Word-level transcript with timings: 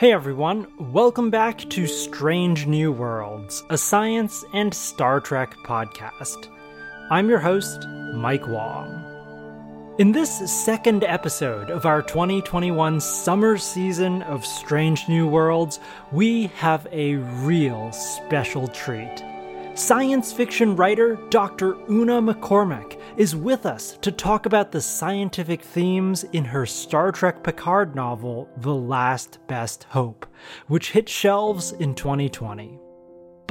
Hey 0.00 0.14
everyone, 0.14 0.66
welcome 0.78 1.28
back 1.28 1.58
to 1.68 1.86
Strange 1.86 2.66
New 2.66 2.90
Worlds, 2.90 3.64
a 3.68 3.76
science 3.76 4.42
and 4.54 4.72
Star 4.72 5.20
Trek 5.20 5.54
podcast. 5.62 6.48
I'm 7.10 7.28
your 7.28 7.38
host, 7.38 7.86
Mike 8.14 8.48
Wong. 8.48 8.88
In 9.98 10.12
this 10.12 10.50
second 10.50 11.04
episode 11.04 11.68
of 11.70 11.84
our 11.84 12.00
2021 12.00 12.98
summer 12.98 13.58
season 13.58 14.22
of 14.22 14.46
Strange 14.46 15.06
New 15.06 15.28
Worlds, 15.28 15.80
we 16.12 16.46
have 16.56 16.86
a 16.90 17.16
real 17.44 17.92
special 17.92 18.68
treat. 18.68 19.22
Science 19.74 20.32
fiction 20.32 20.76
writer 20.76 21.16
Dr. 21.28 21.74
Una 21.90 22.22
McCormack 22.22 22.98
is 23.16 23.36
with 23.36 23.66
us 23.66 23.98
to 24.02 24.12
talk 24.12 24.46
about 24.46 24.72
the 24.72 24.80
scientific 24.80 25.62
themes 25.62 26.24
in 26.32 26.44
her 26.44 26.66
Star 26.66 27.12
Trek 27.12 27.42
Picard 27.42 27.94
novel, 27.94 28.48
The 28.56 28.74
Last 28.74 29.38
Best 29.46 29.84
Hope, 29.84 30.26
which 30.66 30.92
hit 30.92 31.08
shelves 31.08 31.72
in 31.72 31.94
2020. 31.94 32.78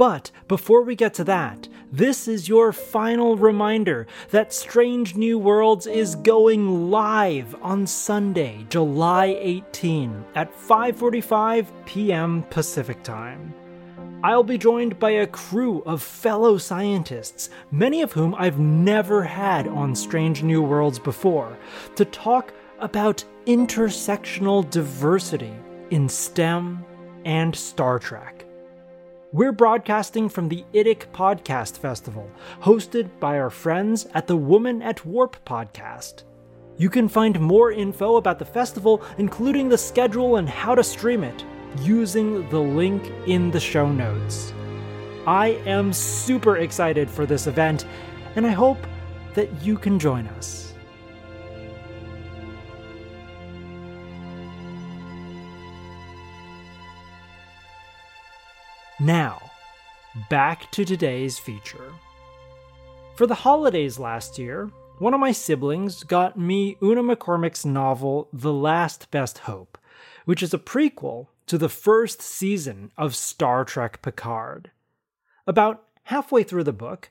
But 0.00 0.30
before 0.48 0.82
we 0.82 0.96
get 0.96 1.12
to 1.14 1.24
that, 1.24 1.68
this 1.92 2.26
is 2.26 2.48
your 2.48 2.72
final 2.72 3.36
reminder 3.36 4.06
that 4.30 4.54
Strange 4.54 5.14
New 5.14 5.38
Worlds 5.38 5.86
is 5.86 6.14
going 6.14 6.90
live 6.90 7.54
on 7.60 7.86
Sunday, 7.86 8.64
July 8.70 9.36
18 9.38 10.24
at 10.34 10.56
5:45 10.56 11.66
p.m. 11.84 12.44
Pacific 12.48 13.02
Time. 13.02 13.52
I'll 14.22 14.42
be 14.42 14.58
joined 14.58 14.98
by 14.98 15.12
a 15.12 15.26
crew 15.26 15.82
of 15.86 16.02
fellow 16.02 16.58
scientists, 16.58 17.48
many 17.70 18.02
of 18.02 18.12
whom 18.12 18.34
I've 18.34 18.58
never 18.58 19.24
had 19.24 19.66
on 19.66 19.94
Strange 19.94 20.42
New 20.42 20.60
Worlds 20.60 20.98
before, 20.98 21.56
to 21.96 22.04
talk 22.04 22.52
about 22.80 23.24
intersectional 23.46 24.68
diversity 24.68 25.54
in 25.90 26.06
STEM 26.06 26.84
and 27.24 27.56
Star 27.56 27.98
Trek. 27.98 28.44
We're 29.32 29.52
broadcasting 29.52 30.28
from 30.28 30.50
the 30.50 30.66
IDIC 30.74 31.06
Podcast 31.12 31.78
Festival, 31.78 32.30
hosted 32.60 33.08
by 33.20 33.38
our 33.38 33.48
friends 33.48 34.06
at 34.12 34.26
the 34.26 34.36
Woman 34.36 34.82
at 34.82 35.06
Warp 35.06 35.42
podcast. 35.46 36.24
You 36.76 36.90
can 36.90 37.08
find 37.08 37.40
more 37.40 37.72
info 37.72 38.16
about 38.16 38.38
the 38.38 38.44
festival, 38.44 39.02
including 39.16 39.70
the 39.70 39.78
schedule 39.78 40.36
and 40.36 40.48
how 40.48 40.74
to 40.74 40.84
stream 40.84 41.24
it, 41.24 41.42
using 41.78 42.48
the 42.50 42.60
link 42.60 43.12
in 43.26 43.50
the 43.50 43.60
show 43.60 43.90
notes. 43.90 44.52
I 45.26 45.60
am 45.66 45.92
super 45.92 46.56
excited 46.58 47.10
for 47.10 47.26
this 47.26 47.46
event, 47.46 47.86
and 48.36 48.46
I 48.46 48.50
hope 48.50 48.86
that 49.34 49.62
you 49.62 49.76
can 49.76 49.98
join 49.98 50.26
us. 50.28 50.74
Now, 58.98 59.50
back 60.28 60.70
to 60.72 60.84
today's 60.84 61.38
feature. 61.38 61.92
For 63.16 63.26
the 63.26 63.34
holidays 63.34 63.98
last 63.98 64.38
year, 64.38 64.70
one 64.98 65.14
of 65.14 65.20
my 65.20 65.32
siblings 65.32 66.04
got 66.04 66.38
me 66.38 66.76
Una 66.82 67.02
McCormack's 67.02 67.64
novel 67.64 68.28
The 68.30 68.52
Last 68.52 69.10
Best 69.10 69.38
Hope, 69.38 69.78
which 70.26 70.42
is 70.42 70.52
a 70.52 70.58
prequel 70.58 71.28
to 71.50 71.58
the 71.58 71.68
first 71.68 72.22
season 72.22 72.92
of 72.96 73.16
Star 73.16 73.64
Trek 73.64 74.02
Picard. 74.02 74.70
About 75.48 75.82
halfway 76.04 76.44
through 76.44 76.62
the 76.62 76.72
book, 76.72 77.10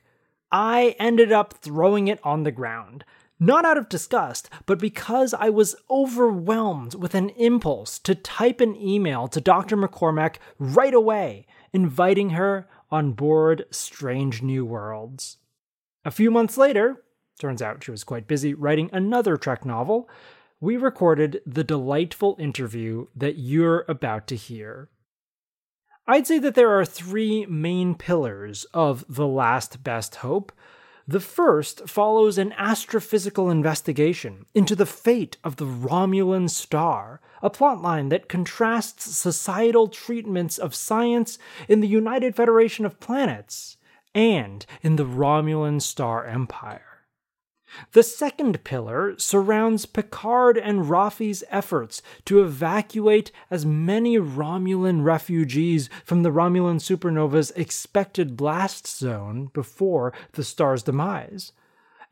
I 0.50 0.96
ended 0.98 1.30
up 1.30 1.58
throwing 1.60 2.08
it 2.08 2.18
on 2.24 2.44
the 2.44 2.50
ground. 2.50 3.04
Not 3.38 3.66
out 3.66 3.76
of 3.76 3.90
disgust, 3.90 4.48
but 4.64 4.78
because 4.78 5.34
I 5.34 5.50
was 5.50 5.76
overwhelmed 5.90 6.94
with 6.94 7.14
an 7.14 7.28
impulse 7.36 7.98
to 7.98 8.14
type 8.14 8.62
an 8.62 8.76
email 8.76 9.28
to 9.28 9.42
Dr. 9.42 9.76
McCormack 9.76 10.36
right 10.58 10.94
away, 10.94 11.46
inviting 11.74 12.30
her 12.30 12.66
on 12.90 13.12
board 13.12 13.66
Strange 13.70 14.40
New 14.40 14.64
Worlds. 14.64 15.36
A 16.02 16.10
few 16.10 16.30
months 16.30 16.56
later, 16.56 17.02
turns 17.38 17.60
out 17.60 17.84
she 17.84 17.90
was 17.90 18.04
quite 18.04 18.26
busy 18.26 18.54
writing 18.54 18.88
another 18.90 19.36
Trek 19.36 19.66
novel, 19.66 20.08
we 20.60 20.76
recorded 20.76 21.40
the 21.46 21.64
delightful 21.64 22.36
interview 22.38 23.06
that 23.16 23.38
you're 23.38 23.84
about 23.88 24.26
to 24.26 24.36
hear. 24.36 24.90
I'd 26.06 26.26
say 26.26 26.38
that 26.38 26.54
there 26.54 26.78
are 26.78 26.84
three 26.84 27.46
main 27.46 27.94
pillars 27.94 28.64
of 28.74 29.04
The 29.08 29.26
Last 29.26 29.82
Best 29.82 30.16
Hope. 30.16 30.52
The 31.08 31.20
first 31.20 31.88
follows 31.88 32.36
an 32.36 32.52
astrophysical 32.58 33.50
investigation 33.50 34.44
into 34.54 34.76
the 34.76 34.86
fate 34.86 35.38
of 35.42 35.56
the 35.56 35.66
Romulan 35.66 36.50
star, 36.50 37.20
a 37.42 37.48
plotline 37.48 38.10
that 38.10 38.28
contrasts 38.28 39.16
societal 39.16 39.88
treatments 39.88 40.58
of 40.58 40.74
science 40.74 41.38
in 41.68 41.80
the 41.80 41.88
United 41.88 42.36
Federation 42.36 42.84
of 42.84 43.00
Planets 43.00 43.76
and 44.14 44.66
in 44.82 44.96
the 44.96 45.06
Romulan 45.06 45.80
Star 45.80 46.26
Empire. 46.26 46.89
The 47.92 48.02
second 48.02 48.64
pillar 48.64 49.14
surrounds 49.18 49.86
Picard 49.86 50.58
and 50.58 50.88
Raffi's 50.88 51.44
efforts 51.50 52.02
to 52.24 52.42
evacuate 52.42 53.32
as 53.50 53.66
many 53.66 54.18
Romulan 54.18 55.04
refugees 55.04 55.88
from 56.04 56.22
the 56.22 56.30
Romulan 56.30 56.80
supernova's 56.80 57.50
expected 57.52 58.36
blast 58.36 58.86
zone 58.86 59.50
before 59.52 60.12
the 60.32 60.44
star's 60.44 60.82
demise. 60.82 61.52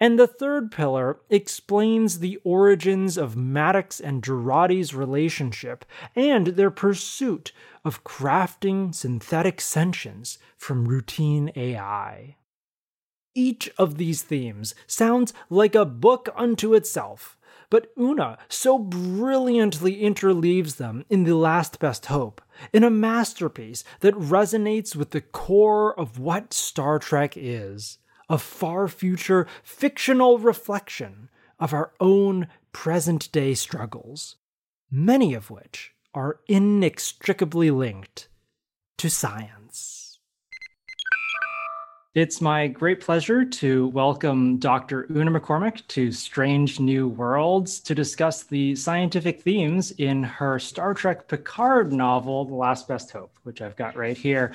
And 0.00 0.18
the 0.18 0.28
third 0.28 0.70
pillar 0.70 1.18
explains 1.28 2.20
the 2.20 2.38
origins 2.44 3.18
of 3.18 3.36
Maddox 3.36 3.98
and 3.98 4.22
Jurati's 4.22 4.94
relationship 4.94 5.84
and 6.14 6.48
their 6.48 6.70
pursuit 6.70 7.52
of 7.84 8.04
crafting 8.04 8.94
synthetic 8.94 9.60
sentience 9.60 10.38
from 10.56 10.86
routine 10.86 11.50
AI. 11.56 12.36
Each 13.38 13.70
of 13.78 13.98
these 13.98 14.22
themes 14.22 14.74
sounds 14.88 15.32
like 15.48 15.76
a 15.76 15.84
book 15.84 16.28
unto 16.34 16.74
itself, 16.74 17.38
but 17.70 17.92
Una 17.96 18.36
so 18.48 18.80
brilliantly 18.80 20.02
interleaves 20.02 20.78
them 20.78 21.04
in 21.08 21.22
The 21.22 21.36
Last 21.36 21.78
Best 21.78 22.06
Hope, 22.06 22.42
in 22.72 22.82
a 22.82 22.90
masterpiece 22.90 23.84
that 24.00 24.16
resonates 24.16 24.96
with 24.96 25.10
the 25.10 25.20
core 25.20 25.96
of 25.96 26.18
what 26.18 26.52
Star 26.52 26.98
Trek 26.98 27.34
is 27.36 27.98
a 28.28 28.38
far 28.38 28.88
future 28.88 29.46
fictional 29.62 30.40
reflection 30.40 31.28
of 31.60 31.72
our 31.72 31.92
own 32.00 32.48
present 32.72 33.30
day 33.30 33.54
struggles, 33.54 34.34
many 34.90 35.32
of 35.32 35.48
which 35.48 35.92
are 36.12 36.40
inextricably 36.48 37.70
linked 37.70 38.26
to 38.96 39.08
science. 39.08 39.58
It's 42.18 42.40
my 42.40 42.66
great 42.66 43.00
pleasure 43.00 43.44
to 43.44 43.86
welcome 43.90 44.56
Dr. 44.56 45.06
Una 45.08 45.30
McCormack 45.30 45.86
to 45.86 46.10
Strange 46.10 46.80
New 46.80 47.06
Worlds 47.06 47.78
to 47.78 47.94
discuss 47.94 48.42
the 48.42 48.74
scientific 48.74 49.40
themes 49.42 49.92
in 49.92 50.24
her 50.24 50.58
Star 50.58 50.94
Trek 50.94 51.28
Picard 51.28 51.92
novel, 51.92 52.44
The 52.44 52.56
Last 52.56 52.88
Best 52.88 53.12
Hope, 53.12 53.30
which 53.44 53.62
I've 53.62 53.76
got 53.76 53.94
right 53.94 54.16
here. 54.16 54.52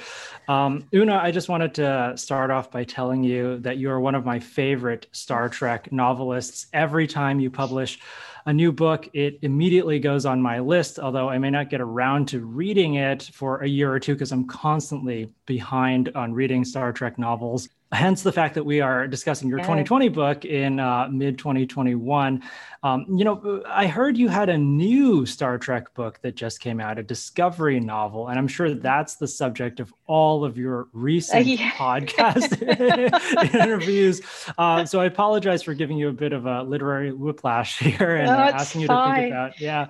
Um, 0.50 0.84
Una, 0.94 1.16
I 1.16 1.32
just 1.32 1.48
wanted 1.48 1.74
to 1.76 2.12
start 2.18 2.52
off 2.52 2.70
by 2.70 2.84
telling 2.84 3.24
you 3.24 3.58
that 3.60 3.78
you 3.78 3.90
are 3.90 4.02
one 4.02 4.16
of 4.16 4.26
my 4.26 4.42
favorite 4.42 5.08
Star 5.14 5.48
Trek 5.48 5.90
novelists. 5.90 6.68
Every 6.74 7.08
time 7.08 7.40
you 7.40 7.50
publish 7.50 7.98
a 8.46 8.54
new 8.54 8.72
book, 8.72 9.10
it 9.14 9.40
immediately 9.42 10.00
goes 10.00 10.26
on 10.26 10.42
my 10.42 10.60
list, 10.60 11.00
although 11.00 11.30
I 11.30 11.38
may 11.38 11.50
not 11.50 11.70
get 11.70 11.82
around 11.82 12.28
to 12.30 12.42
reading 12.46 12.96
it 12.96 13.30
for 13.34 13.62
a 13.62 13.68
year 13.68 13.92
or 13.92 14.00
two 14.00 14.14
because 14.14 14.32
I'm 14.32 14.46
constantly 14.46 15.34
behind 15.46 16.10
on 16.16 16.34
reading 16.34 16.66
Star 16.66 16.92
Trek 16.92 17.18
novels 17.18 17.70
hence 17.94 18.24
the 18.24 18.32
fact 18.32 18.56
that 18.56 18.64
we 18.64 18.82
are 18.82 19.08
discussing 19.08 19.48
your 19.48 19.60
yeah. 19.60 19.66
2020 19.66 20.10
book 20.10 20.46
in 20.46 20.80
uh, 20.80 21.08
mid 21.10 21.38
2021 21.38 22.42
um, 22.82 23.06
you 23.10 23.24
know 23.24 23.64
i 23.68 23.88
heard 23.88 24.18
you 24.18 24.28
had 24.28 24.50
a 24.50 24.58
new 24.58 25.26
star 25.26 25.58
trek 25.58 25.94
book 25.94 26.20
that 26.22 26.36
just 26.36 26.60
came 26.60 26.80
out 26.80 26.98
a 26.98 27.04
discovery 27.04 27.80
novel 27.80 28.30
and 28.30 28.40
i'm 28.40 28.48
sure 28.48 28.74
that's 28.74 29.16
the 29.16 29.28
subject 29.28 29.80
of 29.80 29.94
all 30.08 30.44
of 30.44 30.58
your 30.58 30.88
recent 30.94 31.46
uh, 31.46 31.50
yeah. 31.50 31.72
podcast 31.72 32.62
interviews 33.62 34.22
uh, 34.58 34.84
so 34.86 35.00
i 35.00 35.06
apologize 35.06 35.62
for 35.62 35.74
giving 35.74 35.98
you 35.98 36.10
a 36.10 36.14
bit 36.14 36.34
of 36.34 36.46
a 36.46 36.64
literary 36.64 37.12
whiplash 37.12 37.80
here 38.00 38.16
and 38.18 38.28
no, 38.28 38.34
asking 38.34 38.82
you 38.82 38.88
to 38.88 39.14
think 39.16 39.28
about 39.32 39.60
yeah 39.60 39.90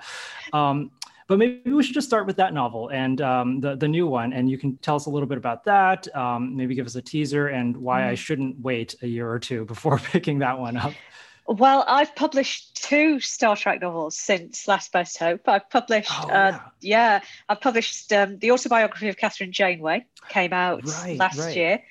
um, 0.52 0.92
but 1.34 1.40
maybe 1.40 1.72
we 1.72 1.82
should 1.82 1.96
just 1.96 2.06
start 2.06 2.28
with 2.28 2.36
that 2.36 2.54
novel 2.54 2.90
and 2.90 3.20
um, 3.20 3.60
the 3.60 3.76
the 3.76 3.88
new 3.88 4.06
one, 4.06 4.34
and 4.34 4.48
you 4.48 4.60
can 4.60 4.78
tell 4.78 4.96
us 4.96 5.08
a 5.08 5.10
little 5.10 5.28
bit 5.28 5.40
about 5.40 5.64
that. 5.64 6.08
Um, 6.16 6.56
maybe 6.56 6.76
give 6.76 6.86
us 6.86 6.94
a 6.94 7.02
teaser 7.02 7.48
and 7.48 7.76
why 7.76 8.02
mm. 8.02 8.10
I 8.10 8.14
shouldn't 8.14 8.60
wait 8.60 8.94
a 9.02 9.08
year 9.08 9.28
or 9.28 9.40
two 9.40 9.66
before 9.66 9.98
picking 10.12 10.38
that 10.40 10.60
one 10.60 10.78
up. 10.78 10.94
Well, 11.48 11.86
I've 11.88 12.16
published 12.16 12.84
two 12.84 13.20
Star 13.20 13.56
Trek 13.56 13.82
novels 13.82 14.16
since 14.16 14.68
Last 14.68 14.92
Best 14.92 15.18
Hope. 15.18 15.50
I've 15.50 15.68
published, 15.72 16.12
oh, 16.14 16.28
yeah. 16.28 16.38
Uh, 16.38 16.60
yeah. 16.82 17.22
I've 17.50 17.62
published 17.62 18.14
um, 18.14 18.38
the 18.38 18.52
autobiography 18.52 19.10
of 19.10 19.18
Kathryn 19.18 19.50
Janeway, 19.50 20.06
came 20.30 20.54
out 20.54 20.88
right, 20.88 21.18
last 21.18 21.40
right. 21.40 21.56
year. 21.56 21.84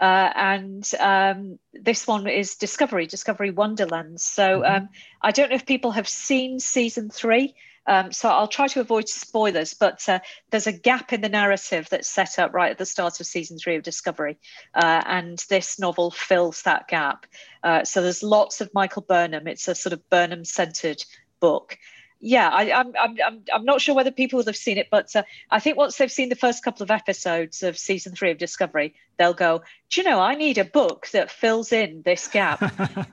Uh, 0.00 0.32
and 0.34 0.90
um, 0.98 1.60
this 1.72 2.04
one 2.04 2.26
is 2.26 2.56
Discovery, 2.56 3.06
Discovery 3.06 3.52
Wonderlands. 3.52 4.24
So 4.24 4.60
mm-hmm. 4.60 4.74
um, 4.74 4.88
I 5.22 5.30
don't 5.30 5.50
know 5.50 5.56
if 5.56 5.66
people 5.66 5.92
have 5.92 6.08
seen 6.08 6.58
season 6.58 7.10
three 7.10 7.54
Um, 7.88 8.12
so 8.12 8.28
I'll 8.28 8.48
try 8.48 8.68
to 8.68 8.80
avoid 8.80 9.08
spoilers, 9.08 9.72
but 9.72 10.06
uh, 10.08 10.20
there's 10.50 10.66
a 10.66 10.72
gap 10.72 11.14
in 11.14 11.22
the 11.22 11.28
narrative 11.30 11.88
that's 11.90 12.08
set 12.08 12.38
up 12.38 12.52
right 12.52 12.70
at 12.70 12.76
the 12.76 12.84
start 12.84 13.18
of 13.18 13.26
season 13.26 13.58
three 13.58 13.76
of 13.76 13.82
Discovery, 13.82 14.38
uh, 14.74 15.02
and 15.06 15.42
this 15.48 15.78
novel 15.78 16.10
fills 16.10 16.62
that 16.62 16.86
gap. 16.86 17.24
Uh, 17.64 17.84
so 17.84 18.02
there's 18.02 18.22
lots 18.22 18.60
of 18.60 18.72
Michael 18.74 19.02
Burnham. 19.02 19.48
It's 19.48 19.66
a 19.68 19.74
sort 19.74 19.94
of 19.94 20.08
Burnham-centered 20.10 21.02
book. 21.40 21.78
Yeah, 22.20 22.50
I, 22.50 22.64
am 22.64 22.92
I'm, 23.00 23.16
I'm, 23.24 23.42
I'm 23.54 23.64
not 23.64 23.80
sure 23.80 23.94
whether 23.94 24.10
people 24.10 24.36
will 24.36 24.46
have 24.46 24.56
seen 24.56 24.76
it, 24.76 24.88
but 24.90 25.14
uh, 25.16 25.22
I 25.50 25.58
think 25.58 25.78
once 25.78 25.96
they've 25.96 26.12
seen 26.12 26.28
the 26.28 26.34
first 26.36 26.62
couple 26.62 26.82
of 26.82 26.90
episodes 26.90 27.62
of 27.62 27.78
season 27.78 28.14
three 28.14 28.32
of 28.32 28.38
Discovery, 28.38 28.94
they'll 29.16 29.32
go, 29.32 29.62
Do 29.88 30.00
you 30.00 30.06
know, 30.06 30.20
I 30.20 30.34
need 30.34 30.58
a 30.58 30.64
book 30.64 31.08
that 31.12 31.30
fills 31.30 31.72
in 31.72 32.02
this 32.02 32.28
gap. 32.28 32.60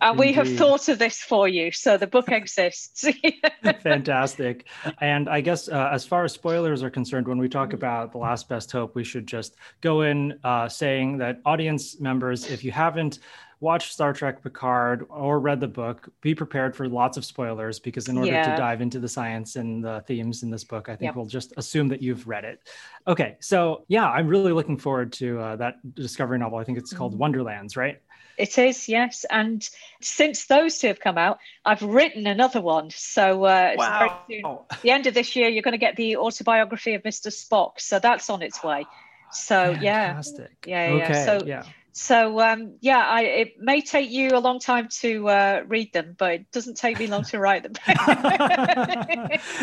and 0.00 0.18
we 0.18 0.32
have 0.32 0.48
thought 0.56 0.88
of 0.88 0.98
this 0.98 1.20
for 1.20 1.48
you 1.48 1.70
so 1.70 1.96
the 1.96 2.06
book 2.06 2.28
exists. 2.32 3.06
Fantastic. 3.82 4.66
And 5.00 5.28
i 5.28 5.40
guess 5.40 5.68
uh, 5.68 5.90
as 5.92 6.04
far 6.04 6.24
as 6.24 6.32
spoilers 6.32 6.82
are 6.82 6.90
concerned 6.90 7.28
when 7.28 7.38
we 7.38 7.48
talk 7.48 7.72
about 7.72 8.12
the 8.12 8.18
last 8.18 8.48
best 8.48 8.70
hope 8.72 8.94
we 8.94 9.04
should 9.04 9.26
just 9.26 9.56
go 9.80 10.02
in 10.02 10.38
uh, 10.44 10.68
saying 10.68 11.18
that 11.18 11.40
audience 11.44 12.00
members 12.00 12.50
if 12.50 12.64
you 12.64 12.72
haven't 12.72 13.18
watched 13.60 13.92
star 13.92 14.12
trek 14.12 14.42
picard 14.42 15.06
or 15.08 15.40
read 15.40 15.58
the 15.58 15.68
book 15.68 16.08
be 16.20 16.34
prepared 16.34 16.76
for 16.76 16.86
lots 16.86 17.16
of 17.16 17.24
spoilers 17.24 17.78
because 17.78 18.08
in 18.08 18.18
order 18.18 18.30
yeah. 18.30 18.50
to 18.50 18.56
dive 18.58 18.82
into 18.82 18.98
the 18.98 19.08
science 19.08 19.56
and 19.56 19.82
the 19.82 20.04
themes 20.06 20.42
in 20.42 20.50
this 20.50 20.64
book 20.64 20.88
i 20.88 20.92
think 20.96 21.08
yep. 21.08 21.16
we'll 21.16 21.24
just 21.24 21.54
assume 21.56 21.88
that 21.88 22.02
you've 22.02 22.26
read 22.28 22.44
it. 22.44 22.60
Okay 23.06 23.36
so 23.40 23.84
yeah 23.88 24.08
i'm 24.10 24.28
really 24.28 24.52
looking 24.52 24.76
forward 24.76 25.12
to 25.12 25.40
uh, 25.40 25.56
that 25.56 25.76
discovery 25.94 26.38
novel. 26.38 26.58
I 26.58 26.64
think 26.64 26.78
it's 26.78 26.92
called 26.92 27.12
mm-hmm. 27.12 27.20
wonderlands 27.20 27.76
right 27.76 28.00
it 28.36 28.58
is, 28.58 28.88
yes. 28.88 29.24
And 29.28 29.68
since 30.00 30.46
those 30.46 30.78
two 30.78 30.88
have 30.88 31.00
come 31.00 31.18
out, 31.18 31.38
I've 31.64 31.82
written 31.82 32.26
another 32.26 32.60
one. 32.60 32.90
So 32.90 33.44
uh, 33.44 33.74
wow. 33.76 34.22
soon, 34.28 34.58
the 34.82 34.90
end 34.90 35.06
of 35.06 35.14
this 35.14 35.36
year, 35.36 35.48
you're 35.48 35.62
going 35.62 35.72
to 35.72 35.78
get 35.78 35.96
the 35.96 36.16
autobiography 36.16 36.94
of 36.94 37.02
Mr. 37.02 37.28
Spock. 37.28 37.80
So 37.80 37.98
that's 37.98 38.30
on 38.30 38.42
its 38.42 38.62
way. 38.62 38.86
So 39.32 39.74
Fantastic. 39.74 40.50
yeah, 40.66 40.88
yeah, 40.88 40.96
yeah. 40.96 41.04
Okay. 41.04 41.24
So 41.24 41.46
yeah. 41.46 41.62
So 41.96 42.40
um, 42.40 42.74
yeah, 42.80 43.06
I, 43.08 43.22
it 43.22 43.60
may 43.60 43.80
take 43.80 44.10
you 44.10 44.30
a 44.30 44.40
long 44.40 44.58
time 44.58 44.88
to 45.00 45.28
uh, 45.28 45.62
read 45.68 45.92
them, 45.92 46.16
but 46.18 46.32
it 46.32 46.50
doesn't 46.50 46.76
take 46.76 46.98
me 46.98 47.06
long 47.06 47.22
to 47.26 47.38
write 47.38 47.62
them. 47.62 47.74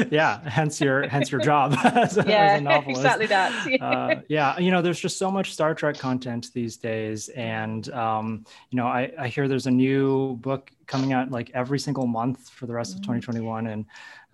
yeah, 0.09 0.39
hence 0.47 0.79
your 0.79 1.09
hence 1.09 1.29
your 1.29 1.41
job 1.41 1.73
as, 1.83 2.15
yeah, 2.25 2.53
as 2.53 2.61
a 2.61 2.63
novelist. 2.63 3.01
Exactly 3.01 3.25
that. 3.27 3.81
uh, 3.81 4.15
yeah, 4.29 4.57
you 4.57 4.71
know, 4.71 4.81
there's 4.81 4.99
just 4.99 5.17
so 5.17 5.29
much 5.29 5.51
Star 5.51 5.75
Trek 5.75 5.97
content 5.97 6.53
these 6.53 6.77
days, 6.77 7.27
and 7.29 7.91
um, 7.91 8.45
you 8.69 8.77
know, 8.77 8.87
I, 8.87 9.11
I 9.19 9.27
hear 9.27 9.49
there's 9.49 9.67
a 9.67 9.71
new 9.71 10.37
book 10.37 10.71
coming 10.87 11.11
out 11.11 11.31
like 11.31 11.51
every 11.53 11.79
single 11.79 12.07
month 12.07 12.47
for 12.47 12.65
the 12.65 12.73
rest 12.73 12.95
of 12.95 13.01
2021, 13.01 13.65
mm. 13.65 13.73
and 13.73 13.85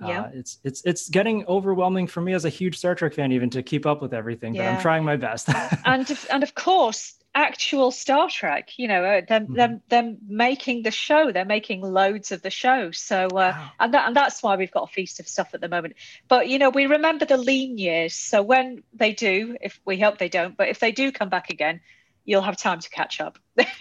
uh, 0.03 0.07
yeah. 0.07 0.29
it's 0.35 0.59
it's 0.63 0.83
it's 0.85 1.09
getting 1.09 1.47
overwhelming 1.47 2.05
for 2.05 2.21
me 2.21 2.33
as 2.33 2.45
a 2.45 2.49
huge 2.49 2.77
Star 2.77 2.93
Trek 2.93 3.15
fan 3.15 3.31
even 3.31 3.49
to 3.49 3.63
keep 3.63 3.87
up 3.87 4.03
with 4.03 4.13
everything. 4.13 4.53
But 4.53 4.67
I'm 4.67 4.79
trying 4.79 5.03
my 5.03 5.15
best. 5.15 5.49
and 5.83 6.07
and 6.29 6.43
of 6.43 6.53
course, 6.53 7.15
actual 7.37 7.91
Star 7.91 8.29
Trek. 8.29 8.77
You 8.77 8.87
know, 8.87 9.03
uh, 9.03 9.21
them, 9.27 9.43
mm-hmm. 9.43 9.53
them, 9.53 9.81
them 9.89 10.17
making 10.27 10.83
the 10.83 10.91
show. 10.91 11.31
They're 11.31 11.45
making 11.45 11.81
loads 11.81 12.31
of 12.31 12.41
the 12.41 12.49
show. 12.49 12.91
So, 12.91 13.27
uh, 13.27 13.53
wow. 13.55 13.71
and 13.79 13.93
that, 13.93 14.07
and 14.07 14.15
that's 14.15 14.41
why 14.41 14.55
we've 14.55 14.71
got 14.71 14.89
a 14.89 14.91
feast 14.91 15.19
of 15.19 15.27
stuff 15.27 15.53
at 15.53 15.61
the 15.61 15.69
moment. 15.69 15.95
But 16.27 16.49
you 16.49 16.59
know, 16.59 16.69
we 16.69 16.87
remember 16.87 17.25
the 17.25 17.37
lean 17.37 17.77
years. 17.77 18.15
So 18.15 18.41
when 18.41 18.83
they 18.93 19.13
do, 19.13 19.55
if 19.61 19.79
we 19.85 19.99
hope 19.99 20.17
they 20.17 20.29
don't, 20.29 20.57
but 20.57 20.69
if 20.69 20.79
they 20.79 20.91
do 20.91 21.11
come 21.11 21.29
back 21.29 21.49
again, 21.49 21.79
you'll 22.25 22.41
have 22.41 22.57
time 22.57 22.79
to 22.79 22.89
catch 22.89 23.21
up. 23.21 23.37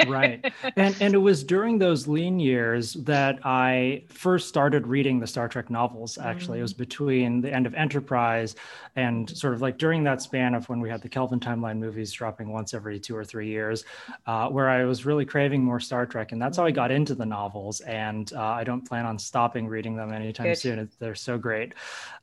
Right. 0.06 0.52
And 0.76 0.96
and 1.00 1.14
it 1.14 1.18
was 1.18 1.44
during 1.44 1.78
those 1.78 2.06
lean 2.06 2.38
years 2.38 2.94
that 2.94 3.38
I 3.44 4.04
first 4.08 4.48
started 4.48 4.86
reading 4.86 5.20
the 5.20 5.26
Star 5.26 5.48
Trek 5.48 5.70
novels 5.70 6.18
actually. 6.18 6.56
Mm. 6.56 6.60
It 6.60 6.62
was 6.62 6.74
mm. 6.74 6.78
between 6.78 7.40
the 7.40 7.52
end 7.52 7.66
of 7.66 7.74
Enterprise 7.74 8.56
and 8.96 9.28
sort 9.28 9.54
of 9.54 9.62
like 9.62 9.78
during 9.78 10.04
that 10.04 10.22
span 10.22 10.54
of 10.54 10.68
when 10.68 10.80
we 10.80 10.88
had 10.88 11.02
the 11.02 11.08
Kelvin 11.08 11.40
timeline 11.40 11.78
movies 11.78 12.12
dropping 12.12 12.50
once 12.52 12.74
every 12.74 12.98
2 12.98 13.14
or 13.14 13.24
3 13.24 13.46
years 13.46 13.84
uh, 14.26 14.48
where 14.48 14.68
I 14.68 14.84
was 14.84 15.04
really 15.04 15.24
craving 15.24 15.62
more 15.62 15.80
Star 15.80 16.06
Trek 16.06 16.32
and 16.32 16.40
that's 16.40 16.56
how 16.56 16.64
I 16.64 16.70
got 16.70 16.90
into 16.90 17.14
the 17.14 17.26
novels 17.26 17.80
and 17.80 18.32
uh, 18.32 18.42
I 18.42 18.64
don't 18.64 18.86
plan 18.86 19.06
on 19.06 19.18
stopping 19.18 19.66
reading 19.66 19.96
them 19.96 20.12
anytime 20.12 20.46
Good. 20.46 20.58
soon. 20.58 20.90
They're 20.98 21.14
so 21.14 21.38
great. 21.38 21.74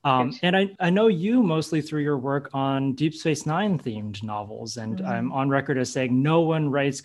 Um, 0.04 0.38
and 0.42 0.56
I, 0.56 0.76
I 0.80 0.90
know 0.90 1.08
you 1.08 1.44
mostly 1.44 1.82
through 1.82 2.02
your 2.02 2.18
work 2.18 2.50
on 2.54 2.94
Deep 2.94 3.14
Space 3.14 3.46
9 3.46 3.80
themed 3.80 4.24
novels 4.24 4.78
and 4.78 5.00
mm. 5.00 5.08
I'm 5.08 5.32
on 5.32 5.50
record 5.50 5.78
as 5.78 5.92
saying 5.92 6.22
no 6.22 6.42
one 6.42 6.70
writes 6.70 7.02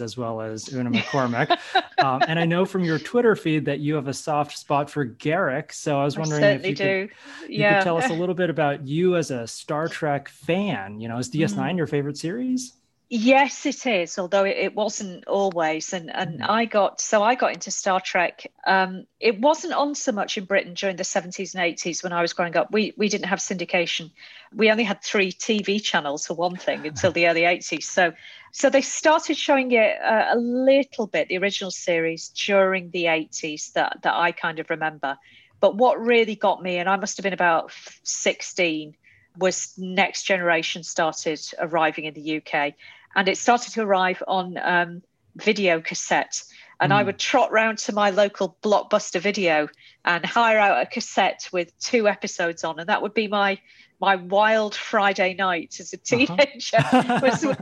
As 0.00 0.16
well 0.16 0.40
as 0.40 0.72
Una 0.72 0.90
McCormack. 0.90 1.58
um, 1.98 2.22
and 2.26 2.38
I 2.38 2.44
know 2.44 2.64
from 2.64 2.84
your 2.84 2.98
Twitter 2.98 3.36
feed 3.36 3.64
that 3.66 3.80
you 3.80 3.94
have 3.94 4.08
a 4.08 4.14
soft 4.14 4.56
spot 4.58 4.90
for 4.90 5.06
Garak. 5.06 5.72
So 5.72 6.00
I 6.00 6.04
was 6.04 6.18
wondering 6.18 6.44
I 6.44 6.50
if 6.52 6.66
you, 6.66 6.74
do. 6.74 7.08
Could, 7.08 7.50
you 7.50 7.60
yeah. 7.60 7.78
could 7.78 7.84
tell 7.84 7.96
us 7.98 8.10
a 8.10 8.12
little 8.22 8.34
bit 8.34 8.50
about 8.50 8.86
you 8.86 9.16
as 9.16 9.30
a 9.30 9.46
Star 9.46 9.88
Trek 9.88 10.28
fan. 10.28 11.00
You 11.00 11.08
know, 11.08 11.18
is 11.18 11.30
DS9 11.30 11.56
mm. 11.56 11.76
your 11.76 11.86
favorite 11.86 12.16
series? 12.16 12.74
Yes, 13.14 13.66
it 13.66 13.84
is. 13.84 14.18
Although 14.18 14.44
it, 14.44 14.56
it 14.56 14.74
wasn't 14.74 15.26
always, 15.26 15.92
and 15.92 16.10
and 16.10 16.40
mm-hmm. 16.40 16.50
I 16.50 16.64
got 16.64 16.98
so 16.98 17.22
I 17.22 17.34
got 17.34 17.52
into 17.52 17.70
Star 17.70 18.00
Trek. 18.00 18.50
Um, 18.66 19.04
it 19.20 19.38
wasn't 19.38 19.74
on 19.74 19.94
so 19.94 20.12
much 20.12 20.38
in 20.38 20.46
Britain 20.46 20.72
during 20.72 20.96
the 20.96 21.04
seventies 21.04 21.54
and 21.54 21.62
eighties 21.62 22.02
when 22.02 22.14
I 22.14 22.22
was 22.22 22.32
growing 22.32 22.56
up. 22.56 22.72
We 22.72 22.94
we 22.96 23.10
didn't 23.10 23.26
have 23.26 23.40
syndication. 23.40 24.12
We 24.54 24.70
only 24.70 24.84
had 24.84 25.02
three 25.02 25.30
TV 25.30 25.82
channels 25.82 26.26
for 26.26 26.32
one 26.32 26.56
thing 26.56 26.86
until 26.86 27.12
the 27.12 27.28
early 27.28 27.44
eighties. 27.44 27.86
So 27.86 28.14
so 28.50 28.70
they 28.70 28.80
started 28.80 29.36
showing 29.36 29.72
it 29.72 30.00
uh, 30.00 30.28
a 30.30 30.38
little 30.38 31.06
bit, 31.06 31.28
the 31.28 31.36
original 31.36 31.70
series 31.70 32.28
during 32.30 32.92
the 32.92 33.08
eighties 33.08 33.72
that 33.74 33.98
that 34.04 34.14
I 34.14 34.32
kind 34.32 34.58
of 34.58 34.70
remember. 34.70 35.18
But 35.60 35.76
what 35.76 36.00
really 36.00 36.34
got 36.34 36.62
me, 36.62 36.78
and 36.78 36.88
I 36.88 36.96
must 36.96 37.18
have 37.18 37.24
been 37.24 37.34
about 37.34 37.72
sixteen, 38.04 38.96
was 39.36 39.74
Next 39.76 40.22
Generation 40.22 40.82
started 40.82 41.40
arriving 41.58 42.06
in 42.06 42.14
the 42.14 42.38
UK 42.38 42.72
and 43.14 43.28
it 43.28 43.38
started 43.38 43.72
to 43.74 43.82
arrive 43.82 44.22
on 44.26 44.58
um, 44.58 45.02
video 45.36 45.80
cassette. 45.80 46.42
And 46.80 46.90
mm. 46.90 46.96
I 46.96 47.02
hmm. 47.02 47.06
would 47.06 47.18
trot 47.18 47.52
round 47.52 47.78
to 47.78 47.92
my 47.92 48.10
local 48.10 48.56
blockbuster 48.62 49.20
video 49.20 49.68
and 50.04 50.24
hire 50.24 50.58
out 50.58 50.82
a 50.82 50.86
cassette 50.86 51.48
with 51.52 51.78
two 51.78 52.08
episodes 52.08 52.64
on, 52.64 52.80
and 52.80 52.88
that 52.88 53.02
would 53.02 53.14
be 53.14 53.28
my 53.28 53.58
my 54.00 54.16
wild 54.16 54.74
Friday 54.74 55.34
night 55.34 55.76
as 55.78 55.92
a 55.92 55.96
uh-huh. 55.96 56.36
teenager. 56.36 56.78
Uh-huh. 56.78 57.20
was 57.22 57.56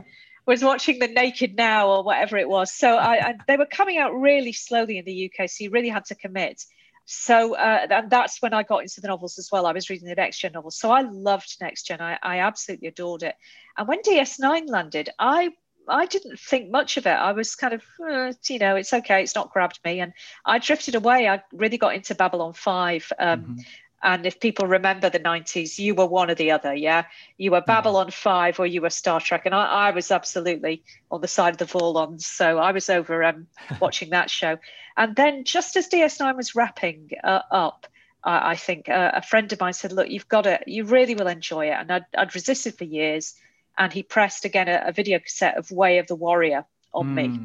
was 0.45 0.63
watching 0.63 0.99
the 0.99 1.07
Naked 1.07 1.55
Now 1.55 1.89
or 1.89 2.03
whatever 2.03 2.37
it 2.37 2.49
was. 2.49 2.73
So 2.73 2.97
I, 2.97 3.29
I, 3.29 3.33
they 3.47 3.57
were 3.57 3.67
coming 3.67 3.99
out 3.99 4.13
really 4.13 4.53
slowly 4.53 4.97
in 4.97 5.05
the 5.05 5.31
UK, 5.31 5.49
so 5.49 5.63
you 5.63 5.69
really 5.69 5.89
had 5.89 6.05
to 6.05 6.15
commit. 6.15 6.65
So 7.13 7.55
uh, 7.55 7.87
and 7.89 8.09
that's 8.09 8.41
when 8.41 8.53
I 8.53 8.63
got 8.63 8.83
into 8.83 9.01
the 9.01 9.09
novels 9.09 9.37
as 9.37 9.49
well. 9.51 9.65
I 9.65 9.73
was 9.73 9.89
reading 9.89 10.07
the 10.07 10.15
Next 10.15 10.39
Gen 10.39 10.53
novels, 10.53 10.79
so 10.79 10.91
I 10.91 11.01
loved 11.01 11.57
Next 11.59 11.83
Gen. 11.83 11.99
I, 11.99 12.17
I 12.23 12.39
absolutely 12.39 12.87
adored 12.87 13.23
it. 13.23 13.35
And 13.77 13.85
when 13.85 14.01
DS9 14.01 14.69
landed, 14.69 15.09
I 15.19 15.49
I 15.89 16.05
didn't 16.05 16.39
think 16.39 16.71
much 16.71 16.95
of 16.95 17.05
it. 17.05 17.09
I 17.09 17.33
was 17.33 17.55
kind 17.55 17.73
of, 17.73 17.83
uh, 18.09 18.31
you 18.47 18.59
know, 18.59 18.77
it's 18.77 18.93
okay. 18.93 19.21
It's 19.21 19.35
not 19.35 19.51
grabbed 19.51 19.81
me, 19.83 19.99
and 19.99 20.13
I 20.45 20.59
drifted 20.59 20.95
away. 20.95 21.27
I 21.27 21.43
really 21.51 21.77
got 21.77 21.95
into 21.95 22.15
Babylon 22.15 22.53
Five, 22.53 23.11
um, 23.19 23.41
mm-hmm. 23.41 23.59
And 24.03 24.25
if 24.25 24.39
people 24.39 24.67
remember 24.67 25.09
the 25.09 25.19
90s, 25.19 25.77
you 25.77 25.93
were 25.93 26.07
one 26.07 26.31
or 26.31 26.35
the 26.35 26.51
other. 26.51 26.73
Yeah. 26.73 27.05
You 27.37 27.51
were 27.51 27.61
Babylon 27.61 28.09
5 28.09 28.59
or 28.59 28.65
you 28.65 28.81
were 28.81 28.89
Star 28.89 29.19
Trek. 29.19 29.45
And 29.45 29.53
I, 29.53 29.65
I 29.65 29.91
was 29.91 30.09
absolutely 30.11 30.83
on 31.11 31.21
the 31.21 31.27
side 31.27 31.53
of 31.53 31.57
the 31.57 31.65
Vorlons. 31.65 32.21
So 32.21 32.57
I 32.57 32.71
was 32.71 32.89
over 32.89 33.23
um, 33.23 33.47
watching 33.79 34.09
that 34.09 34.29
show. 34.29 34.57
And 34.97 35.15
then 35.15 35.43
just 35.43 35.75
as 35.75 35.87
DS9 35.87 36.35
was 36.35 36.55
wrapping 36.55 37.11
uh, 37.23 37.41
up, 37.51 37.87
uh, 38.23 38.39
I 38.43 38.55
think 38.55 38.89
uh, 38.89 39.11
a 39.13 39.21
friend 39.21 39.51
of 39.51 39.59
mine 39.59 39.73
said, 39.73 39.91
Look, 39.91 40.09
you've 40.09 40.27
got 40.27 40.45
it. 40.45 40.63
You 40.67 40.85
really 40.85 41.15
will 41.15 41.27
enjoy 41.27 41.67
it. 41.67 41.77
And 41.79 41.91
I'd, 41.91 42.05
I'd 42.17 42.35
resisted 42.35 42.77
for 42.77 42.83
years. 42.83 43.35
And 43.77 43.93
he 43.93 44.03
pressed 44.03 44.45
again 44.45 44.67
a, 44.67 44.83
a 44.87 44.91
video 44.91 45.19
cassette 45.19 45.57
of 45.57 45.71
Way 45.71 45.99
of 45.99 46.07
the 46.07 46.15
Warrior 46.15 46.65
on 46.93 47.07
mm. 47.07 47.13
me. 47.13 47.39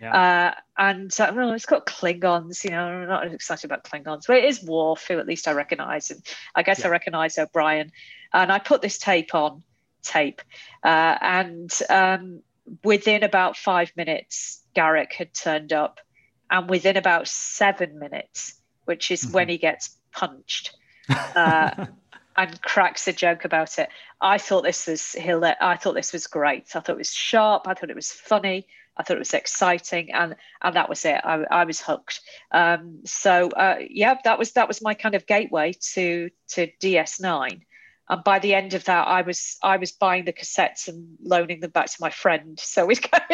Yeah. 0.00 0.14
Uh, 0.14 0.60
and 0.78 1.20
uh, 1.20 1.32
well, 1.34 1.52
it's 1.52 1.66
got 1.66 1.86
Klingons, 1.86 2.64
you 2.64 2.70
know, 2.70 2.82
I'm 2.82 3.08
not 3.08 3.32
excited 3.32 3.64
about 3.64 3.84
Klingons, 3.84 4.26
but 4.26 4.36
it 4.36 4.44
is 4.44 4.62
Worf, 4.62 5.06
who 5.08 5.18
at 5.18 5.26
least 5.26 5.48
I 5.48 5.52
recognize. 5.52 6.10
And 6.10 6.22
I 6.54 6.62
guess 6.62 6.80
yeah. 6.80 6.88
I 6.88 6.90
recognize 6.90 7.38
O'Brien. 7.38 7.92
And 8.32 8.52
I 8.52 8.58
put 8.58 8.82
this 8.82 8.98
tape 8.98 9.34
on 9.34 9.62
tape. 10.02 10.42
Uh, 10.82 11.16
and 11.20 11.72
um, 11.88 12.42
within 12.84 13.22
about 13.22 13.56
five 13.56 13.92
minutes, 13.96 14.62
Garak 14.74 15.12
had 15.12 15.32
turned 15.32 15.72
up. 15.72 16.00
And 16.50 16.70
within 16.70 16.96
about 16.96 17.26
seven 17.26 17.98
minutes, 17.98 18.54
which 18.84 19.10
is 19.10 19.22
mm-hmm. 19.22 19.32
when 19.32 19.48
he 19.48 19.58
gets 19.58 19.96
punched, 20.12 20.76
uh, 21.08 21.86
and 22.36 22.60
cracks 22.62 23.08
a 23.08 23.12
joke 23.12 23.44
about 23.44 23.78
it. 23.78 23.88
I 24.20 24.38
thought 24.38 24.62
this 24.62 24.86
was 24.86 25.16
I 25.18 25.76
thought 25.76 25.94
this 25.94 26.12
was 26.12 26.26
great. 26.26 26.76
I 26.76 26.80
thought 26.80 26.90
it 26.90 26.98
was 26.98 27.12
sharp. 27.12 27.66
I 27.66 27.74
thought 27.74 27.90
it 27.90 27.96
was 27.96 28.12
funny. 28.12 28.66
I 28.96 29.02
thought 29.02 29.16
it 29.16 29.20
was 29.20 29.34
exciting, 29.34 30.12
and 30.12 30.36
and 30.62 30.76
that 30.76 30.88
was 30.88 31.04
it. 31.04 31.20
I, 31.22 31.44
I 31.50 31.64
was 31.64 31.80
hooked. 31.80 32.20
Um, 32.50 33.00
so 33.04 33.48
uh, 33.50 33.76
yeah, 33.88 34.16
that 34.24 34.38
was 34.38 34.52
that 34.52 34.68
was 34.68 34.82
my 34.82 34.94
kind 34.94 35.14
of 35.14 35.26
gateway 35.26 35.74
to 35.94 36.30
to 36.50 36.68
DS9. 36.80 37.62
And 38.08 38.22
by 38.22 38.38
the 38.38 38.54
end 38.54 38.74
of 38.74 38.84
that, 38.84 39.08
I 39.08 39.22
was 39.22 39.58
I 39.62 39.78
was 39.78 39.92
buying 39.92 40.24
the 40.24 40.32
cassettes 40.32 40.88
and 40.88 41.16
loaning 41.22 41.60
them 41.60 41.70
back 41.70 41.86
to 41.86 41.96
my 42.00 42.10
friend. 42.10 42.58
So 42.58 42.86
we 42.86 42.96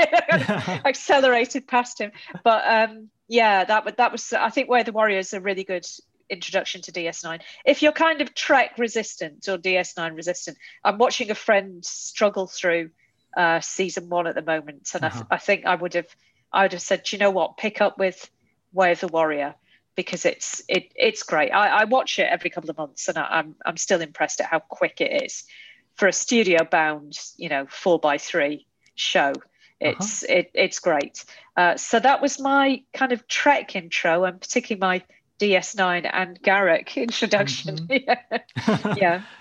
accelerated 0.84 1.68
past 1.68 2.00
him. 2.00 2.12
But 2.42 2.62
um, 2.66 3.10
yeah, 3.28 3.64
that 3.64 3.96
that 3.98 4.12
was 4.12 4.32
I 4.32 4.48
think 4.50 4.68
where 4.68 4.84
the 4.84 4.92
Warriors 4.92 5.34
are 5.34 5.40
really 5.40 5.64
good 5.64 5.86
introduction 6.30 6.80
to 6.82 6.92
DS9. 6.92 7.40
If 7.66 7.82
you're 7.82 7.92
kind 7.92 8.22
of 8.22 8.34
Trek 8.34 8.78
resistant 8.78 9.46
or 9.48 9.58
DS9 9.58 10.16
resistant, 10.16 10.56
I'm 10.82 10.98
watching 10.98 11.30
a 11.30 11.34
friend 11.34 11.84
struggle 11.84 12.46
through 12.46 12.90
uh, 13.36 13.60
season 13.60 14.08
one 14.08 14.26
at 14.26 14.34
the 14.34 14.42
moment, 14.42 14.90
and 14.94 15.04
uh-huh. 15.04 15.24
I, 15.30 15.36
I 15.36 15.38
think 15.38 15.66
I 15.66 15.74
would 15.74 15.94
have 15.94 16.08
I 16.52 16.62
would 16.62 16.72
have 16.72 16.82
said, 16.82 17.10
you 17.12 17.18
know 17.18 17.30
what, 17.30 17.56
pick 17.56 17.80
up 17.80 17.98
with 17.98 18.30
Way 18.72 18.92
of 18.92 19.00
the 19.00 19.08
Warrior 19.08 19.54
because 19.94 20.24
it's 20.24 20.62
it 20.68 20.92
it's 20.94 21.22
great. 21.22 21.50
I, 21.50 21.68
I 21.68 21.84
watch 21.84 22.18
it 22.18 22.28
every 22.30 22.50
couple 22.50 22.70
of 22.70 22.76
months, 22.76 23.08
and 23.08 23.18
I, 23.18 23.26
I'm 23.30 23.56
I'm 23.64 23.76
still 23.76 24.00
impressed 24.00 24.40
at 24.40 24.46
how 24.46 24.60
quick 24.60 25.00
it 25.00 25.24
is 25.24 25.44
for 25.94 26.08
a 26.08 26.12
studio 26.12 26.64
bound, 26.64 27.18
you 27.36 27.48
know, 27.48 27.66
four 27.68 27.98
by 27.98 28.18
three 28.18 28.66
show. 28.94 29.30
Uh-huh. 29.30 29.40
It's 29.80 30.22
uh-huh. 30.22 30.34
it, 30.34 30.50
it's 30.54 30.78
great. 30.78 31.24
Uh, 31.56 31.76
so 31.76 31.98
that 32.00 32.22
was 32.22 32.38
my 32.38 32.82
kind 32.94 33.12
of 33.12 33.26
Trek 33.28 33.76
intro, 33.76 34.24
and 34.24 34.40
particularly 34.40 34.80
my 34.80 35.02
DS9 35.40 36.08
and 36.10 36.40
Garak 36.40 36.96
introduction. 37.02 37.76
Mm-hmm. 37.76 38.92
yeah. 38.96 39.22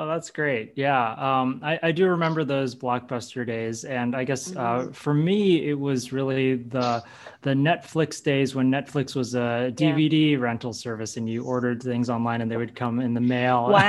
Oh, 0.00 0.06
that's 0.06 0.30
great. 0.30 0.72
Yeah. 0.76 1.12
Um, 1.12 1.60
I, 1.62 1.78
I, 1.82 1.92
do 1.92 2.08
remember 2.08 2.42
those 2.42 2.74
blockbuster 2.74 3.46
days. 3.46 3.84
And 3.84 4.16
I 4.16 4.24
guess 4.24 4.50
uh, 4.52 4.54
mm-hmm. 4.54 4.92
for 4.92 5.12
me, 5.12 5.68
it 5.68 5.78
was 5.78 6.10
really 6.10 6.54
the 6.54 7.04
the 7.42 7.50
Netflix 7.50 8.22
days 8.22 8.54
when 8.54 8.70
Netflix 8.70 9.16
was 9.16 9.34
a 9.34 9.72
DVD 9.74 10.32
yeah. 10.32 10.36
rental 10.36 10.74
service 10.74 11.16
and 11.16 11.28
you 11.28 11.44
ordered 11.44 11.82
things 11.82 12.10
online 12.10 12.42
and 12.42 12.50
they 12.50 12.58
would 12.58 12.74
come 12.74 13.00
in 13.00 13.14
the 13.14 13.20
mail. 13.20 13.68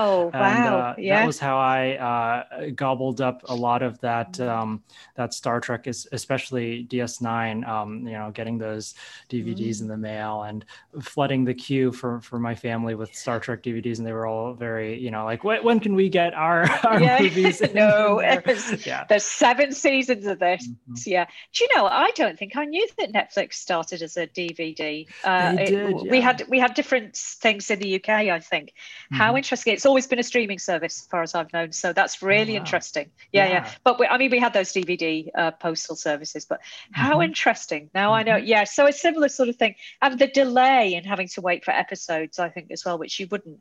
Wow. 0.00 0.30
and, 0.32 0.34
wow. 0.34 0.78
Uh, 0.78 0.94
yeah. 0.96 1.20
That 1.20 1.26
was 1.26 1.38
how 1.38 1.58
I 1.58 1.96
uh, 1.96 2.70
gobbled 2.74 3.20
up 3.20 3.42
a 3.48 3.54
lot 3.54 3.82
of 3.82 4.00
that 4.00 4.34
mm-hmm. 4.34 4.48
um, 4.48 4.82
that 5.16 5.34
Star 5.34 5.60
Trek, 5.60 5.86
especially 5.86 6.86
DS9, 6.88 7.66
um, 7.68 8.06
you 8.06 8.14
know, 8.14 8.30
getting 8.30 8.58
those 8.58 8.94
DVDs 9.28 9.76
mm. 9.76 9.82
in 9.82 9.88
the 9.88 9.96
mail 9.96 10.42
and 10.44 10.64
flooding 11.00 11.44
the 11.44 11.54
queue 11.54 11.92
for, 11.92 12.20
for 12.20 12.38
my 12.38 12.54
family 12.54 12.94
with 12.94 13.14
Star 13.14 13.40
Trek 13.40 13.62
DVDs. 13.62 13.98
And 13.98 14.06
they 14.06 14.12
were 14.12 14.26
all 14.26 14.54
very, 14.54 14.98
you 14.98 15.10
know, 15.10 15.24
like, 15.24 15.44
when, 15.44 15.59
when 15.64 15.80
can 15.80 15.94
we 15.94 16.08
get 16.08 16.34
our, 16.34 16.68
our 16.84 17.00
yeah. 17.00 17.18
movies? 17.22 17.62
no, 17.74 18.20
yeah. 18.20 19.04
there's 19.08 19.24
seven 19.24 19.72
seasons 19.72 20.26
of 20.26 20.38
this. 20.38 20.66
Mm-hmm. 20.66 20.94
Yeah. 21.06 21.26
Do 21.52 21.64
you 21.64 21.70
know, 21.76 21.86
I 21.86 22.10
don't 22.12 22.38
think 22.38 22.56
I 22.56 22.64
knew 22.64 22.86
that 22.98 23.12
Netflix 23.12 23.54
started 23.54 24.02
as 24.02 24.16
a 24.16 24.26
DVD. 24.26 25.06
Uh, 25.24 25.52
did, 25.52 25.72
it, 25.72 25.96
yeah. 26.04 26.10
We 26.10 26.20
had 26.20 26.44
we 26.48 26.58
had 26.58 26.74
different 26.74 27.16
things 27.16 27.70
in 27.70 27.78
the 27.78 27.96
UK. 27.96 28.08
I 28.08 28.40
think. 28.40 28.68
Mm-hmm. 28.70 29.16
How 29.16 29.36
interesting! 29.36 29.74
It's 29.74 29.86
always 29.86 30.06
been 30.06 30.18
a 30.18 30.24
streaming 30.24 30.58
service, 30.58 31.02
as 31.02 31.06
far 31.06 31.22
as 31.22 31.34
I've 31.34 31.52
known. 31.52 31.72
So 31.72 31.92
that's 31.92 32.22
really 32.22 32.52
oh, 32.52 32.54
wow. 32.54 32.60
interesting. 32.60 33.10
Yeah, 33.32 33.46
yeah, 33.46 33.52
yeah. 33.52 33.70
But 33.84 33.98
we, 33.98 34.06
I 34.06 34.18
mean, 34.18 34.30
we 34.30 34.38
had 34.38 34.52
those 34.52 34.72
DVD 34.72 35.28
uh, 35.34 35.50
postal 35.52 35.96
services. 35.96 36.44
But 36.44 36.60
how 36.92 37.14
mm-hmm. 37.14 37.22
interesting! 37.22 37.90
Now 37.94 38.12
I 38.12 38.22
know. 38.22 38.36
Mm-hmm. 38.36 38.46
Yeah. 38.46 38.64
So 38.64 38.86
a 38.86 38.92
similar 38.92 39.28
sort 39.28 39.48
of 39.48 39.56
thing, 39.56 39.74
and 40.02 40.18
the 40.18 40.26
delay 40.26 40.94
in 40.94 41.04
having 41.04 41.28
to 41.28 41.40
wait 41.40 41.64
for 41.64 41.72
episodes, 41.72 42.38
I 42.38 42.48
think, 42.48 42.70
as 42.70 42.84
well, 42.84 42.98
which 42.98 43.18
you 43.20 43.26
wouldn't 43.30 43.60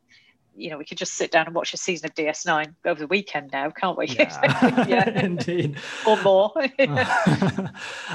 you 0.59 0.69
know, 0.69 0.77
we 0.77 0.85
could 0.85 0.97
just 0.97 1.13
sit 1.13 1.31
down 1.31 1.45
and 1.45 1.55
watch 1.55 1.73
a 1.73 1.77
season 1.77 2.07
of 2.07 2.15
DS9 2.15 2.73
over 2.85 2.99
the 2.99 3.07
weekend 3.07 3.51
now, 3.51 3.69
can't 3.69 3.97
we? 3.97 4.07
Yeah, 4.07 4.85
yeah. 4.87 5.09
indeed. 5.23 5.77
or 6.05 6.21
more. 6.21 6.53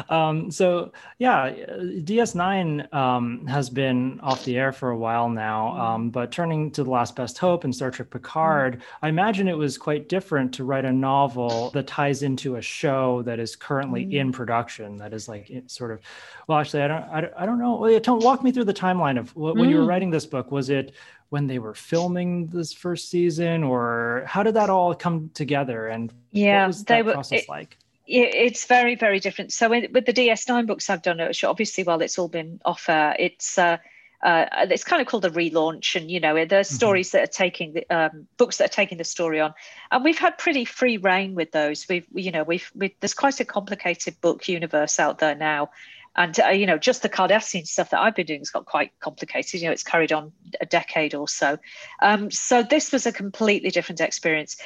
um, 0.08 0.50
so, 0.50 0.92
yeah, 1.18 1.50
DS9 1.50 2.92
um, 2.92 3.46
has 3.46 3.70
been 3.70 4.20
off 4.20 4.44
the 4.44 4.58
air 4.58 4.72
for 4.72 4.90
a 4.90 4.96
while 4.96 5.28
now, 5.28 5.74
mm. 5.74 5.80
um, 5.80 6.10
but 6.10 6.30
turning 6.30 6.70
to 6.72 6.84
The 6.84 6.90
Last 6.90 7.16
Best 7.16 7.38
Hope 7.38 7.64
and 7.64 7.74
Star 7.74 7.90
Trek 7.90 8.10
Picard, 8.10 8.78
mm. 8.78 8.82
I 9.02 9.08
imagine 9.08 9.48
it 9.48 9.56
was 9.56 9.78
quite 9.78 10.08
different 10.08 10.52
to 10.54 10.64
write 10.64 10.84
a 10.84 10.92
novel 10.92 11.70
that 11.70 11.86
ties 11.86 12.22
into 12.22 12.56
a 12.56 12.62
show 12.62 13.22
that 13.22 13.38
is 13.40 13.56
currently 13.56 14.04
mm. 14.04 14.12
in 14.12 14.32
production, 14.32 14.98
that 14.98 15.14
is 15.14 15.28
like 15.28 15.50
sort 15.66 15.90
of, 15.90 16.00
well, 16.46 16.58
actually, 16.58 16.82
I 16.82 16.88
don't, 16.88 17.04
I 17.04 17.20
don't, 17.22 17.32
I 17.38 17.46
don't 17.46 17.58
know. 17.58 17.76
Well, 17.76 18.00
don't 18.00 18.22
walk 18.22 18.44
me 18.44 18.52
through 18.52 18.64
the 18.64 18.74
timeline 18.74 19.18
of 19.18 19.34
when 19.34 19.68
you 19.70 19.78
were 19.78 19.84
mm. 19.84 19.88
writing 19.88 20.10
this 20.10 20.26
book. 20.26 20.52
Was 20.52 20.68
it, 20.68 20.92
when 21.34 21.48
they 21.48 21.58
were 21.58 21.74
filming 21.74 22.46
this 22.46 22.72
first 22.72 23.10
season 23.10 23.64
or 23.64 24.22
how 24.24 24.44
did 24.44 24.54
that 24.54 24.70
all 24.70 24.94
come 24.94 25.28
together 25.34 25.88
and 25.88 26.12
yeah 26.30 26.70
that 26.86 27.04
were, 27.04 27.12
process 27.12 27.42
it, 27.42 27.48
like 27.48 27.76
it's 28.06 28.66
very 28.66 28.94
very 28.94 29.18
different 29.18 29.52
so 29.52 29.68
with 29.68 30.06
the 30.06 30.12
ds9 30.12 30.64
books 30.64 30.88
i've 30.88 31.02
done 31.02 31.20
obviously 31.42 31.82
while 31.82 32.00
it's 32.00 32.20
all 32.20 32.28
been 32.28 32.60
off 32.64 32.88
air 32.88 33.16
it's 33.18 33.58
uh, 33.58 33.76
uh, 34.22 34.46
it's 34.70 34.84
kind 34.84 35.02
of 35.02 35.08
called 35.08 35.26
a 35.26 35.30
relaunch, 35.30 35.96
and 35.96 36.10
you 36.10 36.18
know, 36.18 36.46
there's 36.46 36.68
mm-hmm. 36.68 36.76
stories 36.76 37.10
that 37.10 37.22
are 37.22 37.26
taking 37.44 37.74
the 37.74 37.84
um, 37.94 38.26
books 38.38 38.56
that 38.56 38.70
are 38.70 38.72
taking 38.72 38.96
the 38.96 39.04
story 39.04 39.38
on, 39.38 39.52
and 39.90 40.02
we've 40.02 40.18
had 40.18 40.38
pretty 40.38 40.64
free 40.64 40.96
reign 40.96 41.34
with 41.34 41.52
those. 41.52 41.86
We've, 41.90 42.06
you 42.14 42.30
know, 42.30 42.42
we've, 42.42 42.72
we've 42.74 42.94
there's 43.00 43.12
quite 43.12 43.38
a 43.40 43.44
complicated 43.44 44.18
book 44.22 44.48
universe 44.48 44.98
out 44.98 45.18
there 45.18 45.34
now, 45.34 45.68
and 46.16 46.38
uh, 46.40 46.48
you 46.48 46.66
know 46.66 46.78
just 46.78 47.02
the 47.02 47.08
cardassian 47.08 47.66
stuff 47.66 47.90
that 47.90 48.00
i've 48.00 48.14
been 48.14 48.26
doing 48.26 48.40
has 48.40 48.50
got 48.50 48.66
quite 48.66 48.92
complicated. 49.00 49.60
You 49.60 49.68
know 49.68 49.72
it's 49.72 49.82
carried 49.82 50.12
on 50.12 50.32
a 50.60 50.66
decade 50.66 51.14
or 51.14 51.28
so. 51.28 51.58
Um, 52.02 52.30
so 52.30 52.62
this 52.62 52.92
was 52.92 53.06
a 53.06 53.12
completely 53.12 53.70
different 53.70 54.00
experience. 54.00 54.56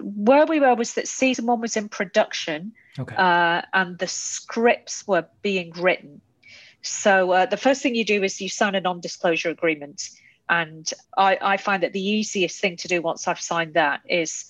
Where 0.00 0.46
we 0.46 0.60
were 0.60 0.74
was 0.74 0.94
that 0.94 1.06
season 1.06 1.46
one 1.46 1.60
was 1.60 1.76
in 1.76 1.88
production 1.88 2.72
okay. 2.98 3.14
uh, 3.16 3.62
and 3.72 3.98
the 3.98 4.08
scripts 4.08 5.06
were 5.06 5.26
being 5.42 5.70
written. 5.72 6.20
So 6.82 7.32
uh, 7.32 7.46
the 7.46 7.56
first 7.56 7.82
thing 7.82 7.94
you 7.94 8.04
do 8.04 8.22
is 8.22 8.40
you 8.40 8.48
sign 8.48 8.74
a 8.74 8.80
non-disclosure 8.80 9.50
agreement. 9.50 10.10
And 10.48 10.90
I, 11.16 11.38
I 11.40 11.56
find 11.56 11.82
that 11.82 11.92
the 11.92 12.06
easiest 12.06 12.60
thing 12.60 12.76
to 12.76 12.88
do 12.88 13.00
once 13.00 13.26
i've 13.26 13.40
signed 13.40 13.74
that 13.74 14.02
is 14.06 14.44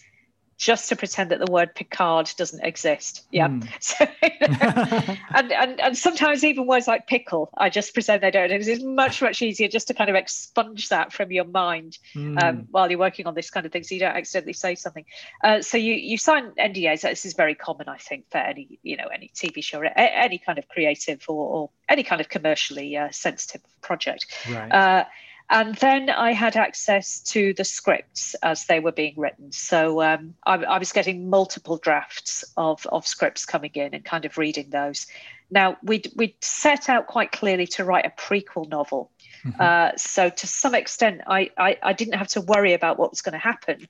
just 0.65 0.89
to 0.89 0.97
pretend 0.97 1.31
that 1.31 1.39
the 1.45 1.53
word 1.53 1.75
Picard 1.75 2.33
doesn't 2.39 2.65
exist. 2.65 3.27
Yeah. 3.31 3.49
Mm. 3.49 3.69
So, 3.85 4.07
and, 4.23 5.53
and 5.53 5.81
and 5.81 5.97
sometimes 5.97 6.43
even 6.43 6.67
words 6.67 6.89
like 6.89 7.07
pickle, 7.07 7.51
I 7.55 7.69
just 7.69 7.93
pretend 7.93 8.23
they 8.23 8.31
don't. 8.31 8.51
It's 8.51 8.83
much 8.83 9.21
much 9.21 9.43
easier 9.43 9.69
just 9.69 9.89
to 9.89 9.95
kind 9.95 10.09
of 10.09 10.17
expunge 10.17 10.89
that 10.89 11.13
from 11.13 11.31
your 11.31 11.45
mind 11.45 11.99
mm. 12.15 12.43
um, 12.43 12.67
while 12.71 12.89
you're 12.89 12.99
working 12.99 13.27
on 13.27 13.35
this 13.35 13.51
kind 13.51 13.67
of 13.67 13.73
thing, 13.73 13.83
so 13.83 13.95
you 13.95 14.01
don't 14.01 14.17
accidentally 14.17 14.55
say 14.55 14.75
something. 14.75 15.05
Uh, 15.43 15.61
so 15.61 15.77
you 15.77 15.93
you 15.93 16.17
sign 16.17 16.53
NDAs. 16.53 17.03
This 17.03 17.27
is 17.27 17.35
very 17.35 17.55
common, 17.55 17.91
I 17.91 17.99
think, 17.99 18.31
for 18.31 18.39
any 18.39 18.79
you 18.83 18.97
know 18.97 19.09
any 19.13 19.31
TV 19.35 19.63
show, 19.63 19.81
or 19.81 19.91
any 19.95 20.39
kind 20.39 20.59
of 20.59 20.67
creative 20.69 21.23
or, 21.29 21.47
or 21.47 21.71
any 21.89 22.05
kind 22.05 22.23
of 22.23 22.31
commercially 22.31 22.97
uh, 22.97 23.11
sensitive 23.11 23.61
project. 23.83 24.27
Right. 24.51 24.73
Uh, 24.73 25.05
and 25.51 25.75
then 25.77 26.09
I 26.09 26.33
had 26.33 26.57
access 26.57 27.21
to 27.21 27.53
the 27.53 27.65
scripts 27.65 28.35
as 28.43 28.65
they 28.65 28.81
were 28.81 28.93
being 28.93 29.15
written. 29.17 29.53
So 29.53 30.03
um, 30.03 30.35
I, 30.45 30.55
I, 30.55 30.79
was 30.79 30.93
getting 30.93 31.29
multiple 31.29 31.77
drafts 31.77 32.45
of, 32.57 32.87
of 32.87 33.07
scripts 33.07 33.45
coming 33.45 33.73
in 33.75 33.95
and 33.95 34.05
kind 34.05 34.25
of 34.25 34.39
reading 34.39 34.71
those. 34.71 35.07
Now, 35.51 35.77
we'd, 35.83 36.11
we'd 36.17 36.35
set 36.41 36.89
out 36.89 37.09
quite 37.09 37.31
clearly 37.31 37.67
to 37.69 37.85
write 37.85 38.07
a 38.07 38.11
prequel 38.11 38.69
novel. 38.69 39.11
Mm-hmm. 39.45 39.61
Uh, 39.61 39.91
so 39.97 40.31
to 40.31 40.47
some 40.47 40.75
extent, 40.75 41.21
I, 41.27 41.51
I, 41.59 41.77
I 41.83 41.93
didn't 41.93 42.15
have 42.15 42.29
to 42.29 42.41
worry 42.41 42.73
about 42.73 42.99
what 42.99 43.11
was 43.11 43.21
going 43.21 43.35
to 43.35 43.39
happen 43.39 43.87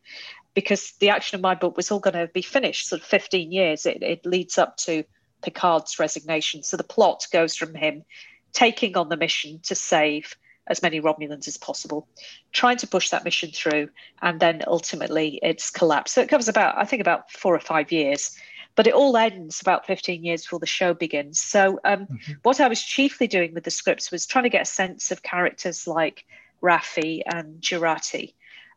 because 0.54 0.92
the 0.98 1.10
action 1.10 1.36
of 1.36 1.42
my 1.42 1.54
book 1.54 1.76
was 1.76 1.90
all 1.92 2.00
going 2.00 2.14
to 2.14 2.26
be 2.26 2.42
finished 2.42 2.88
sort 2.88 3.00
of 3.00 3.06
15 3.06 3.52
years. 3.52 3.86
It, 3.86 4.02
it 4.02 4.26
leads 4.26 4.58
up 4.58 4.76
to 4.78 5.04
Picard's 5.42 6.00
resignation. 6.00 6.64
So 6.64 6.76
the 6.76 6.84
plot 6.84 7.28
goes 7.32 7.54
from 7.54 7.74
him 7.74 8.04
taking 8.52 8.96
on 8.96 9.08
the 9.08 9.16
mission 9.16 9.60
to 9.64 9.76
save 9.76 10.36
as 10.66 10.82
many 10.82 11.00
Romulans 11.00 11.46
as 11.46 11.56
possible, 11.56 12.08
trying 12.52 12.76
to 12.78 12.86
push 12.86 13.10
that 13.10 13.24
mission 13.24 13.50
through, 13.50 13.88
and 14.22 14.40
then 14.40 14.62
ultimately 14.66 15.38
it's 15.42 15.70
collapsed. 15.70 16.14
So 16.14 16.22
it 16.22 16.28
covers 16.28 16.48
about, 16.48 16.76
I 16.76 16.84
think, 16.84 17.00
about 17.00 17.30
four 17.30 17.54
or 17.54 17.60
five 17.60 17.92
years, 17.92 18.36
but 18.74 18.86
it 18.86 18.94
all 18.94 19.16
ends 19.16 19.60
about 19.60 19.86
15 19.86 20.24
years 20.24 20.42
before 20.42 20.58
the 20.58 20.66
show 20.66 20.94
begins. 20.94 21.40
So 21.40 21.78
um, 21.84 22.06
mm-hmm. 22.06 22.32
what 22.42 22.60
I 22.60 22.68
was 22.68 22.82
chiefly 22.82 23.26
doing 23.26 23.54
with 23.54 23.64
the 23.64 23.70
scripts 23.70 24.10
was 24.10 24.26
trying 24.26 24.44
to 24.44 24.50
get 24.50 24.62
a 24.62 24.66
sense 24.66 25.10
of 25.10 25.22
characters 25.22 25.86
like 25.86 26.24
Raffi 26.62 27.22
and 27.26 27.60
Jurati. 27.60 28.34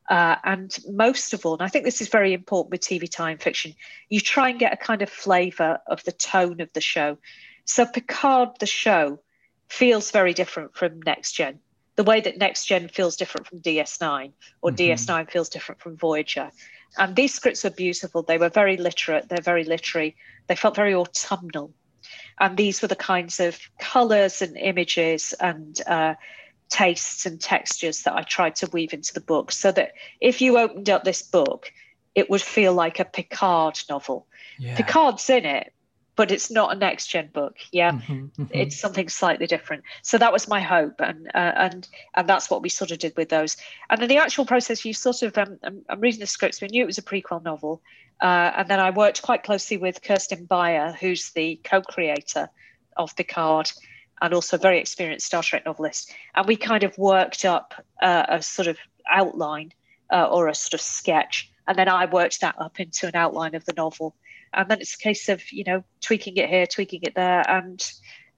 Uh, 0.09 0.37
and 0.43 0.77
most 0.89 1.33
of 1.33 1.45
all, 1.45 1.53
and 1.53 1.61
I 1.61 1.67
think 1.67 1.83
this 1.83 2.01
is 2.01 2.07
very 2.07 2.33
important 2.33 2.71
with 2.71 2.81
TV 2.81 3.09
time 3.09 3.37
fiction, 3.37 3.73
you 4.09 4.21
try 4.21 4.49
and 4.49 4.59
get 4.59 4.73
a 4.73 4.77
kind 4.77 5.01
of 5.01 5.09
flavour 5.09 5.79
of 5.87 6.03
the 6.03 6.13
tone 6.13 6.61
of 6.61 6.71
the 6.73 6.81
show. 6.81 7.17
So 7.65 7.85
Picard, 7.85 8.49
the 8.59 8.65
show, 8.65 9.19
feels 9.67 10.11
very 10.11 10.33
different 10.33 10.75
from 10.75 11.01
Next 11.01 11.33
Gen 11.33 11.59
the 11.97 12.03
way 12.03 12.21
that 12.21 12.37
next 12.37 12.65
gen 12.65 12.87
feels 12.87 13.17
different 13.17 13.45
from 13.45 13.59
ds9 13.59 14.31
or 14.61 14.71
mm-hmm. 14.71 14.93
ds9 14.93 15.29
feels 15.29 15.49
different 15.49 15.81
from 15.81 15.97
voyager. 15.97 16.49
And 16.97 17.15
these 17.15 17.33
scripts 17.33 17.63
were 17.65 17.69
beautiful. 17.69 18.23
They 18.23 18.37
were 18.37 18.49
very 18.49 18.77
literate. 18.77 19.27
They're 19.27 19.41
very 19.41 19.65
literary. 19.65 20.15
They 20.47 20.55
felt 20.55 20.75
very 20.75 20.95
autumnal. 20.95 21.73
And 22.39 22.55
these 22.55 22.81
were 22.81 22.87
the 22.87 22.95
kinds 22.95 23.41
of 23.41 23.59
colors 23.79 24.41
and 24.41 24.55
images 24.55 25.33
and 25.39 25.79
uh, 25.85 26.13
tastes 26.69 27.25
and 27.25 27.39
textures 27.39 28.03
that 28.03 28.13
i 28.13 28.21
tried 28.21 28.55
to 28.55 28.69
weave 28.73 28.93
into 28.93 29.13
the 29.13 29.21
book 29.21 29.51
so 29.51 29.71
that 29.71 29.93
if 30.19 30.41
you 30.41 30.57
opened 30.57 30.89
up 30.89 31.03
this 31.03 31.21
book 31.21 31.71
it 32.15 32.29
would 32.29 32.41
feel 32.41 32.73
like 32.73 32.99
a 32.99 33.05
picard 33.05 33.79
novel. 33.89 34.25
Yeah. 34.57 34.75
picard's 34.75 35.29
in 35.29 35.45
it 35.45 35.71
but 36.17 36.31
it's 36.31 36.51
not 36.51 36.75
a 36.75 36.77
next 36.77 37.07
gen 37.07 37.29
book. 37.31 37.55
Yeah, 37.71 37.91
mm-hmm, 37.91 38.13
mm-hmm. 38.13 38.43
it's 38.51 38.77
something 38.77 39.07
slightly 39.07 39.45
different. 39.47 39.83
So 40.01 40.17
that 40.17 40.33
was 40.33 40.47
my 40.47 40.59
hope, 40.59 40.95
and 40.99 41.27
uh, 41.33 41.53
and 41.55 41.87
and 42.15 42.27
that's 42.27 42.49
what 42.49 42.61
we 42.61 42.69
sort 42.69 42.91
of 42.91 42.97
did 42.97 43.15
with 43.15 43.29
those. 43.29 43.55
And 43.89 44.01
then 44.01 44.09
the 44.09 44.17
actual 44.17 44.45
process, 44.45 44.83
you 44.83 44.93
sort 44.93 45.21
of, 45.21 45.37
um, 45.37 45.59
I'm, 45.63 45.85
I'm, 45.87 46.01
reading 46.01 46.19
the 46.19 46.27
scripts. 46.27 46.59
We 46.59 46.67
knew 46.67 46.83
it 46.83 46.87
was 46.87 46.97
a 46.97 47.03
prequel 47.03 47.43
novel, 47.43 47.81
uh, 48.19 48.51
and 48.57 48.67
then 48.67 48.79
I 48.79 48.89
worked 48.89 49.21
quite 49.21 49.43
closely 49.43 49.77
with 49.77 50.01
Kirsten 50.01 50.45
Beyer, 50.45 50.91
who's 50.99 51.31
the 51.31 51.61
co-creator 51.63 52.49
of 52.97 53.15
Picard. 53.15 53.71
and 54.19 54.33
also 54.33 54.57
a 54.57 54.59
very 54.59 54.79
experienced 54.79 55.27
Star 55.27 55.43
Trek 55.43 55.65
novelist. 55.67 56.11
And 56.33 56.47
we 56.47 56.55
kind 56.55 56.83
of 56.83 56.97
worked 56.97 57.45
up 57.45 57.75
uh, 58.01 58.25
a 58.27 58.41
sort 58.41 58.67
of 58.67 58.79
outline 59.09 59.71
uh, 60.11 60.25
or 60.25 60.47
a 60.47 60.55
sort 60.55 60.73
of 60.73 60.81
sketch. 60.81 61.51
And 61.67 61.77
then 61.77 61.87
I 61.87 62.05
worked 62.05 62.41
that 62.41 62.55
up 62.57 62.79
into 62.79 63.05
an 63.05 63.15
outline 63.15 63.53
of 63.53 63.65
the 63.65 63.73
novel. 63.73 64.15
And 64.57 64.69
then 64.69 64.81
it's 64.81 64.95
a 64.95 64.97
case 64.97 65.29
of, 65.29 65.41
you 65.51 65.63
know, 65.63 65.83
tweaking 66.01 66.35
it 66.37 66.49
here, 66.49 66.65
tweaking 66.65 67.01
it 67.03 67.13
there. 67.15 67.47
And 67.47 67.79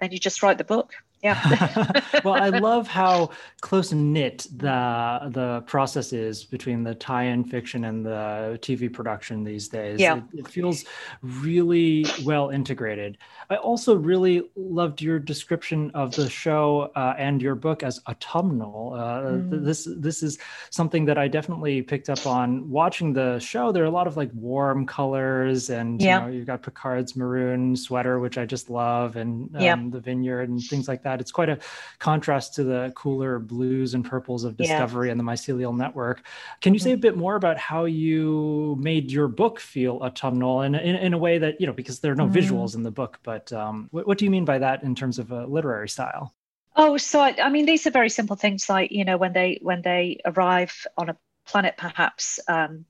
then 0.01 0.11
you 0.11 0.19
just 0.19 0.43
write 0.43 0.57
the 0.57 0.65
book. 0.65 0.91
Yeah. 1.21 2.01
well, 2.23 2.35
I 2.35 2.49
love 2.59 2.87
how 2.87 3.31
close 3.61 3.91
knit 3.91 4.47
the 4.55 5.29
the 5.31 5.63
process 5.67 6.13
is 6.13 6.45
between 6.45 6.83
the 6.83 6.95
tie-in 6.95 7.43
fiction 7.43 7.83
and 7.85 8.05
the 8.05 8.57
TV 8.61 8.91
production 8.91 9.43
these 9.43 9.67
days. 9.67 9.99
Yeah. 9.99 10.17
It, 10.33 10.39
it 10.39 10.47
feels 10.47 10.85
really 11.21 12.05
well 12.23 12.49
integrated. 12.49 13.17
I 13.49 13.55
also 13.55 13.95
really 13.95 14.43
loved 14.55 15.01
your 15.01 15.19
description 15.19 15.91
of 15.93 16.15
the 16.15 16.29
show 16.29 16.91
uh, 16.95 17.15
and 17.17 17.41
your 17.41 17.55
book 17.55 17.83
as 17.83 17.99
autumnal. 18.07 18.93
Uh, 18.93 19.21
mm. 19.21 19.65
This 19.65 19.87
this 19.97 20.23
is 20.23 20.37
something 20.69 21.05
that 21.05 21.17
I 21.17 21.27
definitely 21.27 21.81
picked 21.81 22.09
up 22.09 22.25
on 22.25 22.69
watching 22.69 23.11
the 23.11 23.39
show. 23.39 23.71
There 23.71 23.83
are 23.83 23.87
a 23.87 23.91
lot 23.91 24.07
of 24.07 24.15
like 24.15 24.29
warm 24.33 24.85
colors, 24.85 25.69
and 25.69 26.01
yeah. 26.01 26.19
you 26.19 26.25
know, 26.25 26.31
you've 26.37 26.47
got 26.47 26.61
Picard's 26.61 27.15
maroon 27.15 27.75
sweater, 27.75 28.19
which 28.19 28.37
I 28.37 28.45
just 28.45 28.69
love, 28.69 29.15
and 29.17 29.53
um, 29.55 29.61
yeah. 29.61 29.75
the 29.89 29.99
vineyard 29.99 30.49
and 30.49 30.61
things 30.61 30.87
like 30.87 31.03
that 31.03 31.08
that. 31.09 31.19
It's 31.19 31.31
quite 31.31 31.49
a 31.49 31.59
contrast 31.99 32.55
to 32.55 32.63
the 32.63 32.93
cooler 32.95 33.39
blues 33.39 33.93
and 33.93 34.05
purples 34.05 34.43
of 34.43 34.55
Discovery 34.55 35.07
yeah. 35.07 35.11
and 35.11 35.19
the 35.19 35.23
Mycelial 35.23 35.75
Network. 35.75 36.25
Can 36.61 36.73
you 36.73 36.79
say 36.79 36.91
a 36.91 36.93
mm-hmm. 36.93 37.01
bit 37.01 37.17
more 37.17 37.35
about 37.35 37.57
how 37.57 37.85
you 37.85 38.77
made 38.79 39.11
your 39.11 39.27
book 39.27 39.59
feel 39.59 39.99
autumnal 40.01 40.61
and 40.61 40.75
in, 40.75 40.95
in, 40.95 41.13
a 41.13 41.17
way 41.17 41.37
that, 41.37 41.59
you 41.59 41.67
know, 41.67 41.73
because 41.73 41.99
there 41.99 42.11
are 42.11 42.15
no 42.15 42.27
mm. 42.27 42.33
visuals 42.33 42.75
in 42.75 42.83
the 42.83 42.91
book, 42.91 43.19
but 43.23 43.51
um, 43.51 43.87
what, 43.91 44.07
what, 44.07 44.17
do 44.17 44.25
you 44.25 44.31
mean 44.31 44.45
by 44.45 44.57
that 44.59 44.83
in 44.83 44.95
terms 44.95 45.19
of 45.19 45.31
a 45.31 45.45
literary 45.45 45.89
style? 45.89 46.33
Oh, 46.75 46.97
so 46.97 47.19
I, 47.19 47.35
I 47.41 47.49
mean, 47.49 47.65
these 47.65 47.85
are 47.87 47.91
very 47.91 48.09
simple 48.09 48.35
things 48.35 48.69
like, 48.69 48.91
you 48.91 49.03
know, 49.03 49.17
when 49.17 49.33
they 49.33 49.59
when 49.61 49.81
they 49.81 50.19
arrive 50.25 50.85
on 50.97 51.09
a 51.09 51.17
planet, 51.45 51.75
perhaps 51.77 52.39
um, 52.47 52.85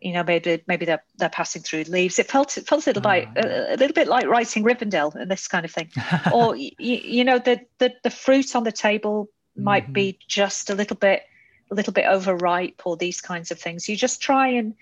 you 0.00 0.12
know 0.12 0.22
maybe 0.22 0.62
maybe 0.66 0.86
they're 0.86 1.02
they're 1.16 1.28
passing 1.28 1.62
through 1.62 1.84
leaves. 1.84 2.18
It 2.18 2.30
felt 2.30 2.56
it 2.56 2.66
felt 2.66 2.86
a 2.86 2.90
little 2.90 3.06
oh, 3.06 3.12
bit 3.12 3.28
yeah. 3.36 3.46
a, 3.46 3.74
a, 3.74 3.76
little 3.76 3.94
bit 3.94 4.08
like 4.08 4.26
writing 4.26 4.64
rivendell 4.64 5.14
and 5.14 5.30
this 5.30 5.48
kind 5.48 5.64
of 5.64 5.70
thing. 5.70 5.90
Or 6.32 6.56
you, 6.56 6.70
you 6.78 7.24
know 7.24 7.38
the, 7.38 7.60
the 7.78 7.94
the 8.02 8.10
fruit 8.10 8.54
on 8.54 8.64
the 8.64 8.72
table 8.72 9.28
might 9.56 9.84
mm-hmm. 9.84 9.92
be 9.92 10.18
just 10.28 10.70
a 10.70 10.74
little 10.74 10.96
bit 10.96 11.24
a 11.70 11.74
little 11.74 11.92
bit 11.92 12.06
overripe 12.06 12.82
or 12.84 12.96
these 12.96 13.20
kinds 13.20 13.50
of 13.50 13.58
things. 13.58 13.88
You 13.88 13.96
just 13.96 14.22
try 14.22 14.48
and 14.48 14.74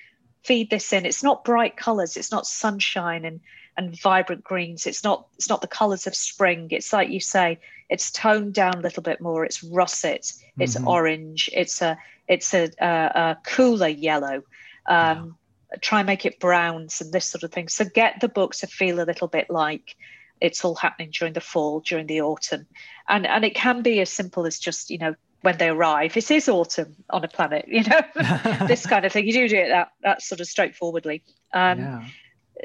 feed 0.44 0.70
this 0.70 0.92
in. 0.92 1.04
It's 1.04 1.23
not 1.23 1.44
bright 1.44 1.76
colors. 1.76 2.16
It's 2.16 2.30
not 2.30 2.46
sunshine 2.46 3.25
and 3.25 3.40
and 3.76 3.99
vibrant 4.00 4.44
greens. 4.44 4.87
It's 4.87 5.04
not 5.04 5.26
it's 5.37 5.49
not 5.49 5.61
the 5.61 5.66
colors 5.66 6.06
of 6.06 6.14
spring. 6.14 6.68
It's 6.70 6.92
like 6.92 7.08
you 7.08 7.20
say 7.20 7.58
it's 7.88 8.11
toned 8.11 8.54
down 8.54 8.75
a 8.75 8.80
little 8.80 9.02
bit 9.02 9.20
more. 9.20 9.44
It's 9.44 9.62
russet. 9.62 10.32
It's 10.58 10.76
mm-hmm. 10.76 10.88
orange. 10.88 11.50
It's 11.52 11.82
a 11.82 11.99
it's 12.28 12.52
a, 12.54 12.70
a, 12.80 12.87
a 12.87 13.38
cooler 13.44 13.88
yellow 13.88 14.42
um, 14.88 15.37
yeah. 15.71 15.78
try 15.81 16.00
and 16.00 16.07
make 16.07 16.26
it 16.26 16.40
browns 16.40 17.00
and 17.00 17.12
this 17.12 17.26
sort 17.26 17.43
of 17.43 17.52
thing. 17.52 17.69
So 17.69 17.85
get 17.85 18.21
the 18.21 18.28
book 18.28 18.55
to 18.57 18.66
feel 18.66 19.00
a 19.00 19.05
little 19.05 19.28
bit 19.28 19.50
like 19.50 19.97
it's 20.40 20.64
all 20.64 20.75
happening 20.75 21.11
during 21.11 21.33
the 21.33 21.40
fall, 21.40 21.81
during 21.81 22.07
the 22.07 22.21
autumn, 22.21 22.66
and 23.09 23.26
and 23.26 23.45
it 23.45 23.55
can 23.55 23.83
be 23.83 24.00
as 24.00 24.11
simple 24.11 24.47
as 24.47 24.59
just 24.59 24.90
you 24.90 24.99
know 24.99 25.14
when 25.47 25.59
they 25.59 25.69
arrive, 25.69 26.16
it 26.16 26.31
is 26.31 26.49
autumn 26.49 26.97
on 27.11 27.25
a 27.25 27.28
planet, 27.28 27.66
you 27.69 27.85
know, 27.85 28.00
this 28.66 28.85
kind 28.87 29.05
of 29.05 29.12
thing. 29.12 29.26
You 29.26 29.33
do 29.33 29.49
do 29.49 29.57
it 29.57 29.69
that 29.69 29.93
that 30.02 30.23
sort 30.23 30.40
of 30.40 30.47
straightforwardly. 30.47 31.23
Um, 31.52 31.78
yeah. 31.78 32.05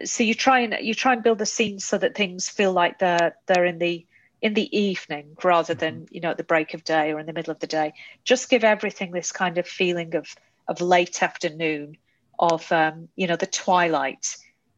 So 0.05 0.23
you 0.23 0.33
try 0.33 0.61
and 0.61 0.77
you 0.81 0.93
try 0.93 1.13
and 1.13 1.23
build 1.23 1.37
the 1.37 1.45
scene 1.45 1.79
so 1.79 1.97
that 1.97 2.15
things 2.15 2.49
feel 2.49 2.73
like 2.73 2.99
they're 2.99 3.35
they're 3.47 3.65
in 3.65 3.77
the 3.77 4.05
in 4.41 4.53
the 4.53 4.75
evening 4.75 5.35
rather 5.43 5.73
than 5.73 6.01
mm-hmm. 6.01 6.15
you 6.15 6.21
know 6.21 6.31
at 6.31 6.37
the 6.37 6.43
break 6.43 6.73
of 6.73 6.83
day 6.83 7.11
or 7.11 7.19
in 7.19 7.25
the 7.25 7.33
middle 7.33 7.51
of 7.51 7.59
the 7.59 7.67
day. 7.67 7.93
Just 8.23 8.49
give 8.49 8.63
everything 8.63 9.11
this 9.11 9.31
kind 9.31 9.57
of 9.57 9.67
feeling 9.67 10.15
of 10.15 10.27
of 10.67 10.81
late 10.81 11.21
afternoon 11.21 11.97
of 12.41 12.69
um, 12.71 13.07
you 13.15 13.27
know 13.27 13.37
the 13.37 13.45
twilight 13.45 14.35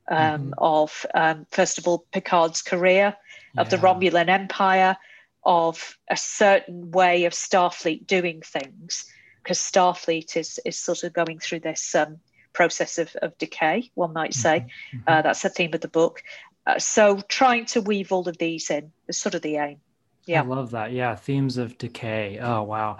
um, 0.10 0.18
mm-hmm. 0.18 0.54
of 0.58 1.06
um, 1.16 1.48
first 1.50 1.78
of 1.78 1.88
all 1.88 2.06
Picard's 2.12 2.62
career, 2.62 3.16
yeah. 3.56 3.62
of 3.62 3.70
the 3.70 3.78
Romulan 3.78 4.30
Empire, 4.30 4.98
of 5.44 5.98
a 6.12 6.18
certain 6.18 6.92
way 6.92 7.26
of 7.26 7.34
Starfleet 7.34 8.06
doing 8.06 8.42
things, 8.42 9.06
because 9.42 9.58
Starfleet 9.58 10.36
is 10.36 10.60
is 10.66 10.78
sort 10.78 11.04
of 11.04 11.14
going 11.14 11.40
through 11.40 11.62
this 11.62 11.96
um, 11.96 12.20
process 12.52 12.98
of, 13.00 13.16
of 13.16 13.38
decay, 13.38 13.90
one 13.96 14.14
might 14.14 14.34
say. 14.34 14.60
Mm-hmm. 14.60 14.98
mm-hmm. 14.98 15.04
Uh, 15.08 15.22
that's 15.22 15.42
the 15.42 15.50
theme 15.50 15.74
of 15.74 15.82
the 15.82 15.88
book. 15.88 16.22
Uh, 16.66 16.80
so 16.80 17.20
trying 17.28 17.66
to 17.66 17.82
weave 17.82 18.12
all 18.12 18.28
of 18.30 18.38
these 18.38 18.70
in 18.70 18.92
is 19.08 19.18
sort 19.18 19.36
of 19.36 19.42
the 19.42 19.58
aim. 19.58 19.78
Yeah. 20.26 20.42
I 20.42 20.46
love 20.46 20.72
that. 20.72 20.94
Yeah. 20.94 21.16
Themes 21.16 21.58
of 21.58 21.78
decay. 21.78 22.40
Oh, 22.42 22.64
wow. 22.64 22.98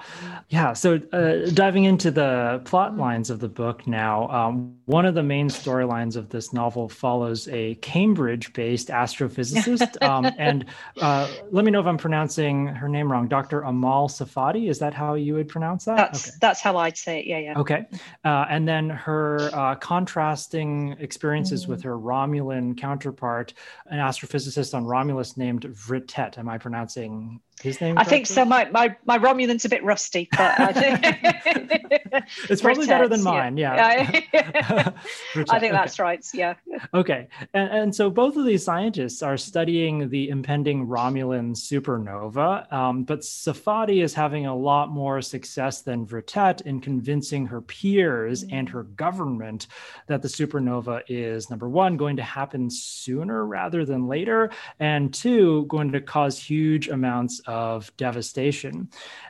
Yeah. 0.50 0.74
So, 0.74 1.00
uh, 1.14 1.50
diving 1.54 1.86
into 1.86 2.12
the 2.12 2.62
plot 2.66 2.92
mm-hmm. 2.92 3.00
lines 3.00 3.30
of 3.30 3.40
the 3.40 3.48
book 3.48 3.88
now, 3.88 4.28
um, 4.30 4.76
one 4.86 5.06
of 5.06 5.16
the 5.16 5.24
main 5.24 5.48
storylines 5.48 6.18
of 6.18 6.30
this 6.30 6.52
novel 6.52 6.90
follows 6.90 7.48
a 7.48 7.76
Cambridge 7.76 8.52
based 8.52 8.90
astrophysicist. 8.90 10.02
um, 10.08 10.26
and 10.38 10.66
uh, 11.00 11.30
let 11.52 11.64
me 11.64 11.72
know 11.72 11.80
if 11.80 11.86
I'm 11.86 11.98
pronouncing 11.98 12.68
her 12.68 12.90
name 12.90 13.10
wrong. 13.10 13.30
Dr. 13.30 13.62
Amal 13.62 14.10
Safadi. 14.10 14.70
Is 14.70 14.80
that 14.80 14.94
how 14.94 15.14
you 15.14 15.36
would 15.36 15.48
pronounce 15.48 15.86
that? 15.86 15.96
That's, 15.96 16.28
okay. 16.28 16.38
that's 16.42 16.60
how 16.60 16.76
I'd 16.76 16.98
say 16.98 17.20
it. 17.20 17.26
Yeah. 17.26 17.38
Yeah. 17.38 17.60
Okay. 17.60 17.86
Uh, 18.26 18.46
and 18.50 18.68
then 18.68 18.90
her 18.90 19.50
uh, 19.54 19.76
contrasting 19.76 20.98
experiences 21.00 21.66
mm. 21.66 21.70
with 21.70 21.84
her 21.84 21.98
Romulan 21.98 22.78
counterpart, 22.78 23.54
an 23.86 24.00
astrophysicist 24.00 24.74
on 24.74 24.86
Romulus 24.86 25.38
named 25.38 25.62
Vritet. 25.62 26.38
Am 26.38 26.50
I 26.50 26.58
pronouncing? 26.58 27.13
Um 27.14 27.42
his 27.62 27.80
name? 27.80 27.98
I 27.98 28.04
think 28.04 28.28
so. 28.28 28.46
My, 28.46 28.70
my 28.72 28.96
my 29.06 29.18
Romulan's 29.18 29.66
a 29.66 29.70
bit 29.70 29.84
rusty, 29.84 30.28
but 30.32 30.60
I 30.60 30.74
think 30.74 32.24
it's 32.50 32.62
probably 32.62 32.88
better 32.88 33.08
than 33.08 33.24
mine. 33.24 33.58
Yeah, 33.58 34.20
yeah. 34.34 34.90
I 35.50 35.60
think 35.60 35.74
that's 35.74 36.00
okay. 36.00 36.04
right. 36.04 36.26
Yeah. 36.34 36.56
Okay, 36.94 37.28
and, 37.54 37.70
and 37.70 37.96
so 37.96 38.10
both 38.10 38.38
of 38.38 38.46
these 38.46 38.64
scientists 38.64 39.22
are 39.22 39.38
studying 39.38 40.10
the 40.10 40.30
impending 40.30 40.88
Romulan 40.88 41.56
supernova, 41.56 42.72
um, 42.72 43.04
but 43.04 43.22
Safadi 43.22 44.04
is 44.04 44.14
having 44.14 44.46
a 44.46 44.56
lot 44.56 44.90
more 44.90 45.22
success 45.22 45.82
than 45.82 46.06
Vritet 46.06 46.62
in 46.62 46.82
convincing 46.82 47.46
her 47.46 47.62
peers 47.62 48.44
and 48.52 48.68
her 48.70 48.84
government 48.84 49.68
that 50.08 50.22
the 50.22 50.28
supernova 50.28 51.02
is 51.08 51.50
number 51.50 51.70
one 51.70 51.98
going 51.98 52.16
to 52.18 52.24
happen 52.24 52.70
sooner 52.70 53.46
rather 53.46 53.86
than 53.86 54.08
later, 54.08 54.50
and 54.80 55.14
two 55.14 55.66
going 55.66 55.92
to 55.92 56.02
cause 56.02 56.40
huge 56.40 56.88
amounts 56.88 57.42
of 57.46 57.96
devastation. 57.98 58.90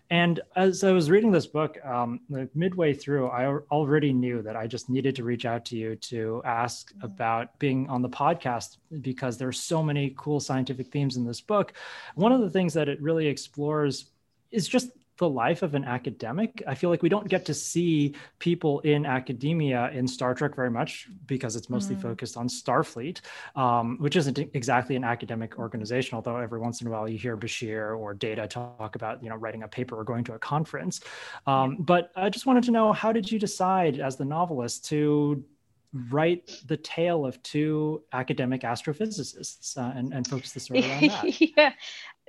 And 0.10 0.39
as 0.56 0.84
I 0.84 0.91
was 0.91 1.10
reading 1.10 1.32
this 1.32 1.47
book, 1.47 1.78
um, 1.86 2.19
like 2.30 2.56
midway 2.56 2.93
through, 2.93 3.28
I 3.28 3.47
already 3.71 4.13
knew 4.13 4.41
that 4.43 4.56
I 4.56 4.67
just 4.67 4.89
needed 4.89 5.15
to 5.15 5.23
reach 5.23 5.45
out 5.45 5.65
to 5.65 5.78
you 5.78 5.95
to 5.95 6.41
ask 6.45 6.93
mm-hmm. 6.93 7.06
about 7.06 7.58
being 7.60 7.89
on 7.89 8.02
the 8.02 8.10
podcast 8.10 8.78
because 9.02 9.38
there 9.38 9.47
are 9.47 9.54
so 9.54 9.82
many 9.82 10.13
cool 10.17 10.39
scientific 10.39 10.91
themes 10.91 11.17
in 11.17 11.26
this 11.26 11.41
book. 11.41 11.73
One 12.15 12.32
of 12.32 12.41
the 12.41 12.49
things 12.49 12.73
that 12.73 12.89
it 12.89 13.02
really 13.02 13.28
explores 13.28 14.12
is 14.52 14.67
just 14.67 14.91
the 15.17 15.30
life 15.30 15.62
of 15.62 15.76
an 15.76 15.86
academic. 15.86 16.63
I 16.67 16.76
feel 16.76 16.89
like 16.89 17.04
we 17.04 17.10
don't 17.10 17.28
get 17.28 17.45
to 17.45 17.54
see 17.54 18.15
people 18.39 18.80
in 18.82 19.06
academia 19.06 19.91
in 19.91 20.08
Star 20.08 20.34
Trek 20.34 20.56
very 20.56 20.71
much 20.71 21.08
because 21.28 21.56
it's 21.56 21.69
mostly 21.69 21.95
mm. 21.95 22.02
focused 22.02 22.36
on 22.36 22.47
Starfleet, 22.47 23.21
um, 23.56 23.97
which 23.99 24.15
isn't 24.15 24.38
exactly 24.38 24.95
an 24.95 25.04
academic 25.04 25.60
organization. 25.60 26.15
Although 26.15 26.38
every 26.38 26.60
once 26.60 26.82
in 26.82 26.88
a 26.88 26.89
while 26.89 27.08
you 27.08 27.17
hear 27.17 27.38
Bashir 27.38 27.97
or 27.97 28.13
Data 28.13 28.47
talk 28.47 28.95
about 28.95 29.23
you 29.23 29.30
know 29.30 29.36
writing 29.36 29.63
a 29.63 29.67
paper 29.67 29.95
or 29.95 30.04
going 30.04 30.23
to 30.26 30.34
a 30.34 30.39
conference. 30.39 31.02
Um, 31.45 31.78
but 31.80 32.12
I 32.15 32.30
just 32.30 32.45
wanted 32.45 32.63
to 32.65 32.71
know 32.71 32.91
how 32.91 33.12
did 33.12 33.32
you 33.32 33.39
decide 33.39 33.99
as 33.99 34.15
the 34.15 34.26
novelist 34.26 34.86
to 34.86 35.43
write 35.93 36.62
the 36.65 36.77
tale 36.77 37.25
of 37.25 37.41
two 37.43 38.03
academic 38.12 38.62
astrophysicists 38.62 39.77
uh, 39.77 39.93
and, 39.95 40.13
and 40.13 40.27
focus 40.27 40.51
the 40.53 40.60
story 40.60 40.82
around 40.82 41.01
that. 41.10 41.41
yeah. 41.58 41.73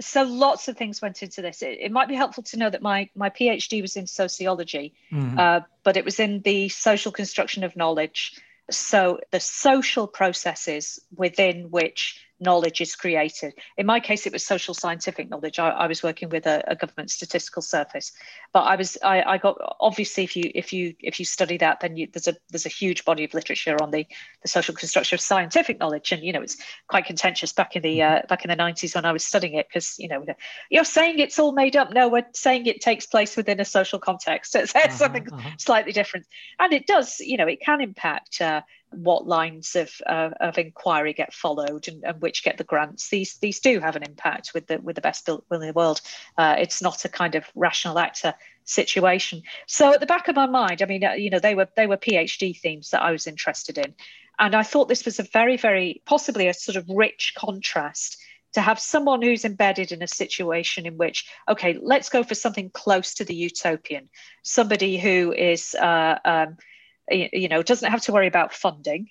So 0.00 0.22
lots 0.22 0.68
of 0.68 0.76
things 0.76 1.00
went 1.00 1.22
into 1.22 1.40
this. 1.40 1.62
It, 1.62 1.78
it, 1.80 1.92
might 1.92 2.08
be 2.08 2.14
helpful 2.14 2.42
to 2.44 2.56
know 2.58 2.68
that 2.68 2.82
my, 2.82 3.08
my 3.14 3.30
PhD 3.30 3.80
was 3.80 3.96
in 3.96 4.06
sociology, 4.06 4.94
mm-hmm. 5.10 5.38
uh, 5.38 5.60
but 5.82 5.96
it 5.96 6.04
was 6.04 6.20
in 6.20 6.40
the 6.42 6.68
social 6.68 7.12
construction 7.12 7.64
of 7.64 7.76
knowledge. 7.76 8.34
So 8.70 9.20
the 9.30 9.40
social 9.40 10.06
processes 10.06 11.00
within 11.14 11.70
which 11.70 12.20
knowledge 12.40 12.80
is 12.80 12.96
created. 12.96 13.54
In 13.76 13.86
my 13.86 14.00
case, 14.00 14.26
it 14.26 14.32
was 14.32 14.44
social 14.44 14.74
scientific 14.74 15.30
knowledge. 15.30 15.58
I, 15.58 15.70
I 15.70 15.86
was 15.86 16.02
working 16.02 16.28
with 16.28 16.46
a, 16.46 16.62
a, 16.66 16.74
government 16.74 17.10
statistical 17.10 17.62
service, 17.62 18.12
but 18.52 18.62
I 18.62 18.76
was 18.76 18.98
I, 19.02 19.22
I, 19.22 19.38
got 19.38 19.56
obviously 19.80 20.24
if 20.24 20.36
you 20.36 20.50
if 20.54 20.72
you 20.72 20.94
if 21.00 21.18
you 21.18 21.24
study 21.24 21.56
that, 21.58 21.80
then 21.80 21.96
you, 21.96 22.08
there's 22.12 22.28
a 22.28 22.34
there's 22.50 22.66
a 22.66 22.70
huge 22.70 23.04
body 23.04 23.24
of 23.24 23.34
literature 23.34 23.80
on 23.80 23.90
the 23.90 24.06
the 24.42 24.48
social 24.48 24.74
construction 24.74 25.16
of 25.16 25.20
scientific 25.20 25.78
knowledge, 25.78 26.12
and 26.12 26.22
you 26.22 26.32
know 26.32 26.42
it's 26.42 26.56
quite 26.88 27.06
contentious 27.06 27.52
back 27.52 27.76
in 27.76 27.82
the 27.82 28.02
uh, 28.02 28.22
back 28.28 28.44
in 28.44 28.50
the 28.50 28.56
90s 28.56 28.94
when 28.94 29.04
I 29.04 29.12
was 29.12 29.24
studying 29.24 29.54
it 29.54 29.68
because 29.68 29.98
you 29.98 30.08
know 30.08 30.24
you're 30.70 30.84
saying 30.84 31.20
it's 31.20 31.38
all 31.38 31.52
made 31.52 31.76
up. 31.76 31.92
No, 31.92 32.08
we're 32.08 32.26
saying 32.34 32.66
it 32.66 32.80
takes 32.80 33.06
place 33.06 33.36
within 33.36 33.60
a 33.60 33.64
social 33.64 33.98
context. 33.98 34.56
It's, 34.64 34.74
uh-huh, 34.74 34.90
something 34.90 35.26
uh-huh. 35.30 35.50
slightly 35.58 35.92
different, 35.92 36.26
and 36.58 36.72
it 36.72 36.86
does. 36.86 37.20
You 37.20 37.36
know, 37.36 37.46
it 37.46 37.60
can 37.60 37.80
impact. 37.80 38.40
Uh, 38.40 38.62
what 38.96 39.26
lines 39.26 39.76
of 39.76 39.90
uh, 40.06 40.30
of 40.40 40.58
inquiry 40.58 41.12
get 41.12 41.32
followed 41.32 41.88
and, 41.88 42.04
and, 42.04 42.20
which 42.20 42.44
get 42.44 42.58
the 42.58 42.64
grants. 42.64 43.08
These 43.08 43.38
these 43.38 43.60
do 43.60 43.80
have 43.80 43.96
an 43.96 44.02
impact 44.02 44.52
with 44.54 44.66
the 44.66 44.80
with 44.80 44.96
the 44.96 45.02
best 45.02 45.28
will 45.28 45.44
in 45.50 45.60
the 45.60 45.72
world. 45.72 46.00
Uh, 46.38 46.56
it's 46.58 46.82
not 46.82 47.04
a 47.04 47.08
kind 47.08 47.34
of 47.34 47.44
rational 47.54 47.98
actor 47.98 48.34
situation. 48.64 49.42
So 49.66 49.92
at 49.92 50.00
the 50.00 50.06
back 50.06 50.28
of 50.28 50.36
my 50.36 50.46
mind, 50.46 50.82
I 50.82 50.86
mean, 50.86 51.04
uh, 51.04 51.12
you 51.12 51.30
know, 51.30 51.38
they 51.38 51.54
were 51.54 51.68
they 51.76 51.86
were 51.86 51.96
PhD 51.96 52.58
themes 52.58 52.90
that 52.90 53.02
I 53.02 53.10
was 53.10 53.26
interested 53.26 53.78
in, 53.78 53.94
and 54.38 54.54
I 54.54 54.62
thought 54.62 54.88
this 54.88 55.04
was 55.04 55.18
a 55.18 55.24
very 55.24 55.56
very 55.56 56.02
possibly 56.06 56.48
a 56.48 56.54
sort 56.54 56.76
of 56.76 56.88
rich 56.88 57.34
contrast 57.36 58.18
to 58.54 58.60
have 58.60 58.78
someone 58.78 59.20
who's 59.20 59.44
embedded 59.44 59.92
in 59.92 60.02
a 60.02 60.08
situation 60.08 60.86
in 60.86 60.96
which, 60.96 61.28
okay, 61.48 61.76
let's 61.80 62.08
go 62.08 62.22
for 62.22 62.34
something 62.34 62.70
close 62.70 63.14
to 63.14 63.24
the 63.24 63.34
utopian, 63.34 64.08
somebody 64.42 64.96
who 64.96 65.32
is, 65.32 65.74
uh, 65.74 66.18
um, 66.24 66.56
you, 67.10 67.48
know, 67.48 67.62
doesn't 67.62 67.90
have 67.90 68.02
to 68.02 68.12
worry 68.12 68.26
about 68.26 68.52
funding, 68.52 69.08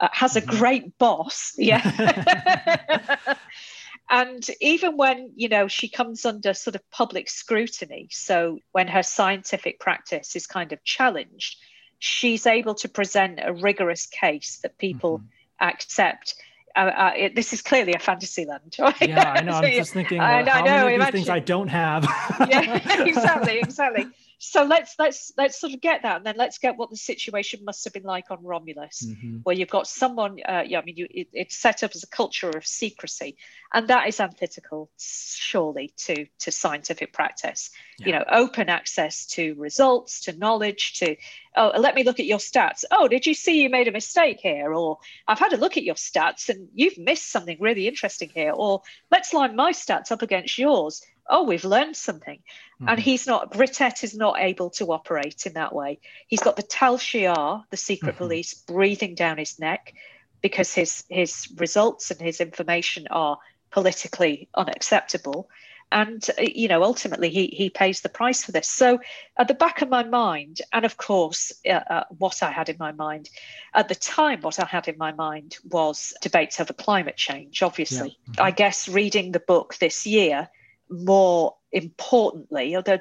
uh, 0.00 0.08
has 0.12 0.36
a 0.36 0.42
mm-hmm. 0.42 0.56
great 0.58 0.98
boss, 0.98 1.52
yeah. 1.58 3.16
and 4.10 4.48
even 4.60 4.96
when 4.96 5.32
you 5.34 5.48
know 5.48 5.68
she 5.68 5.88
comes 5.88 6.24
under 6.24 6.54
sort 6.54 6.76
of 6.76 6.90
public 6.90 7.28
scrutiny 7.28 8.08
so 8.12 8.58
when 8.72 8.86
her 8.86 9.02
scientific 9.02 9.80
practice 9.80 10.36
is 10.36 10.46
kind 10.46 10.72
of 10.72 10.82
challenged 10.84 11.56
she's 11.98 12.46
able 12.46 12.74
to 12.74 12.88
present 12.88 13.40
a 13.42 13.52
rigorous 13.52 14.06
case 14.06 14.60
that 14.62 14.78
people 14.78 15.18
mm-hmm. 15.18 15.68
accept 15.68 16.36
uh, 16.76 16.80
uh, 16.80 17.12
it, 17.16 17.34
this 17.34 17.54
is 17.54 17.62
clearly 17.62 17.94
a 17.94 17.98
fantasy 17.98 18.44
land. 18.44 18.76
Right? 18.78 19.08
Yeah, 19.08 19.32
I 19.32 19.40
know. 19.40 19.52
I'm 19.52 19.72
just 19.72 19.94
thinking, 19.94 20.20
I, 20.20 20.42
know, 20.42 20.52
how 20.52 20.58
I 20.58 20.62
know, 20.62 20.84
many 20.84 20.94
of 20.96 21.00
these 21.00 21.10
things 21.10 21.28
I 21.30 21.38
don't 21.38 21.68
have? 21.68 22.04
yeah, 22.50 23.02
exactly, 23.02 23.58
exactly 23.60 24.06
so 24.38 24.64
let's 24.64 24.94
let's 24.98 25.32
let's 25.38 25.58
sort 25.58 25.72
of 25.72 25.80
get 25.80 26.02
that, 26.02 26.18
and 26.18 26.26
then 26.26 26.36
let's 26.36 26.58
get 26.58 26.76
what 26.76 26.90
the 26.90 26.96
situation 26.96 27.60
must 27.64 27.84
have 27.84 27.94
been 27.94 28.02
like 28.02 28.30
on 28.30 28.44
Romulus, 28.44 29.06
mm-hmm. 29.06 29.38
where 29.44 29.56
you've 29.56 29.70
got 29.70 29.86
someone. 29.86 30.38
Uh, 30.46 30.62
yeah, 30.66 30.78
I 30.78 30.84
mean, 30.84 30.96
you, 30.96 31.06
it, 31.10 31.28
it's 31.32 31.56
set 31.56 31.82
up 31.82 31.92
as 31.94 32.02
a 32.02 32.08
culture 32.08 32.50
of 32.50 32.66
secrecy, 32.66 33.38
and 33.72 33.88
that 33.88 34.08
is 34.08 34.20
antithetical, 34.20 34.90
surely, 34.98 35.94
to 35.98 36.26
to 36.40 36.50
scientific 36.50 37.14
practice. 37.14 37.70
Yeah. 37.98 38.06
You 38.06 38.12
know, 38.12 38.24
open 38.30 38.68
access 38.68 39.24
to 39.26 39.54
results, 39.54 40.20
to 40.24 40.36
knowledge, 40.36 40.98
to 40.98 41.16
oh, 41.56 41.72
let 41.78 41.94
me 41.94 42.04
look 42.04 42.20
at 42.20 42.26
your 42.26 42.38
stats. 42.38 42.84
Oh, 42.90 43.08
did 43.08 43.26
you 43.26 43.32
see 43.32 43.62
you 43.62 43.70
made 43.70 43.88
a 43.88 43.92
mistake 43.92 44.40
here? 44.42 44.72
Or 44.74 44.98
I've 45.26 45.38
had 45.38 45.54
a 45.54 45.56
look 45.56 45.76
at 45.76 45.82
your 45.82 45.94
stats 45.94 46.48
and 46.50 46.68
you've 46.74 46.98
missed 46.98 47.30
something 47.30 47.56
really 47.58 47.88
interesting 47.88 48.30
here. 48.34 48.52
Or 48.52 48.82
let's 49.10 49.32
line 49.32 49.56
my 49.56 49.72
stats 49.72 50.12
up 50.12 50.22
against 50.22 50.58
yours 50.58 51.02
oh, 51.28 51.44
we've 51.44 51.64
learned 51.64 51.96
something. 51.96 52.38
Mm-hmm. 52.38 52.88
And 52.88 53.00
he's 53.00 53.26
not, 53.26 53.52
Vritet 53.52 54.04
is 54.04 54.14
not 54.14 54.38
able 54.38 54.70
to 54.70 54.92
operate 54.92 55.46
in 55.46 55.54
that 55.54 55.74
way. 55.74 56.00
He's 56.26 56.40
got 56.40 56.56
the 56.56 56.62
Tal 56.62 56.98
Shiar, 56.98 57.64
the 57.70 57.76
secret 57.76 58.10
mm-hmm. 58.14 58.24
police, 58.24 58.54
breathing 58.54 59.14
down 59.14 59.38
his 59.38 59.58
neck 59.58 59.94
because 60.42 60.72
his, 60.72 61.04
his 61.08 61.48
results 61.56 62.10
and 62.10 62.20
his 62.20 62.40
information 62.40 63.06
are 63.10 63.38
politically 63.70 64.48
unacceptable. 64.54 65.48
And, 65.92 66.28
uh, 66.36 66.42
you 66.42 66.66
know, 66.66 66.82
ultimately 66.82 67.30
he, 67.30 67.46
he 67.46 67.70
pays 67.70 68.00
the 68.00 68.08
price 68.08 68.44
for 68.44 68.52
this. 68.52 68.68
So 68.68 68.98
at 69.36 69.48
the 69.48 69.54
back 69.54 69.82
of 69.82 69.88
my 69.88 70.02
mind, 70.02 70.60
and 70.72 70.84
of 70.84 70.96
course, 70.96 71.52
uh, 71.64 71.72
uh, 71.72 72.04
what 72.18 72.42
I 72.42 72.50
had 72.50 72.68
in 72.68 72.76
my 72.78 72.92
mind 72.92 73.30
at 73.72 73.88
the 73.88 73.94
time, 73.94 74.40
what 74.40 74.58
I 74.58 74.64
had 74.64 74.88
in 74.88 74.98
my 74.98 75.12
mind 75.12 75.58
was 75.64 76.12
debates 76.20 76.60
over 76.60 76.72
climate 76.72 77.16
change, 77.16 77.62
obviously. 77.62 78.18
Yeah. 78.26 78.32
Mm-hmm. 78.32 78.42
I 78.42 78.50
guess 78.50 78.88
reading 78.88 79.32
the 79.32 79.40
book 79.40 79.76
this 79.76 80.06
year, 80.06 80.48
more 80.88 81.54
importantly, 81.72 82.76
although 82.76 83.00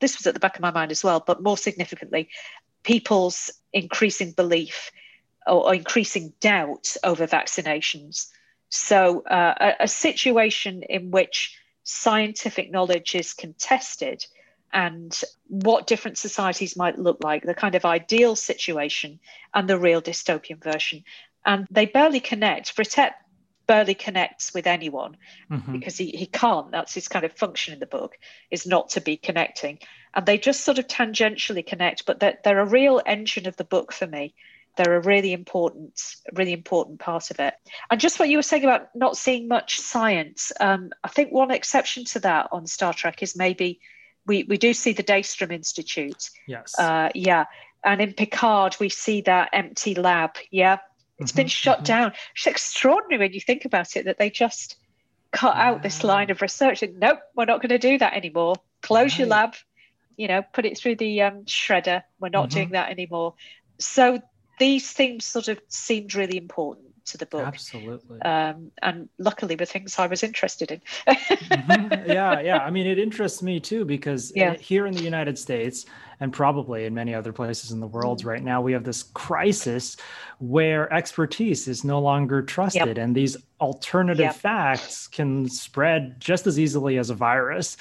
this 0.00 0.18
was 0.18 0.26
at 0.26 0.34
the 0.34 0.40
back 0.40 0.56
of 0.56 0.62
my 0.62 0.70
mind 0.70 0.90
as 0.90 1.04
well, 1.04 1.22
but 1.24 1.42
more 1.42 1.56
significantly, 1.56 2.28
people's 2.82 3.50
increasing 3.72 4.32
belief 4.32 4.90
or, 5.46 5.74
increasing 5.74 6.32
doubt 6.40 6.96
over 7.04 7.26
vaccinations. 7.26 8.28
So, 8.70 9.22
uh, 9.22 9.54
a, 9.60 9.84
a, 9.84 9.88
situation 9.88 10.82
in 10.82 11.10
which 11.10 11.58
scientific 11.84 12.70
knowledge 12.70 13.14
is 13.14 13.32
contested 13.32 14.26
and 14.72 15.18
what 15.46 15.86
different 15.86 16.18
societies 16.18 16.76
might 16.76 16.98
look 16.98 17.24
like, 17.24 17.44
the 17.44 17.54
kind 17.54 17.74
of 17.74 17.86
ideal 17.86 18.36
situation 18.36 19.20
and 19.54 19.68
the 19.68 19.78
real 19.78 20.02
dystopian 20.02 20.62
version. 20.62 21.04
And 21.46 21.66
they 21.70 21.86
barely 21.86 22.20
connect. 22.20 22.76
Vritet 22.76 23.12
barely 23.68 23.94
connects 23.94 24.52
with 24.52 24.66
anyone 24.66 25.16
mm-hmm. 25.48 25.72
because 25.72 25.96
he, 25.96 26.10
he 26.10 26.26
can't. 26.26 26.72
That's 26.72 26.94
his 26.94 27.06
kind 27.06 27.24
of 27.24 27.32
function 27.34 27.74
in 27.74 27.78
the 27.78 27.86
book, 27.86 28.18
is 28.50 28.66
not 28.66 28.88
to 28.90 29.00
be 29.00 29.16
connecting. 29.16 29.78
And 30.14 30.26
they 30.26 30.38
just 30.38 30.62
sort 30.62 30.78
of 30.78 30.88
tangentially 30.88 31.64
connect, 31.64 32.06
but 32.06 32.18
they're, 32.18 32.38
they're 32.42 32.60
a 32.60 32.66
real 32.66 33.00
engine 33.06 33.46
of 33.46 33.56
the 33.56 33.64
book 33.64 33.92
for 33.92 34.06
me. 34.06 34.34
They're 34.76 34.96
a 34.96 35.02
really 35.02 35.32
important, 35.32 36.00
really 36.32 36.52
important 36.52 36.98
part 36.98 37.30
of 37.30 37.38
it. 37.38 37.54
And 37.90 38.00
just 38.00 38.18
what 38.18 38.28
you 38.28 38.38
were 38.38 38.42
saying 38.42 38.64
about 38.64 38.88
not 38.94 39.16
seeing 39.16 39.46
much 39.46 39.78
science, 39.78 40.50
um, 40.60 40.90
I 41.04 41.08
think 41.08 41.30
one 41.30 41.50
exception 41.50 42.04
to 42.06 42.20
that 42.20 42.48
on 42.50 42.66
Star 42.66 42.94
Trek 42.94 43.22
is 43.22 43.36
maybe 43.36 43.80
we, 44.26 44.44
we 44.44 44.56
do 44.56 44.72
see 44.72 44.92
the 44.92 45.02
Daystrom 45.02 45.52
Institute. 45.52 46.30
Yes. 46.46 46.78
Uh, 46.78 47.10
yeah. 47.14 47.44
And 47.84 48.00
in 48.00 48.14
Picard, 48.14 48.76
we 48.80 48.88
see 48.88 49.20
that 49.22 49.50
empty 49.52 49.94
lab. 49.94 50.36
Yeah 50.50 50.78
it's 51.18 51.32
mm-hmm, 51.32 51.36
been 51.36 51.48
shut 51.48 51.78
mm-hmm. 51.78 51.84
down. 51.84 52.12
It's 52.34 52.46
extraordinary 52.46 53.18
when 53.18 53.32
you 53.32 53.40
think 53.40 53.64
about 53.64 53.96
it 53.96 54.04
that 54.04 54.18
they 54.18 54.30
just 54.30 54.76
cut 55.32 55.56
out 55.56 55.82
this 55.82 56.04
line 56.04 56.30
of 56.30 56.42
research. 56.42 56.82
And, 56.82 56.98
nope, 56.98 57.18
we're 57.34 57.44
not 57.44 57.60
going 57.60 57.70
to 57.70 57.78
do 57.78 57.98
that 57.98 58.14
anymore. 58.14 58.56
Close 58.82 59.12
right. 59.12 59.18
your 59.20 59.28
lab, 59.28 59.54
you 60.16 60.28
know, 60.28 60.42
put 60.52 60.64
it 60.64 60.78
through 60.78 60.96
the 60.96 61.22
um, 61.22 61.44
shredder. 61.44 62.02
We're 62.20 62.28
not 62.28 62.48
mm-hmm. 62.48 62.56
doing 62.56 62.68
that 62.70 62.90
anymore. 62.90 63.34
So 63.78 64.20
these 64.58 64.92
things 64.92 65.24
sort 65.24 65.48
of 65.48 65.60
seemed 65.68 66.14
really 66.14 66.36
important 66.36 66.86
to 67.06 67.18
the 67.18 67.26
book. 67.26 67.46
Absolutely. 67.46 68.20
Um, 68.22 68.70
and 68.82 69.08
luckily, 69.18 69.56
were 69.56 69.64
things 69.64 69.98
I 69.98 70.06
was 70.06 70.22
interested 70.22 70.70
in. 70.70 70.80
mm-hmm. 71.06 72.10
Yeah, 72.10 72.40
yeah. 72.40 72.58
I 72.58 72.70
mean, 72.70 72.86
it 72.86 72.98
interests 72.98 73.42
me 73.42 73.60
too 73.60 73.84
because 73.84 74.32
yeah. 74.34 74.54
here 74.54 74.86
in 74.86 74.94
the 74.94 75.02
United 75.02 75.38
States, 75.38 75.86
and 76.20 76.32
probably 76.32 76.84
in 76.84 76.94
many 76.94 77.14
other 77.14 77.32
places 77.32 77.70
in 77.70 77.80
the 77.80 77.86
world 77.86 78.18
mm-hmm. 78.18 78.28
right 78.28 78.42
now, 78.42 78.60
we 78.60 78.72
have 78.72 78.84
this 78.84 79.02
crisis 79.02 79.96
where 80.38 80.92
expertise 80.92 81.66
is 81.66 81.84
no 81.84 81.98
longer 81.98 82.42
trusted, 82.42 82.86
yep. 82.86 82.98
and 82.98 83.14
these 83.14 83.36
alternative 83.60 84.20
yep. 84.20 84.34
facts 84.36 85.08
can 85.08 85.48
spread 85.48 86.14
just 86.20 86.46
as 86.46 86.60
easily 86.60 86.96
as 86.96 87.10
a 87.10 87.14
virus. 87.14 87.76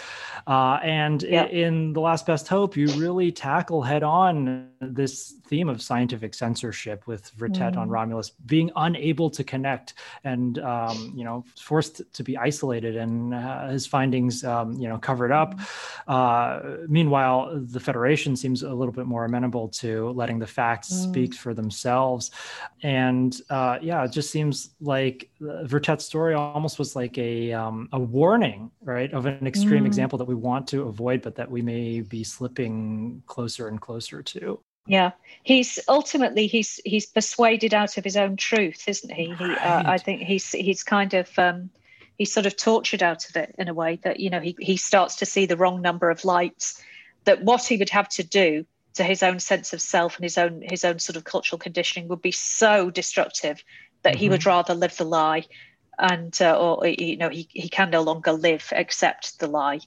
Uh, 0.48 0.80
and 0.82 1.22
yep. 1.22 1.52
in 1.52 1.94
The 1.94 2.00
Last 2.00 2.26
Best 2.26 2.48
Hope, 2.48 2.76
you 2.76 2.88
really 2.94 3.32
tackle 3.32 3.84
head 3.84 4.02
on 4.02 4.70
this 4.82 5.36
theme 5.46 5.70
of 5.70 5.82
scientific 5.82 6.34
censorship 6.34 7.06
with 7.06 7.32
Vritet 7.38 7.76
mm. 7.76 7.78
on 7.78 7.90
Romulus 7.90 8.32
being 8.32 8.72
unable 8.76 9.30
to 9.30 9.44
connect 9.44 9.94
and, 10.24 10.58
um, 10.60 11.14
you 11.16 11.24
know, 11.24 11.46
forced 11.60 12.02
to 12.12 12.24
be 12.24 12.36
isolated 12.38 12.96
and 12.96 13.36
uh, 13.36 13.68
his 13.68 13.86
findings, 13.86 14.44
um, 14.44 14.74
you 14.74 14.90
know, 14.90 14.98
covered 14.98 15.32
up. 15.32 15.60
Mm. 15.60 15.64
Uh, 16.08 16.88
meanwhile, 16.88 17.52
the 17.54 17.80
Federation 17.80 18.27
seems 18.36 18.64
a 18.64 18.74
little 18.74 18.92
bit 18.92 19.06
more 19.06 19.26
amenable 19.26 19.70
to 19.70 20.10
letting 20.12 20.40
the 20.40 20.48
facts 20.48 20.94
mm. 20.94 21.10
speak 21.10 21.34
for 21.34 21.54
themselves. 21.54 22.32
And 22.84 23.40
uh, 23.50 23.80
yeah, 23.82 24.04
it 24.04 24.12
just 24.12 24.32
seems 24.32 24.72
like 24.82 25.30
Vritet's 25.42 26.06
story 26.06 26.34
almost 26.34 26.80
was 26.80 26.96
like 26.96 27.18
a 27.18 27.54
um, 27.54 27.90
a 27.92 28.00
warning, 28.00 28.72
right, 28.82 29.12
of 29.14 29.26
an 29.26 29.48
extreme 29.48 29.84
mm. 29.84 29.88
example 29.88 30.18
that 30.18 30.26
we 30.26 30.36
want 30.36 30.68
to 30.70 30.84
avoid, 30.84 31.22
but 31.22 31.36
that 31.36 31.50
we 31.50 31.62
may 31.62 32.02
be 32.02 32.24
slipping 32.24 33.24
closer 33.26 33.68
and 33.68 33.80
closer 33.80 34.22
to. 34.22 34.60
Yeah, 34.88 35.12
he's 35.44 35.80
ultimately 35.90 36.48
he's 36.48 36.80
he's 36.86 37.06
persuaded 37.06 37.74
out 37.74 37.98
of 37.98 38.04
his 38.04 38.16
own 38.16 38.38
truth, 38.38 38.88
isn't 38.88 39.12
he? 39.12 39.34
He 39.34 39.52
uh, 39.52 39.84
I 39.86 39.98
think 39.98 40.22
he's 40.22 40.52
he's 40.52 40.82
kind 40.82 41.14
of 41.14 41.38
um, 41.38 41.70
he's 42.18 42.34
sort 42.34 42.46
of 42.46 42.56
tortured 42.56 43.04
out 43.04 43.28
of 43.30 43.36
it 43.36 43.54
in 43.58 43.68
a 43.68 43.74
way 43.74 44.00
that 44.04 44.20
you 44.20 44.30
know 44.30 44.40
he 44.40 44.56
he 44.60 44.78
starts 44.78 45.18
to 45.18 45.26
see 45.26 45.46
the 45.46 45.58
wrong 45.58 45.82
number 45.82 46.10
of 46.10 46.24
lights. 46.24 46.82
That 47.28 47.44
what 47.44 47.64
he 47.66 47.78
would 47.78 47.92
have 47.92 48.10
to 48.10 48.24
do 48.24 48.66
to 48.98 49.04
his 49.04 49.22
own 49.22 49.40
sense 49.40 49.74
of 49.74 49.82
self 49.82 50.16
and 50.18 50.24
his 50.24 50.38
own 50.38 50.64
his 50.64 50.84
own 50.84 51.00
sort 51.00 51.16
of 51.16 51.24
cultural 51.24 51.60
conditioning 51.60 52.10
would 52.10 52.22
be 52.22 52.32
so 52.32 52.90
destructive 52.90 53.64
that 54.04 54.14
mm-hmm. 54.14 54.20
he 54.20 54.30
would 54.30 54.42
mm-hmm. 54.42 54.50
rather 54.50 54.74
live 54.74 54.98
the 54.98 55.06
lie 55.06 55.46
and 56.00 56.38
uh, 56.42 56.58
or 56.58 56.86
you 56.88 57.18
know 57.18 57.30
he, 57.30 57.48
he 57.52 57.70
can 57.70 57.90
no 57.90 58.02
longer 58.02 58.32
live 58.32 58.68
except 58.72 59.40
the 59.40 59.48
lie 59.48 59.80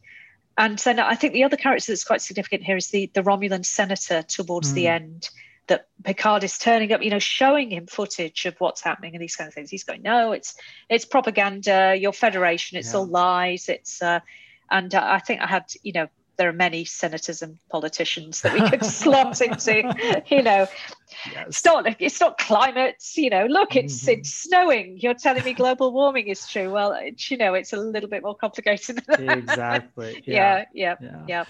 and 0.58 0.78
then 0.80 0.98
i 0.98 1.14
think 1.14 1.32
the 1.32 1.44
other 1.44 1.56
character 1.56 1.92
that's 1.92 2.04
quite 2.04 2.22
significant 2.22 2.62
here 2.62 2.76
is 2.76 2.88
the 2.88 3.10
the 3.14 3.22
romulan 3.22 3.64
senator 3.64 4.22
towards 4.22 4.70
mm. 4.70 4.74
the 4.74 4.88
end 4.88 5.28
that 5.66 5.86
picard 6.04 6.42
is 6.42 6.58
turning 6.58 6.92
up 6.92 7.02
you 7.02 7.10
know 7.10 7.18
showing 7.18 7.70
him 7.70 7.86
footage 7.86 8.44
of 8.46 8.54
what's 8.58 8.80
happening 8.80 9.14
and 9.14 9.22
these 9.22 9.36
kind 9.36 9.48
of 9.48 9.54
things 9.54 9.70
he's 9.70 9.84
going 9.84 10.02
no 10.02 10.32
it's 10.32 10.54
it's 10.88 11.04
propaganda 11.04 11.96
your 11.96 12.12
federation 12.12 12.78
it's 12.78 12.92
yeah. 12.92 12.98
all 12.98 13.06
lies 13.06 13.68
it's 13.68 14.02
uh, 14.02 14.20
and 14.70 14.94
uh, 14.94 15.02
i 15.04 15.18
think 15.18 15.40
i 15.40 15.46
had 15.46 15.64
you 15.82 15.92
know 15.92 16.08
there 16.40 16.48
are 16.48 16.54
many 16.54 16.86
senators 16.86 17.42
and 17.42 17.58
politicians 17.68 18.40
that 18.40 18.54
we 18.54 18.66
could 18.70 18.82
slot 19.00 19.38
into. 19.42 20.22
You 20.28 20.42
know, 20.42 20.66
yes. 21.30 21.48
it's 21.48 21.64
not 21.66 21.96
it's 22.00 22.18
not 22.18 22.38
climate. 22.38 22.96
You 23.14 23.28
know, 23.28 23.44
look, 23.44 23.76
it's 23.76 24.00
mm-hmm. 24.00 24.20
it's 24.20 24.32
snowing. 24.32 24.96
You're 24.98 25.12
telling 25.12 25.44
me 25.44 25.52
global 25.52 25.92
warming 25.92 26.28
is 26.28 26.48
true. 26.48 26.70
Well, 26.70 26.92
it's, 26.92 27.30
you 27.30 27.36
know, 27.36 27.52
it's 27.52 27.74
a 27.74 27.76
little 27.76 28.08
bit 28.08 28.22
more 28.22 28.34
complicated. 28.34 29.02
exactly. 29.08 30.22
Yeah. 30.30 30.64
Yeah, 30.72 30.96
yeah. 31.00 31.08
yeah. 31.28 31.44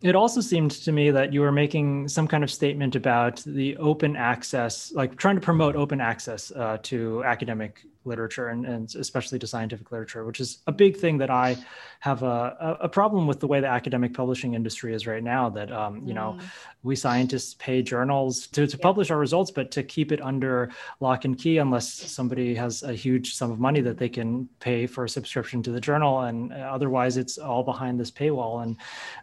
yeah. 0.00 0.08
it 0.10 0.14
also 0.16 0.40
seemed 0.40 0.70
to 0.70 0.92
me 0.92 1.10
that 1.10 1.32
you 1.34 1.42
were 1.42 1.52
making 1.52 2.08
some 2.08 2.26
kind 2.26 2.42
of 2.42 2.50
statement 2.50 2.96
about 2.96 3.42
the 3.44 3.76
open 3.76 4.16
access, 4.16 4.92
like 4.92 5.16
trying 5.16 5.34
to 5.34 5.42
promote 5.42 5.76
open 5.76 6.00
access 6.00 6.50
uh, 6.52 6.78
to 6.84 7.22
academic 7.24 7.84
literature 8.04 8.48
and, 8.48 8.66
and, 8.66 8.94
especially 8.96 9.38
to 9.38 9.46
scientific 9.46 9.90
literature, 9.90 10.24
which 10.24 10.40
is 10.40 10.58
a 10.66 10.72
big 10.72 10.96
thing 10.96 11.18
that 11.18 11.30
I 11.30 11.56
have 12.00 12.22
a, 12.22 12.78
a 12.80 12.88
problem 12.88 13.26
with 13.26 13.40
the 13.40 13.46
way 13.46 13.60
the 13.60 13.68
academic 13.68 14.12
publishing 14.14 14.54
industry 14.54 14.94
is 14.94 15.06
right 15.06 15.22
now. 15.22 15.48
That 15.48 15.70
um, 15.70 16.06
you 16.06 16.14
know, 16.14 16.36
mm. 16.38 16.44
we 16.82 16.96
scientists 16.96 17.54
pay 17.54 17.82
journals 17.82 18.46
to, 18.48 18.66
to 18.66 18.76
yeah. 18.76 18.82
publish 18.82 19.10
our 19.10 19.18
results, 19.18 19.50
but 19.50 19.70
to 19.72 19.82
keep 19.82 20.12
it 20.12 20.20
under 20.20 20.70
lock 21.00 21.24
and 21.24 21.38
key 21.38 21.58
unless 21.58 21.88
somebody 21.88 22.54
has 22.54 22.82
a 22.82 22.92
huge 22.92 23.34
sum 23.34 23.50
of 23.50 23.60
money 23.60 23.80
that 23.80 23.98
they 23.98 24.08
can 24.08 24.48
pay 24.58 24.86
for 24.86 25.04
a 25.04 25.08
subscription 25.08 25.62
to 25.62 25.70
the 25.70 25.80
journal, 25.80 26.22
and 26.22 26.52
otherwise 26.52 27.16
it's 27.16 27.38
all 27.38 27.62
behind 27.62 28.00
this 28.00 28.10
paywall. 28.10 28.62
And 28.62 28.76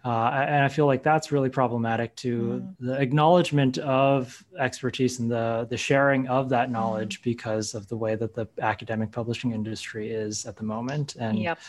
uh, 0.06 0.30
and 0.48 0.64
I 0.64 0.70
feel 0.70 0.86
like 0.86 1.04
that's 1.04 1.32
really 1.32 1.50
problematic 1.50 2.16
to 2.18 2.64
mm. 2.64 2.76
the 2.80 2.94
acknowledgement 2.94 3.78
of 3.80 4.44
expertise 4.58 5.20
and 5.20 5.30
the 5.30 5.68
the 5.70 5.78
sharing 5.78 6.28
of 6.28 6.50
that 6.50 6.72
knowledge 6.72 7.20
mm. 7.20 7.24
because 7.24 7.74
of 7.74 7.88
the 7.88 7.98
way 7.98 8.16
that 8.16 8.34
the 8.34 8.48
academic 8.70 9.12
publishing 9.12 9.52
industry 9.52 10.12
is 10.12 10.46
at 10.46 10.56
the 10.56 10.64
moment. 10.64 11.16
And 11.20 11.38
yep. 11.38 11.60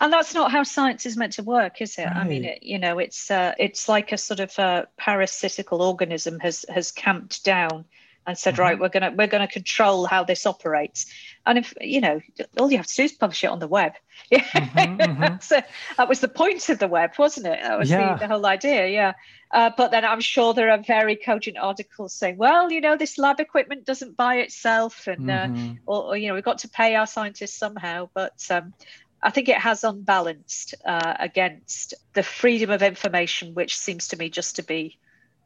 And 0.00 0.12
that's 0.12 0.34
not 0.34 0.50
how 0.50 0.62
science 0.62 1.06
is 1.06 1.16
meant 1.16 1.32
to 1.34 1.42
work, 1.42 1.80
is 1.80 1.96
it? 1.98 2.04
Right. 2.04 2.16
I 2.16 2.24
mean, 2.24 2.44
it, 2.44 2.62
you 2.62 2.78
know, 2.78 2.98
it's 2.98 3.30
uh, 3.30 3.52
it's 3.58 3.88
like 3.88 4.12
a 4.12 4.18
sort 4.18 4.40
of 4.40 4.58
a 4.58 4.88
parasitical 4.96 5.80
organism 5.82 6.38
has 6.40 6.64
has 6.68 6.90
camped 6.90 7.44
down 7.44 7.84
and 8.26 8.36
said, 8.36 8.54
mm-hmm. 8.54 8.62
right, 8.62 8.78
we're 8.78 8.88
gonna 8.88 9.12
we're 9.16 9.26
gonna 9.26 9.48
control 9.48 10.06
how 10.06 10.24
this 10.24 10.46
operates. 10.46 11.06
And 11.46 11.58
if 11.58 11.72
you 11.80 12.00
know, 12.00 12.20
all 12.58 12.70
you 12.70 12.76
have 12.76 12.86
to 12.86 12.96
do 12.96 13.04
is 13.04 13.12
publish 13.12 13.44
it 13.44 13.46
on 13.46 13.60
the 13.60 13.68
web. 13.68 13.92
mm-hmm, 14.32 15.00
mm-hmm. 15.00 15.36
so 15.40 15.62
that 15.96 16.08
was 16.08 16.18
the 16.18 16.28
point 16.28 16.68
of 16.68 16.80
the 16.80 16.88
web, 16.88 17.12
wasn't 17.18 17.46
it? 17.46 17.60
That 17.62 17.78
was 17.78 17.88
yeah. 17.88 18.14
the, 18.14 18.20
the, 18.20 18.28
whole 18.28 18.44
idea. 18.44 18.88
Yeah. 18.88 19.12
Uh, 19.52 19.70
but 19.76 19.92
then 19.92 20.04
I'm 20.04 20.20
sure 20.20 20.52
there 20.52 20.72
are 20.72 20.82
very 20.82 21.14
cogent 21.14 21.56
articles 21.56 22.12
saying, 22.12 22.36
well, 22.36 22.72
you 22.72 22.80
know, 22.80 22.96
this 22.96 23.16
lab 23.16 23.38
equipment 23.38 23.84
doesn't 23.84 24.16
buy 24.16 24.36
itself, 24.36 25.06
and 25.06 25.30
uh, 25.30 25.46
mm-hmm. 25.46 25.74
or, 25.86 26.02
or, 26.02 26.16
you 26.16 26.28
know, 26.28 26.34
we've 26.34 26.44
got 26.44 26.58
to 26.58 26.68
pay 26.68 26.96
our 26.96 27.06
scientists 27.06 27.56
somehow. 27.56 28.08
But 28.12 28.44
um, 28.50 28.74
I 29.22 29.30
think 29.30 29.48
it 29.48 29.58
has 29.58 29.84
unbalanced 29.84 30.74
uh, 30.84 31.14
against 31.20 31.94
the 32.14 32.24
freedom 32.24 32.70
of 32.70 32.82
information, 32.82 33.54
which 33.54 33.78
seems 33.78 34.08
to 34.08 34.16
me 34.16 34.30
just 34.30 34.56
to 34.56 34.64
be 34.64 34.98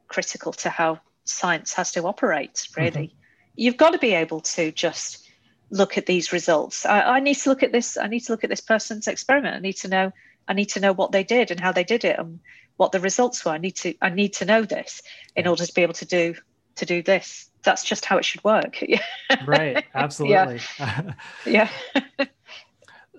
critical 0.09 0.53
to 0.53 0.71
how 0.71 1.01
science 1.25 1.75
has 1.75 1.93
to 1.93 2.05
operate, 2.05 2.69
really. 2.75 3.09
Mm-hmm. 3.09 3.17
You've 3.57 3.77
got 3.77 3.91
to 3.91 3.99
be 3.99 4.15
able 4.15 4.41
to 4.41 4.73
just 4.73 5.27
look 5.71 5.97
at 5.97 6.07
these 6.07 6.33
results. 6.33 6.85
I, 6.85 7.01
I, 7.03 7.21
need 7.21 7.37
to 7.37 7.49
look 7.49 7.63
at 7.63 7.73
this. 7.73 7.97
I 7.97 8.09
need 8.09 8.21
to 8.21 8.33
look 8.33 8.45
at 8.45 8.51
this 8.51 8.61
person's 8.61 9.07
experiment. 9.07 9.57
I 9.57 9.61
need 9.61 9.77
to 9.79 9.89
know. 9.89 10.13
I 10.49 10.53
need 10.53 10.71
to 10.71 10.81
know 10.81 10.93
what 10.93 11.13
they 11.13 11.23
did 11.23 11.51
and 11.51 11.61
how 11.61 11.73
they 11.73 11.85
did 11.85 12.05
it 12.05 12.19
and 12.19 12.41
what 12.77 12.93
the 12.93 13.01
results 13.01 13.45
were. 13.45 13.53
I 13.53 13.59
need 13.59 13.77
to. 13.77 13.95
I 14.03 14.11
need 14.11 14.35
to 14.35 14.45
know 14.45 14.63
this 14.63 15.03
in 15.37 15.47
order 15.47 15.65
to 15.65 15.73
be 15.73 15.83
able 15.83 15.95
to 15.95 16.07
do 16.07 16.35
to 16.77 16.87
do 16.87 17.03
this. 17.03 17.49
That's 17.63 17.85
just 17.85 18.05
how 18.05 18.19
it 18.19 18.25
should 18.25 18.43
work. 18.43 18.83
right. 19.47 19.85
Absolutely. 19.95 20.61
yeah. 20.79 21.13
yeah. 21.47 21.69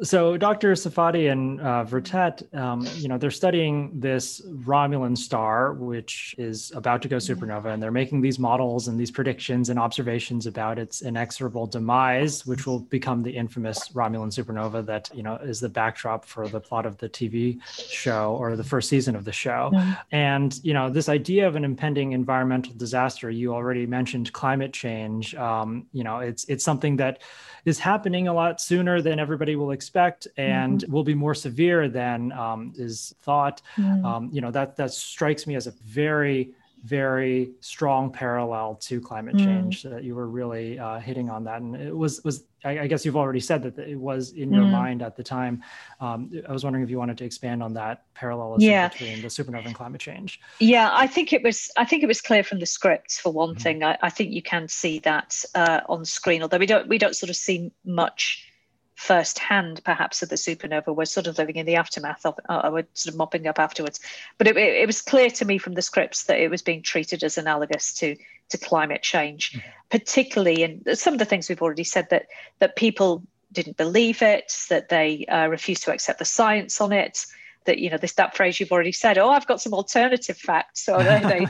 So 0.03 0.35
Dr. 0.35 0.71
Safadi 0.73 1.31
and 1.31 1.61
uh, 1.61 1.85
Vritet, 1.87 2.53
um, 2.55 2.87
you 2.95 3.07
know, 3.07 3.19
they're 3.19 3.29
studying 3.29 3.99
this 3.99 4.41
Romulan 4.41 5.15
star, 5.15 5.73
which 5.73 6.33
is 6.39 6.71
about 6.75 7.03
to 7.03 7.07
go 7.07 7.17
supernova, 7.17 7.67
and 7.67 7.83
they're 7.83 7.91
making 7.91 8.21
these 8.21 8.39
models 8.39 8.87
and 8.87 8.99
these 8.99 9.11
predictions 9.11 9.69
and 9.69 9.77
observations 9.77 10.47
about 10.47 10.79
its 10.79 11.03
inexorable 11.03 11.67
demise, 11.67 12.47
which 12.47 12.65
will 12.65 12.79
become 12.79 13.21
the 13.21 13.29
infamous 13.29 13.89
Romulan 13.89 14.31
supernova 14.33 14.83
that 14.87 15.11
you 15.13 15.21
know 15.21 15.35
is 15.35 15.59
the 15.59 15.69
backdrop 15.69 16.25
for 16.25 16.47
the 16.47 16.59
plot 16.59 16.87
of 16.87 16.97
the 16.97 17.07
TV 17.07 17.61
show 17.67 18.35
or 18.39 18.55
the 18.55 18.63
first 18.63 18.89
season 18.89 19.15
of 19.15 19.23
the 19.23 19.31
show. 19.31 19.69
Mm-hmm. 19.71 19.91
And 20.11 20.59
you 20.63 20.73
know, 20.73 20.89
this 20.89 21.09
idea 21.09 21.47
of 21.47 21.55
an 21.55 21.63
impending 21.63 22.13
environmental 22.13 22.73
disaster, 22.73 23.29
you 23.29 23.53
already 23.53 23.85
mentioned 23.85 24.33
climate 24.33 24.73
change. 24.73 25.35
Um, 25.35 25.85
you 25.93 26.03
know, 26.03 26.19
it's 26.19 26.43
it's 26.45 26.63
something 26.63 26.95
that 26.97 27.21
is 27.65 27.77
happening 27.77 28.27
a 28.27 28.33
lot 28.33 28.59
sooner 28.59 29.03
than 29.03 29.19
everybody 29.19 29.55
will 29.55 29.69
expect 29.69 29.90
and 30.37 30.81
mm-hmm. 30.81 30.91
will 30.91 31.03
be 31.03 31.13
more 31.13 31.35
severe 31.35 31.89
than 31.89 32.31
um, 32.31 32.73
is 32.75 33.13
thought. 33.21 33.61
Mm. 33.77 34.05
Um, 34.05 34.29
you 34.31 34.41
know, 34.41 34.51
that 34.51 34.75
that 34.77 34.91
strikes 34.91 35.47
me 35.47 35.55
as 35.55 35.67
a 35.67 35.71
very 35.83 36.53
very 36.83 37.51
strong 37.59 38.11
parallel 38.11 38.75
to 38.75 38.99
climate 38.99 39.35
mm. 39.35 39.45
change 39.45 39.83
mm. 39.83 39.89
that 39.91 40.03
you 40.03 40.15
were 40.15 40.27
really 40.27 40.79
uh, 40.79 40.99
hitting 40.99 41.29
on 41.29 41.43
that 41.43 41.61
and 41.61 41.75
it 41.75 41.95
was 41.95 42.23
was 42.23 42.45
I, 42.63 42.79
I, 42.79 42.87
guess 42.87 43.05
you've 43.05 43.17
already 43.17 43.39
said 43.39 43.61
that 43.63 43.77
it 43.77 43.97
was 43.97 44.31
in 44.31 44.51
your 44.51 44.63
mm. 44.63 44.71
mind 44.71 45.01
at 45.03 45.15
the 45.15 45.23
time 45.23 45.61
um, 45.99 46.31
i 46.49 46.51
was 46.51 46.63
wondering 46.63 46.83
if 46.83 46.89
you 46.89 46.97
wanted 46.97 47.19
to 47.19 47.23
expand 47.23 47.61
on 47.61 47.73
that 47.75 48.05
parallelism 48.15 48.67
yeah. 48.67 48.89
between 48.89 49.21
the 49.21 49.27
supernova 49.27 49.65
and 49.65 49.75
climate 49.75 50.01
change 50.01 50.39
yeah 50.59 50.89
i 50.93 51.05
think 51.05 51.33
it 51.33 51.43
was 51.43 51.69
i 51.77 51.85
think 51.85 52.01
it 52.01 52.07
was 52.07 52.19
clear 52.19 52.43
from 52.43 52.59
the 52.59 52.65
scripts 52.65 53.19
for 53.19 53.31
one 53.31 53.53
mm. 53.53 53.61
thing 53.61 53.83
I, 53.83 53.97
I, 54.01 54.09
think 54.09 54.31
you 54.31 54.41
can 54.41 54.67
see 54.67 54.99
that 54.99 55.43
uh, 55.53 55.81
on 55.87 56.03
screen 56.03 56.41
although 56.41 56.57
we 56.57 56.65
don't 56.65 56.87
we 56.87 56.97
don't 56.97 57.15
sort 57.15 57.29
of 57.29 57.35
see 57.35 57.71
much 57.85 58.50
firsthand, 59.01 59.81
perhaps, 59.83 60.21
of 60.21 60.29
the 60.29 60.35
supernova. 60.35 60.95
We're 60.95 61.05
sort 61.05 61.25
of 61.25 61.39
living 61.39 61.55
in 61.55 61.65
the 61.65 61.75
aftermath 61.75 62.23
of 62.23 62.39
uh, 62.47 62.69
we're 62.71 62.85
sort 62.93 63.13
of 63.13 63.17
mopping 63.17 63.47
up 63.47 63.57
afterwards. 63.57 63.99
But 64.37 64.47
it, 64.47 64.55
it, 64.55 64.85
was 64.85 65.01
clear 65.01 65.31
to 65.31 65.45
me 65.45 65.57
from 65.57 65.73
the 65.73 65.81
scripts 65.81 66.25
that 66.25 66.39
it 66.39 66.51
was 66.51 66.61
being 66.61 66.83
treated 66.83 67.23
as 67.23 67.37
analogous 67.37 67.93
to 67.95 68.15
to 68.49 68.57
climate 68.59 69.01
change, 69.01 69.53
mm-hmm. 69.53 69.67
particularly 69.89 70.61
in 70.61 70.95
some 70.95 71.13
of 71.13 71.19
the 71.19 71.25
things 71.25 71.49
we've 71.49 71.63
already 71.63 71.83
said 71.83 72.09
that 72.11 72.27
that 72.59 72.75
people 72.75 73.23
didn't 73.51 73.75
believe 73.75 74.21
it, 74.21 74.53
that 74.69 74.89
they 74.89 75.25
uh, 75.25 75.47
refused 75.47 75.83
to 75.83 75.91
accept 75.91 76.19
the 76.19 76.25
science 76.25 76.79
on 76.79 76.91
it. 76.91 77.25
That 77.65 77.77
you 77.77 77.89
know 77.89 77.97
this 77.97 78.13
that 78.13 78.35
phrase 78.35 78.59
you've 78.59 78.71
already 78.71 78.91
said. 78.91 79.17
Oh, 79.17 79.29
I've 79.29 79.45
got 79.45 79.61
some 79.61 79.73
alternative 79.73 80.37
facts. 80.37 80.83
So 80.83 80.97
they, 80.97 81.19
they 81.19 81.47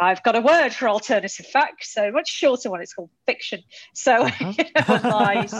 I've 0.00 0.22
got 0.22 0.36
a 0.36 0.40
word 0.40 0.72
for 0.72 0.88
alternative 0.88 1.46
facts, 1.46 1.92
so 1.92 2.10
much 2.10 2.28
shorter 2.28 2.70
one. 2.70 2.80
It's 2.80 2.94
called 2.94 3.10
fiction. 3.26 3.62
So 3.94 4.12
uh-huh. 4.24 4.52
you 4.58 4.64
know, 4.74 5.08
lies, 5.08 5.54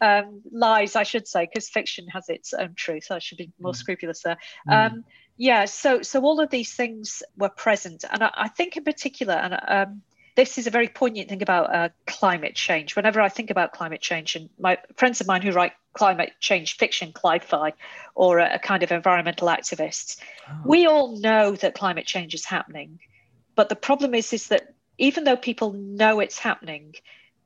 um, 0.00 0.42
lies, 0.50 0.96
I 0.96 1.02
should 1.02 1.26
say, 1.26 1.46
because 1.46 1.68
fiction 1.68 2.06
has 2.08 2.28
its 2.28 2.52
own 2.52 2.74
truth. 2.74 3.04
so 3.04 3.16
I 3.16 3.18
should 3.18 3.38
be 3.38 3.50
more 3.58 3.72
mm. 3.72 3.76
scrupulous 3.76 4.22
there. 4.22 4.38
Mm. 4.68 4.92
Um, 4.92 5.04
yeah. 5.36 5.64
So 5.64 6.02
so 6.02 6.20
all 6.20 6.40
of 6.40 6.50
these 6.50 6.74
things 6.74 7.22
were 7.36 7.48
present, 7.48 8.04
and 8.10 8.22
I, 8.22 8.30
I 8.34 8.48
think 8.48 8.76
in 8.76 8.84
particular, 8.84 9.34
and 9.34 9.58
um, 9.68 10.02
this 10.40 10.56
is 10.56 10.66
a 10.66 10.70
very 10.70 10.88
poignant 10.88 11.28
thing 11.28 11.42
about 11.42 11.74
uh, 11.74 11.88
climate 12.06 12.54
change. 12.54 12.96
Whenever 12.96 13.20
I 13.20 13.28
think 13.28 13.50
about 13.50 13.74
climate 13.74 14.00
change, 14.00 14.36
and 14.36 14.48
my 14.58 14.78
friends 14.96 15.20
of 15.20 15.26
mine 15.26 15.42
who 15.42 15.52
write 15.52 15.72
climate 15.92 16.32
change 16.40 16.78
fiction, 16.78 17.12
Cli-Fi, 17.12 17.74
or 18.14 18.38
a, 18.38 18.54
a 18.54 18.58
kind 18.58 18.82
of 18.82 18.90
environmental 18.90 19.48
activists, 19.48 20.16
oh. 20.48 20.62
we 20.64 20.86
all 20.86 21.18
know 21.18 21.52
that 21.56 21.74
climate 21.74 22.06
change 22.06 22.32
is 22.32 22.46
happening. 22.46 23.00
But 23.54 23.68
the 23.68 23.76
problem 23.76 24.14
is, 24.14 24.32
is 24.32 24.48
that 24.48 24.72
even 24.96 25.24
though 25.24 25.36
people 25.36 25.74
know 25.74 26.20
it's 26.20 26.38
happening, 26.38 26.94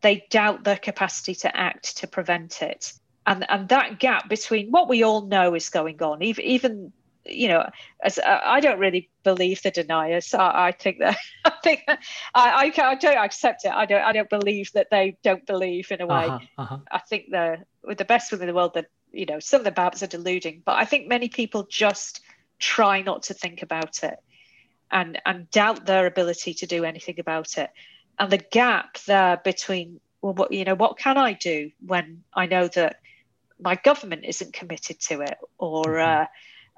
they 0.00 0.26
doubt 0.30 0.62
their 0.62 0.76
capacity 0.76 1.34
to 1.34 1.56
act 1.56 1.96
to 1.96 2.06
prevent 2.06 2.62
it. 2.62 2.92
And, 3.26 3.44
and 3.48 3.68
that 3.70 3.98
gap 3.98 4.28
between 4.28 4.70
what 4.70 4.88
we 4.88 5.02
all 5.02 5.22
know 5.26 5.54
is 5.54 5.68
going 5.68 6.00
on, 6.00 6.22
even, 6.22 6.44
even 6.44 6.92
you 7.26 7.48
know, 7.48 7.68
as 8.02 8.18
uh, 8.18 8.40
I 8.44 8.60
don't 8.60 8.78
really 8.78 9.10
believe 9.22 9.62
the 9.62 9.70
deniers. 9.70 10.34
I, 10.34 10.68
I 10.68 10.72
think 10.72 10.98
that 10.98 11.16
I 11.44 11.52
think 11.62 11.82
that 11.86 12.00
I, 12.34 12.72
I, 12.76 12.82
I, 12.90 12.94
don't 12.94 13.16
accept 13.16 13.64
it. 13.64 13.72
I 13.72 13.86
don't 13.86 14.02
I 14.02 14.12
don't 14.12 14.30
believe 14.30 14.70
that 14.72 14.88
they 14.90 15.16
don't 15.22 15.46
believe 15.46 15.90
in 15.90 16.00
a 16.00 16.06
way. 16.06 16.26
Uh-huh, 16.26 16.38
uh-huh. 16.58 16.78
I 16.90 16.98
think 16.98 17.26
they're 17.30 17.64
with 17.82 17.98
the 17.98 18.04
best 18.04 18.32
within 18.32 18.48
the 18.48 18.54
world 18.54 18.74
that 18.74 18.86
you 19.12 19.26
know 19.26 19.40
some 19.40 19.60
of 19.60 19.64
the 19.64 19.72
perhaps 19.72 20.02
are 20.02 20.08
deluding, 20.08 20.62
but 20.64 20.76
I 20.76 20.84
think 20.84 21.08
many 21.08 21.28
people 21.28 21.66
just 21.70 22.20
try 22.58 23.02
not 23.02 23.24
to 23.24 23.34
think 23.34 23.62
about 23.62 24.02
it 24.02 24.18
and 24.90 25.20
and 25.26 25.50
doubt 25.50 25.86
their 25.86 26.06
ability 26.06 26.54
to 26.54 26.66
do 26.66 26.84
anything 26.84 27.18
about 27.18 27.58
it 27.58 27.70
and 28.18 28.30
the 28.30 28.38
gap 28.38 28.98
there 29.06 29.40
between 29.44 30.00
well 30.22 30.34
what 30.34 30.52
you 30.52 30.64
know 30.64 30.74
what 30.74 30.96
can 30.96 31.18
i 31.18 31.32
do 31.32 31.70
when 31.84 32.22
i 32.32 32.46
know 32.46 32.68
that 32.68 33.00
my 33.60 33.74
government 33.74 34.24
isn't 34.24 34.52
committed 34.52 35.00
to 35.00 35.20
it 35.20 35.36
or 35.58 35.84
mm-hmm. 35.84 36.22
uh, 36.22 36.26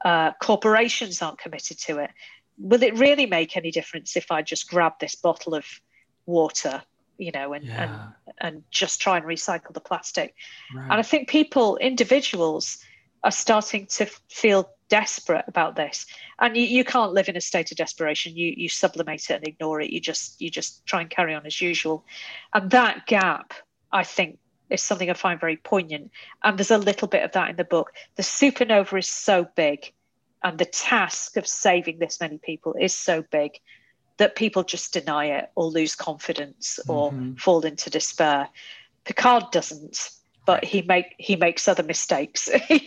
uh, 0.04 0.32
corporations 0.42 1.22
aren't 1.22 1.38
committed 1.38 1.78
to 1.78 1.98
it 1.98 2.10
will 2.58 2.82
it 2.82 2.96
really 2.98 3.26
make 3.26 3.56
any 3.56 3.70
difference 3.70 4.16
if 4.16 4.30
i 4.30 4.42
just 4.42 4.68
grab 4.68 4.92
this 5.00 5.14
bottle 5.14 5.54
of 5.54 5.64
water 6.26 6.82
you 7.18 7.30
know 7.32 7.52
and 7.52 7.64
yeah. 7.64 7.82
and 7.82 8.34
and 8.38 8.62
just 8.70 9.00
try 9.00 9.16
and 9.16 9.24
recycle 9.24 9.72
the 9.72 9.80
plastic? 9.80 10.34
Right. 10.74 10.84
and 10.84 10.92
i 10.92 11.02
think 11.02 11.28
people 11.28 11.76
individuals 11.76 12.78
are 13.24 13.30
starting 13.30 13.86
to 13.86 14.06
feel 14.28 14.70
desperate 14.88 15.44
about 15.48 15.74
this. 15.74 16.06
And 16.38 16.56
you, 16.56 16.62
you 16.62 16.84
can't 16.84 17.12
live 17.12 17.28
in 17.28 17.36
a 17.36 17.40
state 17.40 17.70
of 17.72 17.76
desperation. 17.76 18.36
You 18.36 18.54
you 18.56 18.68
sublimate 18.68 19.30
it 19.30 19.34
and 19.34 19.48
ignore 19.48 19.80
it. 19.80 19.90
You 19.90 20.00
just 20.00 20.40
you 20.40 20.50
just 20.50 20.86
try 20.86 21.00
and 21.00 21.10
carry 21.10 21.34
on 21.34 21.44
as 21.46 21.60
usual. 21.60 22.04
And 22.54 22.70
that 22.70 23.06
gap 23.06 23.52
i 23.92 24.02
think 24.02 24.38
is 24.70 24.82
something 24.82 25.10
i 25.10 25.14
find 25.14 25.40
very 25.40 25.56
poignant. 25.56 26.10
And 26.42 26.58
there's 26.58 26.70
a 26.70 26.78
little 26.78 27.08
bit 27.08 27.22
of 27.22 27.32
that 27.32 27.50
in 27.50 27.56
the 27.56 27.64
book. 27.64 27.92
The 28.16 28.22
supernova 28.22 28.98
is 28.98 29.08
so 29.08 29.48
big 29.54 29.92
and 30.42 30.58
the 30.58 30.64
task 30.64 31.36
of 31.36 31.46
saving 31.46 31.98
this 31.98 32.20
many 32.20 32.38
people 32.38 32.74
is 32.78 32.94
so 32.94 33.22
big 33.22 33.58
that 34.18 34.36
people 34.36 34.62
just 34.62 34.92
deny 34.92 35.26
it 35.26 35.50
or 35.54 35.64
lose 35.66 35.94
confidence 35.94 36.80
or 36.88 37.10
mm-hmm. 37.10 37.34
fall 37.34 37.64
into 37.66 37.90
despair. 37.90 38.48
Picard 39.04 39.50
doesn't 39.50 40.10
but 40.46 40.64
he 40.64 40.80
make 40.82 41.14
he 41.18 41.36
makes 41.36 41.68
other 41.68 41.82
mistakes. 41.82 42.48
no, 42.70 42.78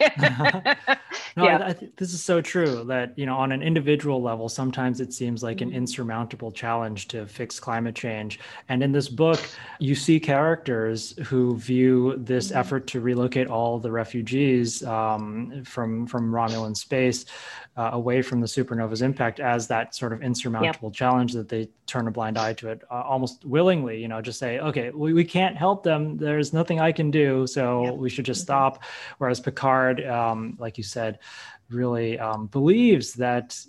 yeah. 1.38 1.58
I, 1.58 1.68
I 1.68 1.90
this 1.98 2.14
is 2.14 2.24
so 2.24 2.42
true 2.42 2.84
that 2.86 3.18
you 3.18 3.26
know 3.26 3.36
on 3.36 3.52
an 3.52 3.62
individual 3.62 4.22
level, 4.22 4.50
sometimes 4.50 5.02
it 5.02 5.14
seems 5.14 5.44
like 5.44 5.62
an 5.62 5.70
mm-hmm. 5.70 5.78
insurmountable 5.78 6.52
challenge 6.52 7.10
to 7.10 7.28
fix 7.28 7.60
climate 7.60 7.96
change. 7.96 8.40
And 8.70 8.82
in 8.82 8.94
this 8.94 9.10
book, 9.10 9.40
you 9.80 9.94
see 9.94 10.20
characters 10.20 11.14
who 11.26 11.58
view 11.58 12.16
this 12.18 12.48
mm-hmm. 12.48 12.58
effort 12.58 12.88
to 12.88 13.02
relocate 13.02 13.48
all 13.48 13.78
the 13.78 13.92
refugees 13.92 14.82
um, 14.84 15.64
from 15.66 16.08
from 16.08 16.32
Romulan 16.32 16.76
space 16.76 17.26
uh, 17.80 17.92
away 17.94 18.22
from 18.22 18.42
the 18.42 18.48
supernova's 18.48 19.02
impact 19.02 19.40
as 19.40 19.68
that 19.68 19.96
sort 19.96 20.12
of 20.12 20.22
insurmountable 20.22 20.90
yep. 20.90 20.94
challenge 20.94 21.34
that 21.34 21.48
they 21.48 21.70
turn 21.86 22.08
a 22.08 22.12
blind 22.12 22.38
eye 22.38 22.54
to 22.54 22.70
it 22.70 22.84
uh, 22.92 23.02
almost 23.02 23.46
willingly. 23.46 24.02
You 24.02 24.08
know, 24.08 24.22
just 24.22 24.38
say, 24.38 24.60
okay, 24.60 24.90
we, 24.92 25.14
we 25.14 25.24
can't 25.24 25.56
help 25.56 25.84
them. 25.84 26.18
There's 26.18 26.52
nothing 26.52 26.82
I 26.82 26.92
can 26.92 27.10
do, 27.10 27.48
so 27.52 27.86
yep. 27.86 27.94
we 27.96 28.10
should 28.10 28.26
just 28.26 28.42
mm-hmm. 28.42 28.46
stop. 28.46 28.84
Whereas 29.18 29.40
Picard, 29.40 30.06
um, 30.06 30.56
like 30.60 30.78
you 30.78 30.84
said, 30.84 31.20
really 31.70 32.18
um, 32.20 32.48
believes 32.48 33.14
that 33.14 33.60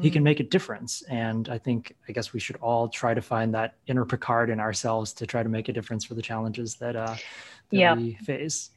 he 0.00 0.10
can 0.10 0.22
mm. 0.22 0.24
make 0.24 0.40
a 0.40 0.44
difference. 0.44 1.02
And 1.02 1.48
I 1.48 1.58
think, 1.58 1.96
I 2.08 2.12
guess 2.12 2.32
we 2.32 2.40
should 2.40 2.56
all 2.56 2.88
try 2.88 3.12
to 3.12 3.20
find 3.20 3.52
that 3.54 3.74
inner 3.86 4.04
Picard 4.04 4.50
in 4.50 4.60
ourselves 4.60 5.12
to 5.14 5.26
try 5.26 5.42
to 5.42 5.48
make 5.48 5.68
a 5.68 5.72
difference 5.72 6.04
for 6.04 6.14
the 6.14 6.22
challenges 6.22 6.76
that, 6.76 6.94
uh, 6.94 7.16
that 7.70 7.76
yeah. 7.76 7.94
we 7.94 8.14
face. 8.14 8.70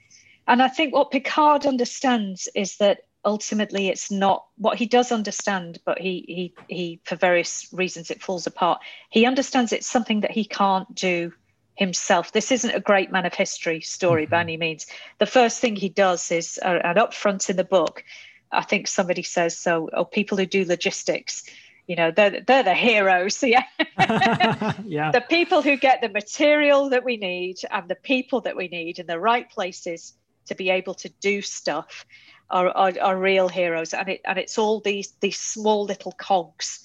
And 0.47 0.62
I 0.62 0.67
think 0.67 0.93
what 0.93 1.12
Picard 1.12 1.65
understands 1.65 2.49
is 2.56 2.78
that 2.78 3.02
ultimately 3.26 3.88
it's 3.88 4.12
not 4.12 4.45
what 4.58 4.78
he 4.78 4.86
does 4.86 5.10
understand 5.10 5.80
but 5.86 5.97
he 5.97 6.26
he 6.28 6.54
he 6.67 6.99
for 7.06 7.15
various 7.15 7.69
reasons 7.71 8.12
it 8.12 8.21
falls 8.21 8.45
apart 8.45 8.82
he 9.12 9.26
understands 9.26 9.71
it's 9.71 9.88
something 9.88 10.19
that 10.19 10.32
he 10.32 10.43
can't 10.43 10.93
do 10.93 11.32
himself. 11.75 12.31
This 12.31 12.51
isn't 12.51 12.75
a 12.75 12.79
great 12.79 13.12
man 13.12 13.25
of 13.25 13.33
history 13.33 13.81
story 13.81 14.23
mm-hmm. 14.23 14.31
by 14.31 14.41
any 14.41 14.57
means. 14.57 14.86
The 15.19 15.25
first 15.25 15.59
thing 15.59 15.75
he 15.75 15.89
does 15.89 16.31
is 16.31 16.59
uh, 16.63 16.79
and 16.83 16.97
up 16.97 17.13
front 17.13 17.49
in 17.49 17.57
the 17.57 17.63
book 17.63 18.03
i 18.51 18.62
think 18.62 18.88
somebody 18.88 19.23
says 19.23 19.57
so 19.57 19.89
oh 19.93 20.05
people 20.05 20.38
who 20.38 20.45
do 20.45 20.63
logistics 20.63 21.43
you 21.88 21.95
know 21.95 22.12
they're, 22.12 22.41
they're 22.41 22.63
the 22.63 22.73
heroes. 22.73 23.43
Yeah. 23.53 23.63
Yeah. 24.86 25.12
The 25.12 25.21
people 25.21 25.62
who 25.62 25.77
get 25.77 26.01
the 26.01 26.09
material 26.09 26.89
that 26.89 27.03
we 27.03 27.17
need 27.17 27.57
and 27.71 27.88
the 27.88 27.95
people 27.95 28.41
that 28.41 28.55
we 28.55 28.67
need 28.67 28.99
in 28.99 29.07
the 29.07 29.19
right 29.19 29.49
places 29.49 30.13
to 30.45 30.55
be 30.55 30.69
able 30.69 30.93
to 30.95 31.09
do 31.21 31.41
stuff 31.41 32.05
are, 32.49 32.69
are, 32.69 32.93
are 33.01 33.17
real 33.17 33.47
heroes, 33.49 33.93
and 33.93 34.09
it 34.09 34.21
and 34.25 34.38
it's 34.38 34.57
all 34.57 34.79
these 34.79 35.13
these 35.19 35.39
small 35.39 35.86
little 35.86 36.12
cogs 36.12 36.79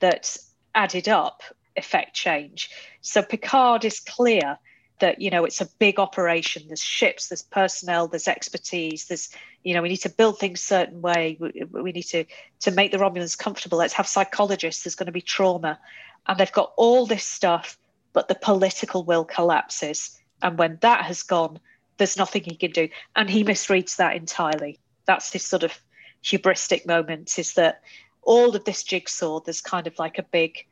that 0.00 0.36
added 0.74 1.08
up 1.08 1.42
affect 1.76 2.14
change. 2.14 2.70
So 3.00 3.22
Picard 3.22 3.84
is 3.84 4.00
clear 4.00 4.58
that 5.00 5.20
you 5.20 5.30
know 5.30 5.44
it's 5.44 5.60
a 5.60 5.68
big 5.78 5.98
operation. 5.98 6.64
There's 6.66 6.82
ships, 6.82 7.28
there's 7.28 7.42
personnel, 7.42 8.08
there's 8.08 8.28
expertise. 8.28 9.06
There's 9.06 9.30
you 9.64 9.74
know 9.74 9.82
we 9.82 9.88
need 9.88 9.98
to 9.98 10.08
build 10.08 10.38
things 10.38 10.60
certain 10.60 11.02
way. 11.02 11.36
We, 11.40 11.64
we 11.70 11.92
need 11.92 12.04
to 12.04 12.24
to 12.60 12.70
make 12.70 12.92
the 12.92 12.98
Romulans 12.98 13.36
comfortable. 13.38 13.78
Let's 13.78 13.94
have 13.94 14.06
psychologists. 14.06 14.84
There's 14.84 14.94
going 14.94 15.06
to 15.06 15.12
be 15.12 15.22
trauma, 15.22 15.78
and 16.26 16.38
they've 16.38 16.52
got 16.52 16.72
all 16.76 17.06
this 17.06 17.24
stuff, 17.24 17.78
but 18.12 18.28
the 18.28 18.34
political 18.34 19.04
will 19.04 19.24
collapses. 19.24 20.18
And 20.42 20.58
when 20.58 20.78
that 20.80 21.04
has 21.04 21.22
gone, 21.22 21.60
there's 21.98 22.16
nothing 22.16 22.42
he 22.44 22.56
can 22.56 22.72
do, 22.72 22.88
and 23.16 23.28
he 23.28 23.44
misreads 23.44 23.96
that 23.96 24.16
entirely 24.16 24.78
that's 25.04 25.32
his 25.32 25.44
sort 25.44 25.62
of 25.62 25.78
hubristic 26.22 26.86
moment 26.86 27.38
is 27.38 27.54
that 27.54 27.82
all 28.22 28.54
of 28.54 28.64
this 28.64 28.84
jigsaw 28.84 29.40
there's 29.40 29.60
kind 29.60 29.86
of 29.86 29.98
like 29.98 30.18
a 30.18 30.22
big 30.22 30.66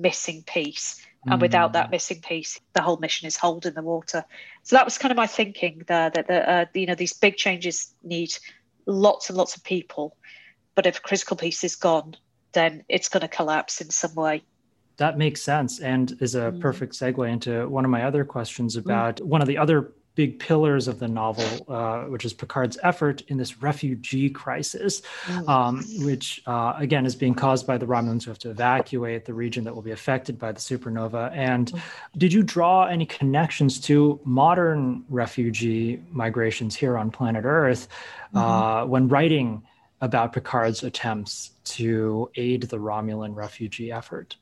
missing 0.00 0.42
piece 0.46 1.04
and 1.26 1.40
without 1.40 1.72
that 1.72 1.88
mm. 1.88 1.92
missing 1.92 2.20
piece 2.20 2.60
the 2.74 2.82
whole 2.82 2.98
mission 2.98 3.26
is 3.26 3.36
holed 3.36 3.66
in 3.66 3.74
the 3.74 3.82
water 3.82 4.24
so 4.62 4.76
that 4.76 4.84
was 4.84 4.98
kind 4.98 5.10
of 5.10 5.16
my 5.16 5.26
thinking 5.26 5.82
there 5.86 6.10
that 6.10 6.26
the, 6.26 6.50
uh, 6.50 6.64
you 6.74 6.86
know 6.86 6.94
these 6.94 7.12
big 7.12 7.36
changes 7.36 7.94
need 8.02 8.32
lots 8.86 9.28
and 9.28 9.36
lots 9.36 9.56
of 9.56 9.64
people 9.64 10.16
but 10.74 10.86
if 10.86 10.98
a 10.98 11.00
critical 11.00 11.36
piece 11.36 11.64
is 11.64 11.76
gone 11.76 12.14
then 12.52 12.84
it's 12.88 13.08
going 13.08 13.22
to 13.22 13.28
collapse 13.28 13.80
in 13.80 13.90
some 13.90 14.14
way 14.14 14.42
that 14.96 15.18
makes 15.18 15.42
sense 15.42 15.80
and 15.80 16.16
is 16.20 16.34
a 16.34 16.52
mm. 16.52 16.60
perfect 16.60 16.92
segue 16.92 17.28
into 17.28 17.68
one 17.68 17.84
of 17.84 17.90
my 17.90 18.04
other 18.04 18.24
questions 18.24 18.76
mm. 18.76 18.80
about 18.80 19.16
mm. 19.16 19.24
one 19.24 19.40
of 19.40 19.48
the 19.48 19.58
other 19.58 19.92
big 20.14 20.38
pillars 20.38 20.86
of 20.86 20.98
the 20.98 21.08
novel, 21.08 21.44
uh, 21.68 22.04
which 22.04 22.24
is 22.24 22.32
Picard's 22.32 22.78
effort 22.82 23.22
in 23.28 23.36
this 23.36 23.62
refugee 23.62 24.30
crisis, 24.30 25.02
um, 25.48 25.84
which 25.98 26.42
uh, 26.46 26.74
again 26.78 27.04
is 27.04 27.16
being 27.16 27.34
caused 27.34 27.66
by 27.66 27.76
the 27.76 27.86
Romulans 27.86 28.24
who 28.24 28.30
have 28.30 28.38
to 28.40 28.50
evacuate 28.50 29.24
the 29.24 29.34
region 29.34 29.64
that 29.64 29.74
will 29.74 29.82
be 29.82 29.90
affected 29.90 30.38
by 30.38 30.52
the 30.52 30.60
supernova. 30.60 31.32
And 31.34 31.72
mm. 31.72 31.80
did 32.16 32.32
you 32.32 32.42
draw 32.42 32.86
any 32.86 33.06
connections 33.06 33.80
to 33.80 34.20
modern 34.24 35.04
refugee 35.08 36.00
migrations 36.10 36.76
here 36.76 36.96
on 36.96 37.10
planet 37.10 37.44
Earth 37.44 37.88
mm-hmm. 38.34 38.38
uh, 38.38 38.86
when 38.86 39.08
writing 39.08 39.62
about 40.00 40.32
Picard's 40.32 40.82
attempts 40.82 41.52
to 41.64 42.30
aid 42.36 42.62
the 42.64 42.78
Romulan 42.78 43.34
refugee 43.34 43.90
effort? 43.90 44.36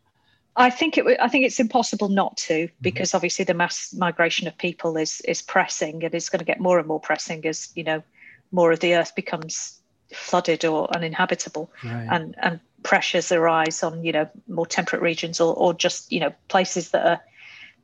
I 0.55 0.71
think 0.71 0.99
it. 0.99 1.07
I 1.21 1.29
think 1.29 1.45
it's 1.45 1.61
impossible 1.61 2.09
not 2.09 2.37
to, 2.39 2.67
mm-hmm. 2.67 2.75
because 2.81 3.11
mm-hmm. 3.11 3.17
obviously 3.17 3.45
the 3.45 3.55
mass 3.55 3.95
migration 3.97 4.47
of 4.47 4.57
people 4.57 4.97
is 4.97 5.21
is 5.23 5.43
pressing, 5.43 6.05
and 6.05 6.15
it's 6.15 6.29
going 6.29 6.41
to 6.41 6.45
get 6.45 6.61
more 6.61 6.79
and 6.79 6.87
more 6.87 7.01
pressing 7.01 7.47
as 7.47 7.71
you 7.75 7.85
know 7.85 8.03
more 8.51 8.73
of 8.73 8.81
the 8.81 8.95
earth 8.95 9.15
becomes 9.15 9.81
flooded 10.13 10.65
or 10.65 10.95
uninhabitable, 10.95 11.71
right. 11.83 12.09
and 12.11 12.35
and 12.43 12.61
pressures 12.83 13.33
arise 13.33 13.83
on 13.83 14.05
you 14.05 14.13
know 14.13 14.29
more 14.47 14.67
temperate 14.67 15.03
regions 15.03 15.41
or 15.41 15.55
or 15.55 15.73
just 15.73 16.13
you 16.13 16.21
know 16.21 16.33
places 16.49 16.91
that 16.91 17.07
are 17.07 17.21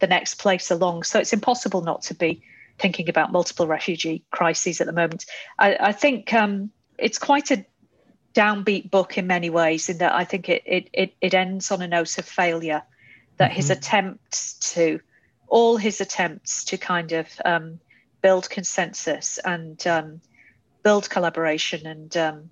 the 0.00 0.06
next 0.06 0.34
place 0.34 0.70
along. 0.70 1.04
So 1.04 1.18
it's 1.18 1.32
impossible 1.32 1.80
not 1.80 2.02
to 2.02 2.14
be 2.14 2.42
thinking 2.78 3.08
about 3.08 3.32
multiple 3.32 3.66
refugee 3.66 4.22
crises 4.30 4.80
at 4.80 4.86
the 4.86 4.92
moment. 4.92 5.26
I, 5.58 5.76
I 5.80 5.92
think 5.92 6.32
um, 6.32 6.70
it's 6.96 7.18
quite 7.18 7.50
a 7.50 7.64
downbeat 8.34 8.90
book 8.90 9.18
in 9.18 9.26
many 9.26 9.50
ways 9.50 9.88
in 9.88 9.98
that 9.98 10.12
I 10.12 10.24
think 10.24 10.48
it 10.48 10.62
it 10.66 10.88
it, 10.92 11.14
it 11.20 11.34
ends 11.34 11.70
on 11.70 11.82
a 11.82 11.88
note 11.88 12.18
of 12.18 12.24
failure. 12.24 12.82
That 13.36 13.50
mm-hmm. 13.50 13.56
his 13.56 13.70
attempts 13.70 14.54
to 14.74 15.00
all 15.46 15.76
his 15.76 16.00
attempts 16.00 16.64
to 16.64 16.76
kind 16.76 17.12
of 17.12 17.28
um, 17.44 17.80
build 18.20 18.50
consensus 18.50 19.38
and 19.38 19.84
um, 19.86 20.20
build 20.82 21.08
collaboration 21.08 21.86
and 21.86 22.16
um, 22.16 22.50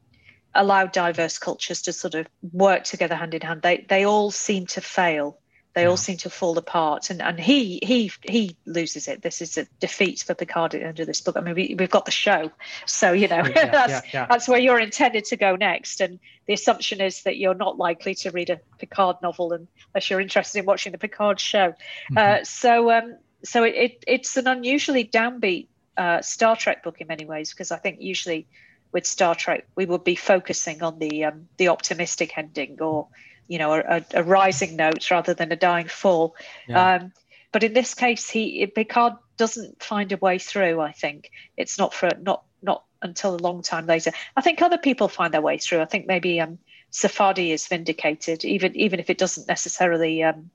allow 0.57 0.87
diverse 0.87 1.39
cultures 1.39 1.83
to 1.83 1.93
sort 1.93 2.15
of 2.15 2.27
work 2.53 2.85
together 2.85 3.15
hand 3.15 3.35
in 3.35 3.43
hand, 3.43 3.63
they 3.63 3.85
they 3.89 4.05
all 4.05 4.31
seem 4.31 4.67
to 4.67 4.81
fail 4.81 5.39
they 5.77 5.83
yeah. 5.83 5.89
all 5.89 5.97
seem 5.99 6.17
to 6.17 6.31
fall 6.31 6.57
apart 6.57 7.11
and 7.11 7.21
and 7.21 7.39
he 7.39 7.79
he 7.83 8.11
he 8.23 8.57
loses 8.65 9.09
it 9.09 9.21
this 9.21 9.43
is 9.43 9.59
a 9.59 9.67
defeat 9.79 10.25
for 10.27 10.35
picard 10.35 10.75
at 10.75 10.81
the 10.81 10.87
end 10.87 10.99
of 10.99 11.07
this 11.07 11.21
book 11.21 11.37
i 11.37 11.41
mean 11.41 11.55
we, 11.55 11.77
we've 11.79 11.91
got 11.91 12.07
the 12.07 12.11
show 12.11 12.51
so 12.87 13.13
you 13.13 13.29
know 13.29 13.37
yeah, 13.55 13.71
that's 13.71 14.15
yeah, 14.15 14.27
that's 14.27 14.49
where 14.49 14.59
you're 14.59 14.81
intended 14.81 15.27
to 15.27 15.37
go 15.37 15.55
next 15.55 16.01
and 16.01 16.19
the 16.47 16.55
assumption 16.55 17.03
is 17.03 17.23
that 17.25 17.37
you're 17.37 17.55
not 17.55 17.77
likely 17.77 18.15
to 18.15 18.31
read 18.31 18.49
a 18.49 18.59
picard 18.79 19.17
novel 19.23 19.53
unless 19.53 20.09
you're 20.09 20.21
interested 20.21 20.61
in 20.61 20.65
watching 20.65 20.93
the 20.93 20.99
picard 20.99 21.39
show 21.39 21.69
mm-hmm. 21.69 22.17
uh, 22.17 22.43
so 22.43 22.91
um 22.91 23.15
so 23.45 23.63
it, 23.63 23.75
it, 23.75 24.05
it's 24.07 24.37
an 24.39 24.47
unusually 24.49 25.05
downbeat 25.05 25.69
uh, 25.99 26.23
star 26.23 26.57
trek 26.57 26.83
book 26.83 27.03
in 27.03 27.07
many 27.07 27.27
ways 27.27 27.51
because 27.51 27.71
i 27.71 27.77
think 27.77 28.01
usually 28.01 28.47
with 28.93 29.07
star 29.07 29.35
trek 29.35 29.67
we 29.75 29.85
would 29.85 30.05
be 30.05 30.15
focusing 30.15 30.83
on 30.83 30.99
the 30.99 31.25
um, 31.25 31.49
the 31.59 31.69
optimistic 31.69 32.39
ending 32.39 32.81
or 32.81 33.09
you 33.49 33.59
know 33.59 33.75
a, 33.75 34.05
a, 34.15 34.23
rising 34.23 34.77
note 34.77 35.11
rather 35.11 35.35
than 35.35 35.53
a 35.53 35.57
dying 35.57 35.89
fall. 35.89 36.35
Yeah. 36.69 36.97
Um, 36.97 37.13
but 37.53 37.63
in 37.63 37.73
this 37.73 37.95
case, 37.95 38.29
he 38.29 38.67
Picard 38.67 39.15
doesn't 39.37 39.83
find 39.83 40.13
a 40.13 40.17
way 40.17 40.39
through. 40.39 40.81
I 40.81 40.93
think 40.93 41.31
it's 41.57 41.79
not 41.79 41.95
for 41.95 42.11
not 42.21 42.43
not 42.63 42.85
until 43.03 43.35
a 43.35 43.39
long 43.39 43.63
time 43.63 43.87
later. 43.87 44.13
I 44.37 44.41
think 44.41 44.63
other 44.63 44.79
people 44.79 45.09
find 45.09 45.33
their 45.33 45.41
way 45.41 45.59
through. 45.59 45.81
I 45.81 45.87
think 45.87 46.07
maybe 46.07 46.41
um, 46.41 46.59
Safadi 46.93 47.51
is 47.51 47.67
vindicated, 47.67 48.45
even 48.45 48.75
even 48.77 49.01
if 49.01 49.11
it 49.11 49.19
doesn't 49.19 49.49
necessarily 49.49 50.23
um, 50.23 50.51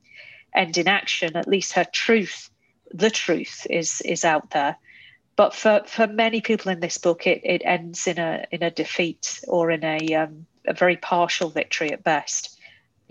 end 0.53 0.77
in 0.77 0.87
action. 0.87 1.35
At 1.35 1.47
least 1.47 1.73
her 1.73 1.85
truth, 1.85 2.49
the 2.91 3.09
truth, 3.09 3.65
is 3.69 4.01
is 4.01 4.25
out 4.25 4.51
there. 4.51 4.77
But 5.37 5.55
for, 5.55 5.81
for 5.87 6.07
many 6.07 6.41
people 6.41 6.71
in 6.71 6.81
this 6.81 6.97
book, 6.97 7.25
it, 7.25 7.41
it 7.43 7.61
ends 7.65 8.05
in 8.05 8.19
a 8.19 8.45
in 8.51 8.63
a 8.63 8.71
defeat 8.71 9.43
or 9.47 9.71
in 9.71 9.83
a 9.83 10.13
um, 10.15 10.45
a 10.65 10.73
very 10.73 10.97
partial 10.97 11.49
victory 11.49 11.91
at 11.91 12.03
best 12.03 12.50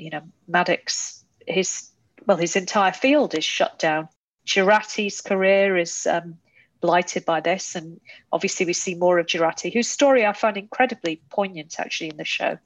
you 0.00 0.10
know, 0.10 0.22
Maddox, 0.48 1.24
his 1.46 1.90
well, 2.26 2.36
his 2.36 2.56
entire 2.56 2.92
field 2.92 3.34
is 3.34 3.44
shut 3.44 3.78
down. 3.78 4.08
Jurati's 4.46 5.20
career 5.20 5.76
is 5.76 6.06
um, 6.06 6.36
blighted 6.80 7.24
by 7.24 7.40
this, 7.40 7.74
and 7.74 8.01
obviously 8.32 8.66
we 8.66 8.72
see 8.72 8.94
more 8.94 9.18
of 9.18 9.26
Jurati, 9.26 9.72
whose 9.72 9.88
story 9.88 10.26
I 10.26 10.32
find 10.32 10.57
incredibly 10.57 11.22
poignant 11.30 11.78
actually 11.78 12.11
in 12.11 12.16
the 12.16 12.24
show. 12.24 12.59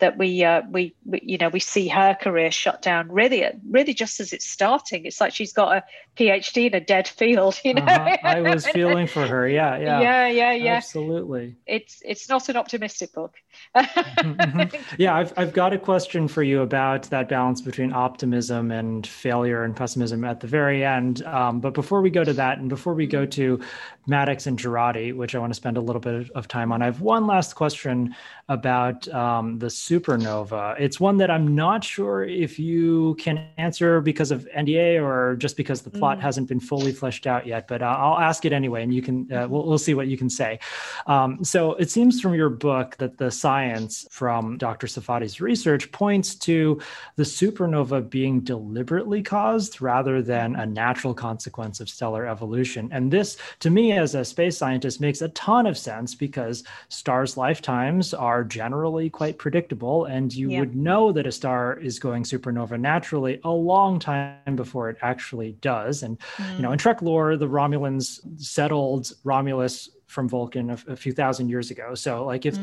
That 0.00 0.16
we, 0.16 0.44
uh, 0.44 0.62
we, 0.70 0.94
we, 1.04 1.20
you 1.24 1.38
know, 1.38 1.48
we 1.48 1.58
see 1.58 1.88
her 1.88 2.14
career 2.14 2.52
shut 2.52 2.82
down 2.82 3.10
really, 3.10 3.44
really 3.68 3.94
just 3.94 4.20
as 4.20 4.32
it's 4.32 4.48
starting. 4.48 5.04
It's 5.06 5.20
like 5.20 5.34
she's 5.34 5.52
got 5.52 5.76
a 5.76 5.84
PhD 6.16 6.68
in 6.68 6.74
a 6.74 6.80
dead 6.80 7.08
field. 7.08 7.60
You 7.64 7.74
know, 7.74 7.82
uh-huh. 7.82 8.16
I 8.22 8.40
was 8.40 8.64
feeling 8.64 9.08
for 9.08 9.26
her. 9.26 9.48
Yeah, 9.48 9.76
yeah, 9.76 10.00
yeah, 10.00 10.28
yeah, 10.28 10.52
yeah. 10.52 10.74
Absolutely. 10.74 11.56
It's 11.66 12.00
it's 12.04 12.28
not 12.28 12.48
an 12.48 12.56
optimistic 12.56 13.12
book. 13.12 13.34
mm-hmm. 13.76 14.76
Yeah, 14.98 15.14
I've, 15.14 15.32
I've 15.36 15.52
got 15.52 15.72
a 15.72 15.78
question 15.78 16.26
for 16.28 16.42
you 16.42 16.62
about 16.62 17.04
that 17.04 17.28
balance 17.28 17.60
between 17.60 17.92
optimism 17.92 18.70
and 18.70 19.06
failure 19.06 19.64
and 19.64 19.76
pessimism 19.76 20.24
at 20.24 20.40
the 20.40 20.46
very 20.46 20.84
end. 20.84 21.22
Um, 21.22 21.60
but 21.60 21.74
before 21.74 22.00
we 22.00 22.10
go 22.10 22.24
to 22.24 22.32
that, 22.32 22.58
and 22.58 22.68
before 22.68 22.94
we 22.94 23.06
go 23.06 23.26
to 23.26 23.60
Maddox 24.06 24.46
and 24.46 24.58
Jurati, 24.58 25.14
which 25.14 25.34
I 25.34 25.38
want 25.38 25.50
to 25.50 25.54
spend 25.54 25.76
a 25.76 25.80
little 25.80 26.00
bit 26.00 26.30
of 26.30 26.48
time 26.48 26.72
on, 26.72 26.82
I 26.82 26.86
have 26.86 27.00
one 27.00 27.26
last 27.26 27.54
question 27.54 28.14
about 28.48 29.06
um, 29.08 29.58
the 29.58 29.66
supernova. 29.66 30.74
It's 30.80 30.98
one 30.98 31.18
that 31.18 31.30
I'm 31.30 31.54
not 31.54 31.84
sure 31.84 32.24
if 32.24 32.58
you 32.58 33.14
can 33.16 33.46
answer 33.58 34.00
because 34.00 34.30
of 34.30 34.48
NDA 34.56 35.02
or 35.02 35.36
just 35.36 35.56
because 35.56 35.82
the 35.82 35.90
plot 35.90 36.18
mm. 36.18 36.22
hasn't 36.22 36.48
been 36.48 36.60
fully 36.60 36.92
fleshed 36.92 37.26
out 37.26 37.46
yet. 37.46 37.68
But 37.68 37.82
uh, 37.82 37.96
I'll 37.98 38.18
ask 38.18 38.46
it 38.46 38.52
anyway, 38.52 38.82
and 38.82 38.94
you 38.94 39.02
can 39.02 39.30
uh, 39.30 39.46
we'll, 39.48 39.66
we'll 39.66 39.78
see 39.78 39.94
what 39.94 40.06
you 40.06 40.16
can 40.16 40.30
say. 40.30 40.58
Um, 41.06 41.44
so 41.44 41.74
it 41.74 41.90
seems 41.90 42.20
from 42.20 42.34
your 42.34 42.48
book 42.48 42.96
that 42.96 43.18
the 43.18 43.30
science 43.48 44.06
from 44.10 44.58
Dr. 44.58 44.86
Safadie's 44.86 45.40
research 45.40 45.90
points 45.90 46.34
to 46.34 46.78
the 47.16 47.22
supernova 47.22 47.98
being 48.10 48.40
deliberately 48.40 49.22
caused 49.22 49.80
rather 49.80 50.20
than 50.20 50.54
a 50.56 50.66
natural 50.66 51.14
consequence 51.14 51.80
of 51.80 51.88
stellar 51.88 52.26
evolution. 52.26 52.90
And 52.92 53.10
this, 53.10 53.38
to 53.60 53.70
me, 53.70 53.92
as 53.92 54.14
a 54.14 54.22
space 54.22 54.58
scientist, 54.58 55.00
makes 55.00 55.22
a 55.22 55.30
ton 55.30 55.66
of 55.66 55.78
sense 55.78 56.14
because 56.14 56.62
stars' 56.90 57.38
lifetimes 57.38 58.12
are 58.12 58.44
generally 58.44 59.08
quite 59.08 59.38
predictable, 59.38 60.04
and 60.04 60.30
you 60.30 60.50
yeah. 60.50 60.60
would 60.60 60.76
know 60.76 61.10
that 61.12 61.26
a 61.26 61.32
star 61.32 61.78
is 61.78 61.98
going 61.98 62.24
supernova 62.24 62.78
naturally 62.78 63.40
a 63.44 63.50
long 63.50 63.98
time 63.98 64.56
before 64.56 64.90
it 64.90 64.98
actually 65.00 65.52
does. 65.62 66.02
And 66.02 66.20
mm. 66.36 66.56
you 66.56 66.62
know, 66.62 66.72
in 66.72 66.78
Trek 66.78 67.00
lore, 67.00 67.38
the 67.38 67.48
Romulans 67.48 68.20
settled 68.38 69.10
Romulus 69.24 69.88
from 70.08 70.28
Vulcan 70.28 70.70
a, 70.70 70.78
a, 70.88 70.96
few 70.96 71.12
thousand 71.12 71.50
years 71.50 71.70
ago. 71.70 71.94
So 71.94 72.24
like 72.24 72.46
if 72.46 72.56
mm. 72.56 72.62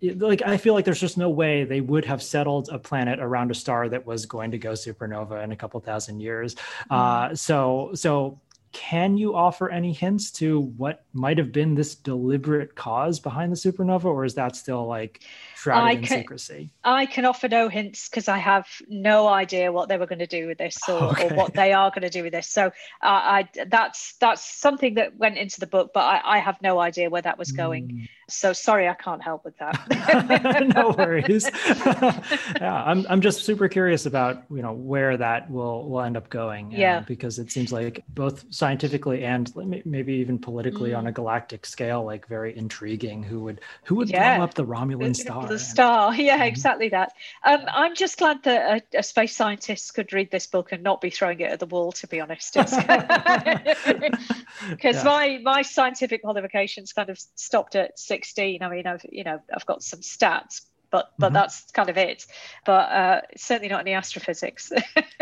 they 0.00 0.14
like 0.14 0.42
I 0.42 0.58
feel 0.58 0.74
like 0.74 0.84
there's 0.84 1.00
just 1.00 1.18
no 1.18 1.30
way 1.30 1.64
they 1.64 1.80
would 1.80 2.04
have 2.04 2.22
settled 2.22 2.68
a 2.70 2.78
planet 2.78 3.18
around 3.18 3.50
a 3.50 3.54
star 3.54 3.88
that 3.88 4.06
was 4.06 4.26
going 4.26 4.50
to 4.50 4.58
go 4.58 4.72
supernova 4.72 5.42
in 5.42 5.52
a 5.52 5.56
couple 5.56 5.80
thousand 5.80 6.20
years. 6.20 6.54
Mm. 6.54 6.60
Uh, 6.90 7.34
so 7.34 7.90
so 7.94 8.38
can 8.72 9.16
you 9.16 9.34
offer 9.34 9.70
any 9.70 9.90
hints 9.90 10.30
to 10.30 10.60
what 10.76 11.04
might 11.14 11.38
have 11.38 11.50
been 11.50 11.74
this 11.74 11.94
deliberate 11.94 12.74
cause 12.74 13.18
behind 13.18 13.50
the 13.50 13.56
supernova 13.56 14.04
or 14.04 14.26
is 14.26 14.34
that 14.34 14.54
still 14.54 14.86
like 14.86 15.22
shrouded 15.56 15.84
I 15.84 15.92
in 15.92 16.02
can, 16.02 16.18
secrecy 16.18 16.70
i 16.84 17.06
can 17.06 17.24
offer 17.24 17.48
no 17.48 17.68
hints 17.68 18.08
because 18.08 18.28
i 18.28 18.38
have 18.38 18.66
no 18.88 19.26
idea 19.26 19.72
what 19.72 19.88
they 19.88 19.96
were 19.96 20.06
going 20.06 20.18
to 20.18 20.26
do 20.26 20.46
with 20.46 20.58
this 20.58 20.76
or, 20.88 21.04
okay. 21.10 21.28
or 21.28 21.34
what 21.34 21.54
they 21.54 21.72
are 21.72 21.90
going 21.90 22.02
to 22.02 22.10
do 22.10 22.22
with 22.22 22.32
this 22.32 22.48
so 22.48 22.66
uh, 22.66 22.70
i 23.02 23.48
that's 23.68 24.14
that's 24.20 24.44
something 24.44 24.94
that 24.94 25.16
went 25.16 25.38
into 25.38 25.58
the 25.60 25.66
book 25.66 25.92
but 25.94 26.04
i, 26.04 26.36
I 26.36 26.38
have 26.38 26.60
no 26.62 26.78
idea 26.78 27.10
where 27.10 27.22
that 27.22 27.38
was 27.38 27.52
going 27.52 27.88
mm. 27.88 28.08
So 28.28 28.52
sorry, 28.52 28.88
I 28.88 28.94
can't 28.94 29.22
help 29.22 29.44
with 29.44 29.56
that. 29.58 30.72
no 30.74 30.90
worries. 30.90 31.48
yeah, 32.60 32.82
I'm 32.84 33.06
I'm 33.08 33.20
just 33.20 33.44
super 33.44 33.68
curious 33.68 34.04
about 34.04 34.42
you 34.50 34.62
know 34.62 34.72
where 34.72 35.16
that 35.16 35.48
will 35.48 35.88
will 35.88 36.00
end 36.00 36.16
up 36.16 36.28
going. 36.28 36.74
Uh, 36.74 36.78
yeah, 36.78 37.00
because 37.00 37.38
it 37.38 37.52
seems 37.52 37.70
like 37.70 38.02
both 38.08 38.44
scientifically 38.50 39.24
and 39.24 39.52
maybe 39.84 40.14
even 40.14 40.40
politically 40.40 40.90
mm. 40.90 40.98
on 40.98 41.06
a 41.06 41.12
galactic 41.12 41.64
scale, 41.64 42.04
like 42.04 42.26
very 42.26 42.56
intriguing. 42.56 43.22
Who 43.22 43.40
would 43.44 43.60
who 43.84 43.94
would 43.94 44.10
yeah. 44.10 44.36
blow 44.36 44.44
up 44.44 44.54
the 44.54 44.66
Romulan 44.66 45.14
star? 45.14 45.45
The 45.48 45.58
star, 45.58 46.14
yeah, 46.14 46.34
mm-hmm. 46.34 46.42
exactly 46.44 46.88
that. 46.90 47.12
Um, 47.44 47.62
I'm 47.68 47.94
just 47.94 48.18
glad 48.18 48.42
that 48.44 48.84
a, 48.94 48.98
a, 48.98 49.02
space 49.02 49.36
scientist 49.36 49.94
could 49.94 50.12
read 50.12 50.30
this 50.30 50.46
book 50.46 50.72
and 50.72 50.82
not 50.82 51.00
be 51.00 51.10
throwing 51.10 51.40
it 51.40 51.50
at 51.50 51.60
the 51.60 51.66
wall. 51.66 51.92
To 51.92 52.06
be 52.06 52.20
honest, 52.20 52.54
because 52.54 52.72
yeah. 54.82 55.02
my 55.04 55.40
my 55.42 55.62
scientific 55.62 56.22
qualifications 56.22 56.92
kind 56.92 57.10
of 57.10 57.18
stopped 57.34 57.74
at. 57.74 57.96
16 58.06 58.62
i 58.62 58.68
mean 58.68 58.86
i've 58.86 59.04
you 59.10 59.24
know 59.24 59.40
i've 59.54 59.66
got 59.66 59.82
some 59.82 60.00
stats 60.00 60.62
but 60.90 61.10
but 61.18 61.28
mm-hmm. 61.28 61.34
that's 61.34 61.70
kind 61.72 61.88
of 61.88 61.96
it 61.96 62.24
but 62.64 62.90
uh, 62.90 63.20
certainly 63.36 63.68
not 63.68 63.80
any 63.80 63.92
astrophysics 63.92 64.72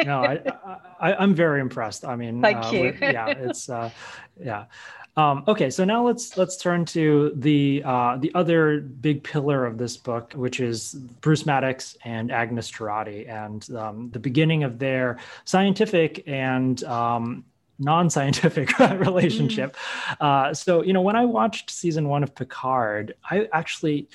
no 0.05 0.23
I, 0.23 0.41
I 1.01 1.23
am 1.23 1.35
very 1.35 1.61
impressed 1.61 2.05
i 2.05 2.17
mean 2.17 2.43
thank 2.43 2.65
uh, 2.65 2.71
you 2.71 2.97
yeah 3.01 3.29
it's 3.29 3.69
uh, 3.69 3.91
yeah 4.39 4.67
um, 5.17 5.45
okay, 5.47 5.71
so 5.71 5.85
now 5.85 6.05
let's 6.05 6.37
let's 6.37 6.57
turn 6.57 6.85
to 6.87 7.33
the 7.37 7.83
uh, 7.85 8.17
the 8.17 8.33
other 8.35 8.81
big 8.81 9.23
pillar 9.23 9.65
of 9.65 9.79
this 9.79 9.97
book, 9.97 10.33
which 10.33 10.59
is 10.59 10.95
Bruce 11.21 11.47
Maddox 11.47 11.97
and 12.05 12.33
Agnes 12.33 12.71
Jurati, 12.71 13.29
and 13.29 13.69
um, 13.77 14.11
the 14.11 14.19
beginning 14.19 14.65
of 14.65 14.79
their 14.81 15.19
scientific 15.45 16.25
and 16.27 16.83
um, 16.85 17.45
non-scientific 17.79 18.77
relationship. 18.79 19.77
Mm. 20.09 20.17
Uh, 20.21 20.55
so 20.55 20.83
you 20.83 20.93
know, 20.93 21.03
when 21.03 21.15
I 21.15 21.25
watched 21.25 21.71
season 21.71 22.09
one 22.09 22.25
of 22.25 22.35
Picard, 22.35 23.15
I 23.31 23.49
actually 23.53 24.09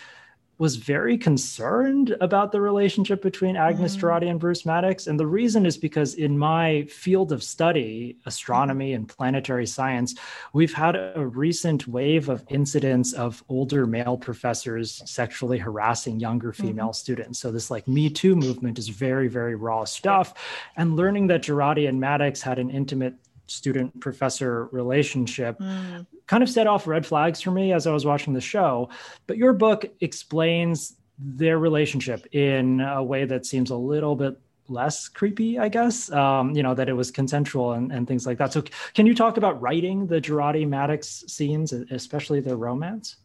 was 0.60 0.76
very 0.76 1.18
concerned 1.18 2.16
about 2.20 2.52
the 2.52 2.60
relationship 2.60 3.22
between 3.22 3.56
Agnes 3.56 3.96
mm. 3.96 4.02
Jurati 4.02 4.30
and 4.30 4.42
Bruce 4.42 4.66
Maddox. 4.66 5.08
And 5.08 5.18
the 5.18 5.26
reason 5.26 5.66
is 5.66 5.78
because 5.78 6.16
in 6.16 6.38
my 6.38 6.84
field 6.84 7.32
of 7.32 7.42
study, 7.42 8.18
astronomy 8.26 8.94
and 8.94 9.08
planetary 9.08 9.66
science, 9.66 10.16
we've 10.52 10.74
had 10.74 10.98
a 10.98 11.26
recent 11.26 11.88
wave 11.88 12.28
of 12.28 12.44
incidents 12.50 13.14
of 13.14 13.42
older 13.48 13.88
male 13.88 14.18
professors 14.18 15.02
sexually 15.06 15.58
harassing 15.58 16.20
younger 16.20 16.52
mm-hmm. 16.52 16.68
female 16.68 16.86
mm-hmm. 16.88 16.94
students. 16.94 17.40
So 17.40 17.52
this 17.52 17.72
like 17.72 17.88
Me 17.88 18.10
Too 18.10 18.36
movement 18.36 18.78
is 18.78 18.90
very, 18.90 19.30
very 19.30 19.56
raw 19.56 19.86
stuff. 19.86 20.34
And 20.76 20.98
learning 20.98 21.28
that 21.28 21.44
Jurati 21.44 21.88
and 21.88 22.02
Maddox 22.02 22.42
had 22.42 22.60
an 22.60 22.70
intimate 22.70 23.16
student 23.50 24.00
professor 24.00 24.66
relationship 24.68 25.60
mm. 25.60 26.06
kind 26.28 26.44
of 26.44 26.50
set 26.50 26.68
off 26.68 26.88
red 26.88 27.06
flags 27.06 27.42
for 27.42 27.52
me 27.52 27.74
as 27.74 27.88
I 27.88 27.92
was 27.92 28.06
watching 28.06 28.34
the 28.34 28.42
show. 28.42 28.90
But 29.28 29.38
your 29.38 29.54
book 29.54 29.86
explains 30.00 30.96
their 31.18 31.60
relationship 31.60 32.28
in 32.32 32.82
a 32.82 33.04
way 33.04 33.26
that 33.26 33.46
seems 33.46 33.70
a 33.70 33.76
little 33.76 34.16
bit 34.16 34.40
less 34.70 35.08
creepy, 35.08 35.60
I 35.60 35.70
guess. 35.70 36.12
Um, 36.12 36.56
you 36.56 36.64
know, 36.64 36.74
that 36.76 36.88
it 36.88 36.94
was 36.94 37.12
consensual 37.12 37.74
and, 37.74 37.92
and 37.92 38.08
things 38.08 38.26
like 38.26 38.38
that. 38.38 38.54
So, 38.54 38.64
can 38.94 39.06
you 39.06 39.16
talk 39.16 39.38
about 39.38 39.62
writing 39.62 40.08
the 40.08 40.22
Jurati 40.22 40.68
Maddox 40.68 41.26
scenes, 41.28 41.74
especially 41.74 42.40
the 42.40 42.56
romance? 42.56 43.18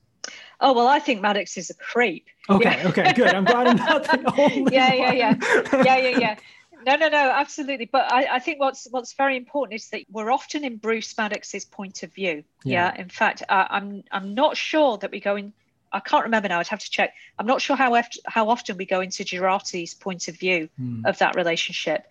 Oh 0.61 0.73
well, 0.73 0.87
I 0.87 0.99
think 0.99 1.21
Maddox 1.21 1.57
is 1.57 1.71
a 1.71 1.75
creep. 1.75 2.27
Okay, 2.49 2.79
yeah. 2.79 2.89
okay, 2.89 3.13
good. 3.13 3.35
I'm 3.35 3.45
glad 3.45 3.67
I'm 3.67 3.77
not 3.77 4.05
the 4.05 4.33
only. 4.39 4.75
yeah, 4.75 4.93
yeah, 4.93 5.13
yeah, 5.13 5.35
yeah, 5.85 5.97
yeah, 5.97 6.19
yeah. 6.19 6.37
No, 6.87 6.97
no, 6.97 7.09
no, 7.09 7.31
absolutely. 7.31 7.87
But 7.87 8.13
I, 8.13 8.37
I, 8.37 8.39
think 8.39 8.61
what's 8.61 8.87
what's 8.91 9.13
very 9.15 9.37
important 9.37 9.81
is 9.81 9.89
that 9.91 10.03
we're 10.11 10.31
often 10.31 10.65
in 10.65 10.77
Bruce 10.77 11.17
Maddox's 11.17 11.65
point 11.65 12.03
of 12.03 12.13
view. 12.13 12.45
Yeah. 12.65 12.93
yeah? 12.95 13.01
In 13.01 13.09
fact, 13.09 13.43
uh, 13.49 13.67
I'm 13.71 14.05
I'm 14.11 14.35
not 14.35 14.57
sure 14.57 14.99
that 14.99 15.11
we 15.11 15.21
go 15.21 15.37
in. 15.37 15.53
I 15.93 16.01
can't 16.01 16.25
remember 16.25 16.49
now. 16.49 16.59
I'd 16.59 16.69
have 16.69 16.81
to 16.81 16.91
check. 16.91 17.15
I'm 17.39 17.47
not 17.47 17.63
sure 17.63 17.77
how 17.77 18.01
how 18.27 18.49
often 18.49 18.77
we 18.77 18.87
go 18.87 19.01
into 19.01 19.25
Jurati's 19.25 19.95
point 19.95 20.29
of 20.29 20.37
view 20.37 20.69
mm. 20.81 21.07
of 21.07 21.19
that 21.19 21.37
relationship. 21.37 22.07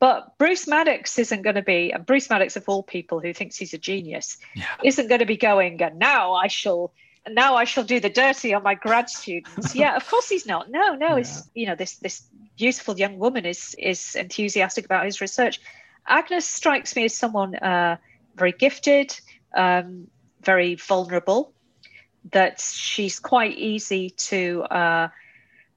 But 0.00 0.38
Bruce 0.38 0.66
Maddox 0.66 1.18
isn't 1.18 1.42
going 1.42 1.56
to 1.56 1.62
be, 1.62 1.92
and 1.92 2.06
Bruce 2.06 2.30
Maddox 2.30 2.56
of 2.56 2.66
all 2.68 2.82
people 2.82 3.20
who 3.20 3.34
thinks 3.34 3.56
he's 3.56 3.74
a 3.74 3.78
genius, 3.78 4.38
yeah. 4.54 4.64
isn't 4.82 5.08
going 5.08 5.18
to 5.18 5.26
be 5.26 5.36
going. 5.36 5.82
And 5.82 5.98
now 5.98 6.32
I 6.32 6.48
shall 6.48 6.92
now 7.28 7.54
I 7.54 7.64
shall 7.64 7.84
do 7.84 8.00
the 8.00 8.10
dirty 8.10 8.54
on 8.54 8.62
my 8.62 8.74
grad 8.74 9.10
students. 9.10 9.74
yeah, 9.74 9.96
of 9.96 10.08
course 10.08 10.28
he's 10.28 10.46
not. 10.46 10.70
No, 10.70 10.94
no, 10.94 11.08
yeah. 11.08 11.16
it's 11.16 11.50
you 11.54 11.66
know 11.66 11.74
this 11.74 11.96
this 11.96 12.22
beautiful 12.56 12.98
young 12.98 13.18
woman 13.18 13.44
is 13.44 13.74
is 13.78 14.14
enthusiastic 14.14 14.84
about 14.84 15.04
his 15.04 15.20
research. 15.20 15.60
Agnes 16.06 16.48
strikes 16.48 16.96
me 16.96 17.04
as 17.04 17.14
someone 17.14 17.54
uh, 17.56 17.96
very 18.34 18.52
gifted, 18.52 19.18
um, 19.54 20.08
very 20.42 20.76
vulnerable. 20.76 21.52
That 22.32 22.60
she's 22.60 23.18
quite 23.18 23.56
easy 23.56 24.10
to. 24.10 24.62
Uh, 24.62 25.08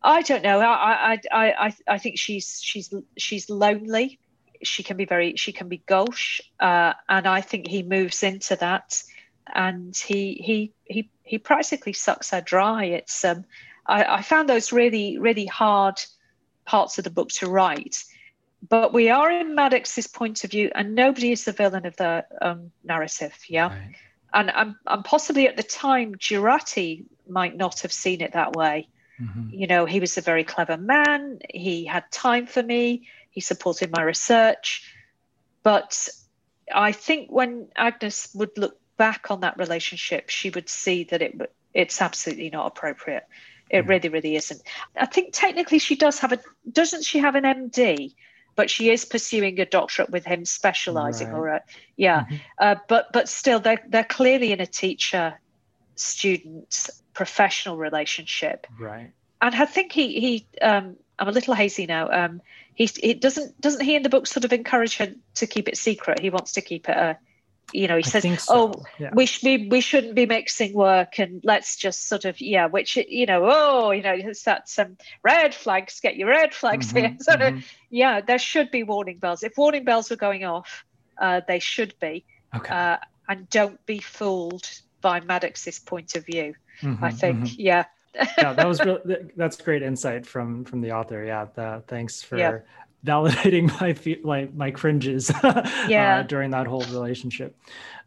I 0.02 0.22
don't 0.22 0.44
know. 0.44 0.60
I, 0.60 1.14
I 1.14 1.20
I 1.32 1.52
I 1.68 1.76
I 1.88 1.98
think 1.98 2.20
she's 2.20 2.62
she's 2.62 2.94
she's 3.18 3.50
lonely. 3.50 4.20
She 4.62 4.84
can 4.84 4.96
be 4.96 5.06
very 5.06 5.36
she 5.36 5.52
can 5.52 5.68
be 5.68 5.78
gauche, 5.78 6.42
uh, 6.60 6.94
and 7.08 7.28
I 7.28 7.42
think 7.42 7.68
he 7.68 7.84
moves 7.84 8.24
into 8.24 8.56
that 8.58 9.04
and 9.52 9.96
he 9.96 10.34
he 10.34 10.74
he 10.86 11.10
he 11.24 11.38
practically 11.38 11.94
sucks 11.94 12.32
her 12.32 12.42
dry. 12.42 12.86
It's 12.86 13.24
um, 13.26 13.46
I, 13.86 14.04
I 14.04 14.22
found 14.22 14.50
those 14.50 14.72
really 14.72 15.18
really 15.18 15.46
hard 15.46 16.00
parts 16.66 16.98
of 16.98 17.04
the 17.04 17.10
book 17.10 17.30
to 17.30 17.50
write, 17.50 18.04
but 18.68 18.94
we 18.94 19.10
are 19.10 19.30
in 19.32 19.56
Maddox's 19.56 20.08
point 20.08 20.44
of 20.44 20.52
view, 20.52 20.72
and 20.74 20.96
nobody 20.96 21.32
is 21.32 21.46
the 21.46 21.52
villain 21.52 21.86
of 21.86 21.96
the 21.98 22.26
um, 22.42 22.72
narrative. 22.84 23.38
Yeah, 23.48 23.70
right. 23.70 23.96
and 24.34 24.52
I'm 24.52 24.78
I'm 24.88 25.04
possibly 25.04 25.48
at 25.48 25.58
the 25.58 25.64
time 25.64 26.16
Jurati 26.16 27.06
might 27.28 27.56
not 27.56 27.82
have 27.82 27.94
seen 27.94 28.22
it 28.22 28.34
that 28.34 28.54
way. 28.54 28.88
Mm-hmm. 29.22 29.50
You 29.52 29.68
know, 29.68 29.86
he 29.86 30.00
was 30.00 30.18
a 30.18 30.22
very 30.22 30.44
clever 30.44 30.78
man. 30.78 31.40
He 31.50 31.86
had 31.86 32.12
time 32.12 32.48
for 32.48 32.64
me. 32.64 33.08
He 33.30 33.42
supported 33.42 33.92
my 33.92 34.02
research, 34.02 34.92
but 35.64 36.10
I 36.74 36.92
think 36.92 37.32
when 37.32 37.68
Agnes 37.76 38.30
would 38.34 38.58
look 38.58 38.78
back 38.98 39.32
on 39.32 39.42
that 39.42 39.58
relationship, 39.58 40.30
she 40.30 40.50
would 40.50 40.70
see 40.70 41.04
that 41.06 41.22
it 41.22 41.52
it's 41.74 42.02
absolutely 42.02 42.50
not 42.50 42.68
appropriate. 42.68 43.26
It 43.70 43.86
mm. 43.86 43.90
really, 43.90 44.10
really 44.10 44.36
isn't. 44.36 44.62
I 44.96 45.06
think 45.06 45.30
technically 45.34 45.80
she 45.80 45.96
does 45.96 46.20
have 46.20 46.32
a 46.32 46.40
doesn't 46.72 47.04
she 47.04 47.20
have 47.20 47.36
an 47.36 47.44
MD? 47.44 48.14
But 48.56 48.70
she 48.70 48.92
is 48.92 49.04
pursuing 49.04 49.60
a 49.60 49.66
doctorate 49.66 50.12
with 50.12 50.26
him, 50.26 50.46
specializing, 50.46 51.30
right. 51.30 51.40
or 51.40 51.48
a, 51.48 51.62
yeah. 51.98 52.26
Mm-hmm. 52.26 52.36
Uh, 52.60 52.76
but 52.88 53.12
but 53.12 53.28
still, 53.28 53.60
they're 53.60 53.84
they're 53.88 54.04
clearly 54.04 54.52
in 54.52 54.62
a 54.62 54.68
teacher 54.68 55.40
student 55.96 56.90
professional 57.14 57.78
relationship. 57.78 58.68
Right. 58.80 59.12
And 59.42 59.56
I 59.56 59.66
think 59.66 59.92
he 59.92 60.20
he 60.20 60.48
um, 60.62 60.98
I'm 61.18 61.28
a 61.28 61.32
little 61.32 61.56
hazy 61.56 61.86
now. 61.86 62.10
Um, 62.12 62.42
he, 62.76 62.86
he 62.86 63.14
doesn't 63.16 63.60
doesn't 63.60 63.84
he 63.84 63.96
in 63.96 64.04
the 64.04 64.10
book 64.10 64.28
sort 64.28 64.46
of 64.46 64.54
encourage 64.54 64.98
her 64.98 65.14
to 65.36 65.48
keep 65.48 65.68
it 65.68 65.78
secret. 65.78 66.20
He 66.20 66.30
wants 66.30 66.54
to 66.54 66.62
keep 66.62 66.90
it 66.90 66.96
a 66.96 67.18
you 67.72 67.88
know 67.88 67.98
he 67.98 68.04
says 68.04 68.24
so. 68.44 68.54
oh 68.54 68.84
yeah. 69.00 69.12
we, 69.14 69.26
sh- 69.26 69.44
we 69.44 69.68
we 69.68 69.80
shouldn't 69.80 70.16
be 70.16 70.26
mixing 70.26 70.74
work 70.74 71.20
and 71.20 71.42
let's 71.44 71.76
just 71.76 72.08
sort 72.08 72.26
of 72.26 72.40
yeah 72.42 72.68
which 72.68 72.96
you 72.96 73.26
know 73.26 73.42
oh 73.46 73.92
you 73.92 74.02
know 74.02 74.14
it's 74.14 74.44
that 74.44 74.68
some 74.68 74.98
red 75.24 75.56
flags 75.56 76.00
get 76.00 76.16
your 76.16 76.28
red 76.28 76.54
flags 76.54 76.88
mm-hmm, 76.88 76.98
here 77.08 77.18
sort 77.20 77.40
mm-hmm. 77.40 77.58
of 77.58 77.66
yeah 77.90 78.22
there 78.22 78.40
should 78.40 78.70
be 78.72 78.84
warning 78.84 79.18
bells 79.18 79.44
if 79.44 79.58
warning 79.58 79.84
bells 79.84 80.10
were 80.10 80.16
going 80.16 80.44
off 80.44 80.86
uh, 81.20 81.42
they 81.48 81.60
should 81.60 81.94
be 82.00 82.26
okay. 82.56 82.74
uh, 82.74 82.98
and 83.30 83.50
don't 83.50 83.84
be 83.86 84.00
fooled 84.00 84.68
by 85.02 85.20
maddox's 85.22 85.80
point 85.80 86.16
of 86.16 86.26
view 86.26 86.54
mm-hmm, 86.82 87.04
i 87.04 87.12
think 87.12 87.40
mm-hmm. 87.40 87.56
yeah 87.58 87.86
yeah 88.38 88.54
that 88.54 88.68
was 88.68 88.80
really 88.86 89.32
that's 89.36 89.58
great 89.58 89.82
insight 89.82 90.26
from 90.26 90.64
from 90.66 90.82
the 90.82 90.92
author 90.92 91.24
yeah 91.24 91.48
the, 91.56 91.84
thanks 91.88 92.22
for 92.22 92.38
yeah. 92.38 92.60
Validating 93.06 93.68
my 93.82 94.18
like 94.24 94.54
my 94.54 94.72
cringes 94.72 95.30
uh, 95.44 95.70
yeah 95.88 96.20
uh, 96.20 96.24
during 96.24 96.52
that 96.52 96.68
whole 96.68 96.84
relationship 96.86 97.56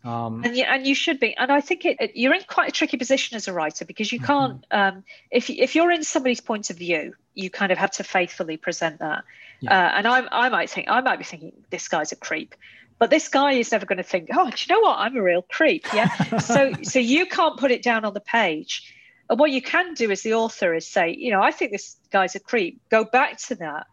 um, 0.05 0.44
and, 0.44 0.57
you, 0.57 0.62
and 0.64 0.86
you 0.86 0.94
should 0.94 1.18
be 1.18 1.36
and 1.36 1.51
i 1.51 1.61
think 1.61 1.84
it, 1.84 1.97
it, 2.01 2.12
you're 2.14 2.34
in 2.34 2.42
quite 2.47 2.68
a 2.68 2.72
tricky 2.72 2.97
position 2.97 3.36
as 3.36 3.49
a 3.49 3.53
writer 3.53 3.84
because 3.84 4.12
you 4.12 4.20
can't 4.20 4.62
mm-hmm. 4.68 4.97
um, 4.97 5.05
if, 5.30 5.51
if 5.51 5.74
you're 5.74 5.90
in 5.90 6.05
somebody's 6.05 6.40
point 6.40 6.70
of 6.70 6.76
view 6.76 7.14
you 7.34 7.51
kind 7.51 7.72
of 7.72 7.78
have 7.78 7.90
to 7.90 8.05
faithfully 8.05 8.57
present 8.57 8.99
that 9.01 9.24
yeah. 9.61 9.70
uh, 9.70 9.92
and 9.97 10.07
I, 10.07 10.26
I 10.30 10.49
might 10.49 10.70
think 10.70 10.88
i 10.88 11.01
might 11.01 11.18
be 11.18 11.24
thinking 11.24 11.53
this 11.70 11.88
guy's 11.88 12.12
a 12.12 12.16
creep 12.16 12.55
but 12.99 13.11
this 13.11 13.28
guy 13.28 13.53
is 13.53 13.72
never 13.72 13.84
going 13.84 13.99
to 13.99 14.03
think 14.03 14.28
oh 14.32 14.51
do 14.51 14.57
you 14.66 14.74
know 14.74 14.80
what 14.80 14.99
i'm 14.99 15.16
a 15.16 15.22
real 15.22 15.42
creep 15.42 15.86
yeah 15.92 16.09
so 16.38 16.72
so 16.82 16.99
you 16.99 17.26
can't 17.26 17.59
put 17.59 17.70
it 17.70 17.82
down 17.82 18.05
on 18.05 18.14
the 18.14 18.20
page 18.20 18.92
and 19.28 19.38
what 19.38 19.51
you 19.51 19.62
can 19.62 19.94
do 19.94 20.11
as 20.11 20.22
the 20.22 20.34
author 20.34 20.74
is 20.74 20.86
say, 20.86 21.14
you 21.16 21.30
know, 21.30 21.42
I 21.42 21.51
think 21.51 21.72
this 21.72 21.97
guy's 22.11 22.34
a 22.34 22.40
creep. 22.40 22.80
Go 22.90 23.05
back 23.05 23.38
to 23.49 23.55
that. 23.57 23.86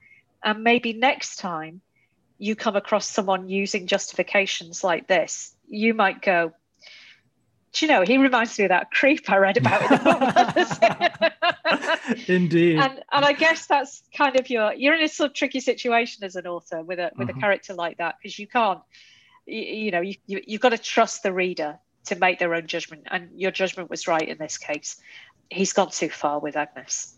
And 0.43 0.63
maybe 0.63 0.93
next 0.93 1.37
time 1.37 1.81
you 2.37 2.55
come 2.55 2.75
across 2.75 3.07
someone 3.07 3.47
using 3.49 3.87
justifications 3.87 4.83
like 4.83 5.07
this, 5.07 5.55
you 5.67 5.93
might 5.93 6.21
go, 6.21 6.51
do 7.71 7.85
you 7.85 7.91
know, 7.91 8.03
he 8.03 8.17
reminds 8.17 8.57
me 8.59 8.65
of 8.65 8.69
that 8.69 8.91
creep 8.91 9.29
I 9.29 9.37
read 9.37 9.57
about 9.57 9.81
in 9.81 9.89
the 9.89 9.95
podcast? 9.97 11.29
Indeed. 12.29 12.77
And 12.77 13.01
and 13.11 13.25
I 13.25 13.33
guess 13.33 13.65
that's 13.65 14.03
kind 14.15 14.39
of 14.39 14.49
your 14.49 14.73
you're 14.73 14.95
in 14.95 15.03
a 15.03 15.07
sort 15.07 15.31
of 15.31 15.35
tricky 15.35 15.59
situation 15.59 16.23
as 16.23 16.35
an 16.35 16.45
author 16.45 16.83
with 16.83 16.99
a 16.99 17.11
with 17.17 17.29
uh-huh. 17.29 17.37
a 17.37 17.41
character 17.41 17.73
like 17.73 17.97
that 17.97 18.17
because 18.19 18.37
you 18.37 18.45
can't 18.45 18.79
you, 19.47 19.61
you 19.61 19.91
know 19.91 20.01
you, 20.01 20.15
you 20.27 20.41
you've 20.45 20.61
got 20.61 20.69
to 20.69 20.77
trust 20.77 21.23
the 21.23 21.33
reader 21.33 21.79
to 22.05 22.15
make 22.15 22.39
their 22.39 22.53
own 22.53 22.67
judgment. 22.67 23.07
And 23.09 23.29
your 23.35 23.51
judgment 23.51 23.89
was 23.89 24.07
right 24.07 24.27
in 24.27 24.37
this 24.37 24.57
case. 24.57 24.97
He's 25.49 25.73
gone 25.73 25.89
too 25.89 26.09
far 26.09 26.39
with 26.39 26.55
Agnes. 26.55 27.17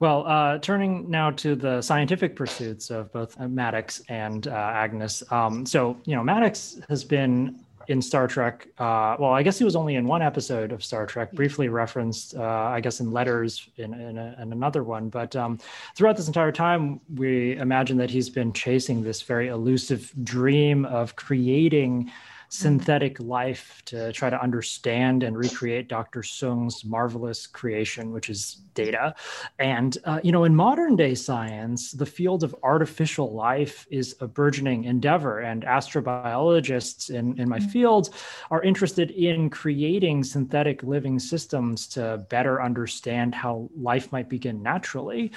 Well, 0.00 0.26
uh, 0.26 0.58
turning 0.58 1.08
now 1.10 1.30
to 1.32 1.54
the 1.54 1.80
scientific 1.80 2.36
pursuits 2.36 2.90
of 2.90 3.12
both 3.12 3.38
Maddox 3.38 4.02
and 4.08 4.46
uh, 4.48 4.50
Agnes. 4.50 5.22
Um, 5.30 5.64
so, 5.64 5.96
you 6.04 6.16
know, 6.16 6.24
Maddox 6.24 6.80
has 6.88 7.04
been 7.04 7.60
in 7.88 8.00
Star 8.00 8.26
Trek. 8.26 8.66
Uh, 8.78 9.16
well, 9.18 9.32
I 9.32 9.42
guess 9.42 9.58
he 9.58 9.64
was 9.64 9.76
only 9.76 9.96
in 9.96 10.06
one 10.06 10.22
episode 10.22 10.72
of 10.72 10.82
Star 10.82 11.06
Trek, 11.06 11.32
briefly 11.32 11.68
referenced, 11.68 12.34
uh, 12.34 12.42
I 12.42 12.80
guess, 12.80 13.00
in 13.00 13.12
letters 13.12 13.68
in, 13.76 13.94
in, 13.94 14.18
a, 14.18 14.36
in 14.40 14.52
another 14.52 14.82
one. 14.82 15.08
But 15.08 15.36
um, 15.36 15.58
throughout 15.94 16.16
this 16.16 16.26
entire 16.26 16.52
time, 16.52 17.00
we 17.14 17.56
imagine 17.56 17.96
that 17.98 18.10
he's 18.10 18.30
been 18.30 18.52
chasing 18.52 19.02
this 19.02 19.22
very 19.22 19.48
elusive 19.48 20.12
dream 20.22 20.84
of 20.86 21.16
creating 21.16 22.10
synthetic 22.54 23.18
life 23.20 23.82
to 23.86 24.12
try 24.12 24.30
to 24.30 24.40
understand 24.40 25.22
and 25.22 25.36
recreate 25.36 25.88
Dr. 25.88 26.22
Soong's 26.22 26.84
marvelous 26.84 27.46
creation, 27.46 28.12
which 28.12 28.30
is 28.30 28.60
data. 28.74 29.14
And, 29.58 29.98
uh, 30.04 30.20
you 30.22 30.30
know, 30.30 30.44
in 30.44 30.54
modern 30.54 30.94
day 30.94 31.14
science, 31.14 31.92
the 31.92 32.06
field 32.06 32.44
of 32.44 32.54
artificial 32.62 33.32
life 33.34 33.86
is 33.90 34.14
a 34.20 34.28
burgeoning 34.28 34.84
endeavor, 34.84 35.40
and 35.40 35.64
astrobiologists 35.64 37.10
in, 37.10 37.38
in 37.38 37.48
my 37.48 37.58
mm-hmm. 37.58 37.68
field 37.68 38.14
are 38.50 38.62
interested 38.62 39.10
in 39.10 39.50
creating 39.50 40.22
synthetic 40.22 40.82
living 40.82 41.18
systems 41.18 41.88
to 41.88 42.24
better 42.30 42.62
understand 42.62 43.34
how 43.34 43.68
life 43.76 44.12
might 44.12 44.28
begin 44.28 44.62
naturally. 44.62 45.32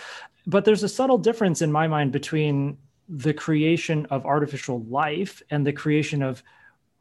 But 0.45 0.65
there's 0.65 0.83
a 0.83 0.89
subtle 0.89 1.17
difference 1.17 1.61
in 1.61 1.71
my 1.71 1.87
mind 1.87 2.11
between 2.11 2.77
the 3.09 3.33
creation 3.33 4.05
of 4.07 4.25
artificial 4.25 4.83
life 4.83 5.41
and 5.49 5.65
the 5.65 5.73
creation 5.73 6.21
of 6.21 6.43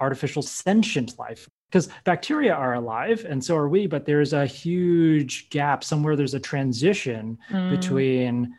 artificial 0.01 0.43
sentient 0.43 1.19
life 1.19 1.49
because 1.71 1.89
bacteria 2.05 2.53
are 2.53 2.75
alive 2.75 3.25
and 3.29 3.43
so 3.43 3.57
are 3.57 3.69
we 3.69 3.87
but 3.87 4.05
there's 4.05 4.33
a 4.33 4.47
huge 4.47 5.49
gap 5.51 5.83
somewhere 5.83 6.17
there's 6.17 6.35
a 6.35 6.41
transition 6.41 7.39
mm. 7.51 7.71
between 7.71 8.55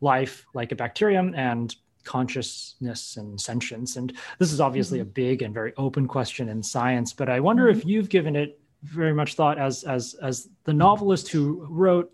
life 0.00 0.46
like 0.54 0.72
a 0.72 0.76
bacterium 0.76 1.34
and 1.34 1.76
consciousness 2.04 3.16
and 3.16 3.40
sentience 3.40 3.96
and 3.96 4.16
this 4.38 4.52
is 4.52 4.60
obviously 4.60 4.98
mm-hmm. 4.98 5.08
a 5.08 5.12
big 5.12 5.42
and 5.42 5.52
very 5.52 5.72
open 5.76 6.06
question 6.06 6.48
in 6.48 6.62
science 6.62 7.12
but 7.12 7.28
i 7.28 7.40
wonder 7.40 7.64
mm-hmm. 7.64 7.78
if 7.78 7.84
you've 7.84 8.08
given 8.08 8.36
it 8.36 8.60
very 8.82 9.12
much 9.12 9.34
thought 9.34 9.58
as 9.58 9.82
as 9.84 10.14
as 10.22 10.48
the 10.64 10.72
novelist 10.72 11.28
who 11.28 11.66
wrote 11.68 12.12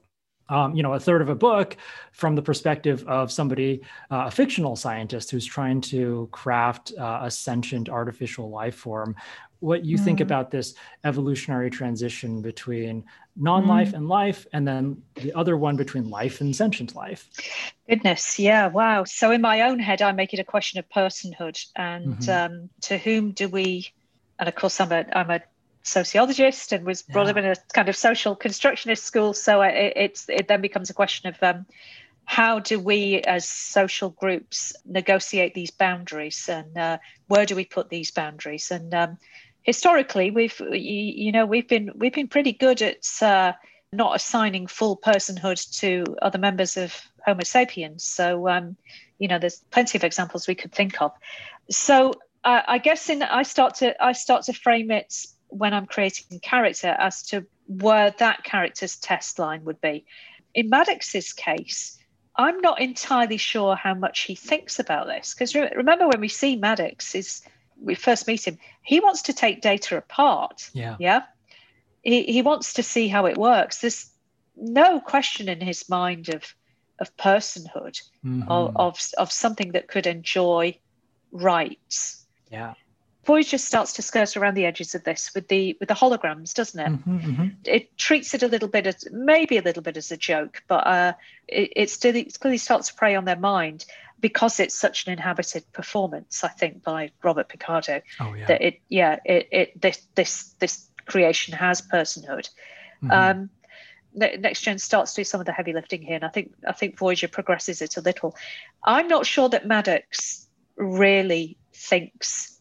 um, 0.49 0.75
you 0.75 0.83
know, 0.83 0.95
a 0.95 1.01
third 1.01 1.23
of 1.23 1.29
a 1.29 1.35
book 1.35 1.77
from 2.13 2.35
the 2.35 2.43
perspective 2.43 3.07
of 3.07 3.31
somebody, 3.33 3.83
uh, 4.11 4.25
a 4.27 4.31
fictional 4.31 4.77
scientist 4.77 5.31
who's 5.31 5.47
trying 5.47 5.81
to 5.81 6.29
craft 6.33 6.93
uh, 6.99 7.21
a 7.23 7.31
sentient 7.31 7.89
artificial 7.89 8.51
life 8.51 8.75
form. 8.75 9.17
What 9.61 9.85
you 9.85 9.97
mm. 9.97 10.05
think 10.05 10.21
about 10.21 10.51
this 10.51 10.75
evolutionary 11.05 11.71
transition 11.71 12.43
between 12.43 13.05
non-life 13.37 13.93
mm. 13.93 13.95
and 13.95 14.09
life, 14.09 14.47
and 14.53 14.67
then 14.67 15.03
the 15.15 15.33
other 15.35 15.57
one 15.57 15.77
between 15.77 16.11
life 16.11 16.41
and 16.41 16.55
sentient 16.55 16.95
life? 16.95 17.29
Goodness, 17.89 18.39
yeah, 18.39 18.67
wow. 18.67 19.05
So 19.05 19.31
in 19.31 19.41
my 19.41 19.63
own 19.63 19.79
head, 19.79 20.03
I 20.03 20.13
make 20.13 20.35
it 20.35 20.41
a 20.41 20.45
question 20.45 20.79
of 20.81 20.89
personhood, 20.89 21.65
and 21.77 22.17
mm-hmm. 22.17 22.55
um, 22.55 22.71
to 22.83 22.99
whom 22.99 23.31
do 23.31 23.49
we? 23.49 23.93
And 24.39 24.49
of 24.49 24.55
course, 24.57 24.81
I'm 24.81 24.91
a 24.91 25.07
I'm 25.15 25.31
a 25.31 25.41
sociologist 25.83 26.73
and 26.73 26.85
was 26.87 27.03
brought 27.03 27.25
yeah. 27.25 27.31
up 27.31 27.37
in 27.37 27.45
a 27.45 27.57
kind 27.73 27.89
of 27.89 27.97
social 27.97 28.37
constructionist 28.37 29.05
school. 29.05 29.35
So 29.35 29.63
it, 29.63 29.93
it's 29.97 30.29
it 30.29 30.49
then 30.49 30.61
becomes 30.61 30.91
a 30.91 30.95
question 30.95 31.29
of 31.29 31.43
um, 31.43 31.67
how 32.25 32.61
do 32.61 32.79
we 32.79 33.21
as 33.23 33.49
social 33.49 34.11
groups 34.11 34.73
negotiate 34.85 35.55
these 35.55 35.71
boundaries 35.71 36.49
and 36.49 36.77
uh, 36.79 36.99
where 37.27 37.47
do 37.47 37.57
we 37.57 37.65
put 37.65 37.89
these 37.89 38.11
boundaries? 38.11 38.71
And 38.71 38.95
um, 38.95 39.19
historically, 39.63 40.31
we've 40.31 40.59
you, 40.61 40.77
you, 40.79 41.33
know 41.33 41.47
we've 41.47 41.69
been 41.69 41.91
we've 41.95 42.15
been 42.15 42.29
pretty 42.29 42.53
good 42.53 42.81
at 42.83 43.07
uh, 43.21 43.53
not 43.93 44.17
assigning 44.17 44.67
full 44.67 44.97
personhood 44.97 45.79
to 45.81 46.05
other 46.23 46.39
members 46.39 46.77
of 46.77 46.95
Homo 47.27 47.43
sapiens. 47.45 48.05
So 48.05 48.49
um, 48.49 48.77
you 49.19 49.29
know 49.29 49.39
there's 49.39 49.63
plenty 49.71 49.99
of 49.99 50.05
examples 50.05 50.47
we 50.47 50.55
could 50.55 50.73
think 50.73 51.03
of. 51.03 51.13
So 51.71 52.13
uh, 52.45 52.63
I 52.67 52.79
guess 52.79 53.09
in 53.09 53.23
I 53.23 53.43
start 53.43 53.77
to 53.77 54.01
I 54.03 54.13
start 54.13 54.45
to 54.45 54.53
frame 54.53 54.91
it 54.91 55.27
when 55.53 55.75
I'm 55.75 55.87
creating 55.87 56.41
character 56.41 56.97
as 56.99 57.23
to 57.29 57.47
where 57.67 58.11
that 58.19 58.45
character's 58.45 58.97
test 58.97 59.39
line 59.39 59.65
would 59.65 59.81
be. 59.81 60.05
In 60.55 60.69
Maddox's 60.69 61.33
case, 61.33 61.99
I'm 62.37 62.61
not 62.61 62.81
entirely 62.81 63.37
sure 63.37 63.77
how 63.77 63.95
much 63.95 64.23
he 64.23 64.35
thinks 64.35 64.79
about 64.79 65.07
this 65.07 65.35
because 65.35 65.55
re- 65.55 65.73
remember 65.77 66.09
when 66.09 66.21
we 66.21 66.29
see 66.29 66.57
Maddox 66.57 67.15
is 67.15 67.43
we 67.81 67.95
first 67.95 68.27
meet 68.27 68.47
him, 68.47 68.59
he 68.83 69.01
wants 69.01 69.23
to 69.23 69.33
take 69.33 69.61
data 69.61 69.97
apart. 69.97 70.71
Yeah. 70.73 70.97
Yeah. 70.99 71.23
He 72.03 72.25
he 72.25 72.43
wants 72.43 72.75
to 72.75 72.83
see 72.83 73.09
how 73.09 73.27
it 73.27 73.37
works. 73.37 73.81
There's 73.81 74.11
no 74.57 75.01
question 75.01 75.49
in 75.49 75.61
his 75.61 75.89
mind 75.89 76.29
of 76.29 76.55
of 76.99 77.17
personhood, 77.17 78.01
mm-hmm. 78.25 78.51
of, 78.51 78.77
of 78.77 79.01
of 79.19 79.33
something 79.33 79.73
that 79.73 79.89
could 79.89 80.07
enjoy 80.07 80.79
rights. 81.33 82.27
Yeah. 82.51 82.75
Voyager 83.25 83.59
starts 83.59 83.93
to 83.95 84.03
skirt 84.03 84.37
around 84.37 84.55
the 84.55 84.67
edges 84.67 84.95
of 84.95 85.05
this 85.05 85.33
with 85.35 85.47
the 85.49 85.77
with 85.79 85.89
the 85.89 85.95
holograms, 85.95 86.55
doesn't 86.55 86.81
it? 86.81 86.93
Mm-hmm, 86.93 87.19
mm-hmm. 87.19 87.47
It 87.65 87.97
treats 87.97 88.35
it 88.35 88.43
a 88.43 88.49
little 88.49 88.69
bit 88.69 88.87
as 88.87 89.07
maybe 89.13 89.59
a 89.59 89.63
little 89.63 89.83
bit 89.83 89.97
as 89.97 90.11
a 90.11 90.17
joke, 90.17 90.63
but 90.67 90.87
uh, 90.87 91.13
it, 91.47 91.73
it 91.77 91.91
still 91.91 92.17
it 92.17 92.39
clearly 92.41 92.59
starts 92.59 92.89
to 92.89 92.95
prey 92.95 93.15
on 93.15 93.25
their 93.25 93.39
mind 93.39 93.85
because 94.19 94.59
it's 94.59 94.77
such 94.77 95.07
an 95.07 95.13
inhabited 95.13 95.71
performance. 95.73 96.43
I 96.43 96.49
think 96.49 96.83
by 96.83 97.11
Robert 97.23 97.49
Picardo. 97.49 98.03
Oh 98.19 98.35
yeah. 98.35 98.47
That 98.47 98.63
it 98.63 98.81
yeah 98.89 99.19
it, 99.25 99.49
it 99.53 99.81
this 99.81 100.05
this 100.17 100.55
this 100.59 100.89
creation 101.07 101.55
has 101.55 101.81
personhood. 101.81 102.49
Mm-hmm. 103.03 103.11
Um, 103.13 103.51
next 104.15 104.63
gen 104.63 104.79
starts 104.79 105.15
to 105.15 105.21
do 105.21 105.25
some 105.25 105.41
of 105.41 105.47
the 105.47 105.53
heavy 105.53 105.73
lifting 105.73 106.03
here 106.03 106.17
and 106.17 106.25
i 106.27 106.29
think 106.29 106.53
i 106.69 106.73
think 106.73 106.99
voyager 106.99 107.29
progresses 107.29 107.81
it 107.81 107.97
a 107.97 108.01
little 108.03 108.37
i'm 108.85 109.09
not 109.09 109.25
sure 109.25 109.49
that 109.49 109.67
maddox 109.67 110.47
really 110.77 111.57
thinks 111.73 112.52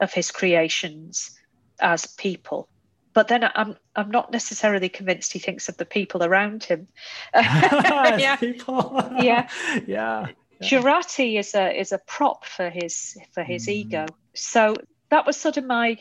of 0.00 0.12
his 0.12 0.30
creations 0.30 1.38
as 1.80 2.06
people. 2.06 2.68
But 3.12 3.28
then 3.28 3.44
I'm 3.54 3.76
I'm 3.96 4.10
not 4.10 4.32
necessarily 4.32 4.88
convinced 4.88 5.32
he 5.32 5.38
thinks 5.40 5.68
of 5.68 5.76
the 5.76 5.84
people 5.84 6.22
around 6.22 6.64
him. 6.64 6.88
yeah. 7.34 8.36
people. 8.36 9.02
yeah. 9.20 9.48
yeah. 9.86 10.28
Jurati 10.62 11.38
is 11.38 11.54
a 11.54 11.78
is 11.78 11.92
a 11.92 11.98
prop 11.98 12.44
for 12.44 12.70
his 12.70 13.18
for 13.32 13.42
his 13.42 13.66
mm. 13.66 13.72
ego. 13.72 14.06
So 14.34 14.76
that 15.08 15.26
was 15.26 15.36
sort 15.36 15.56
of 15.56 15.64
my 15.64 15.98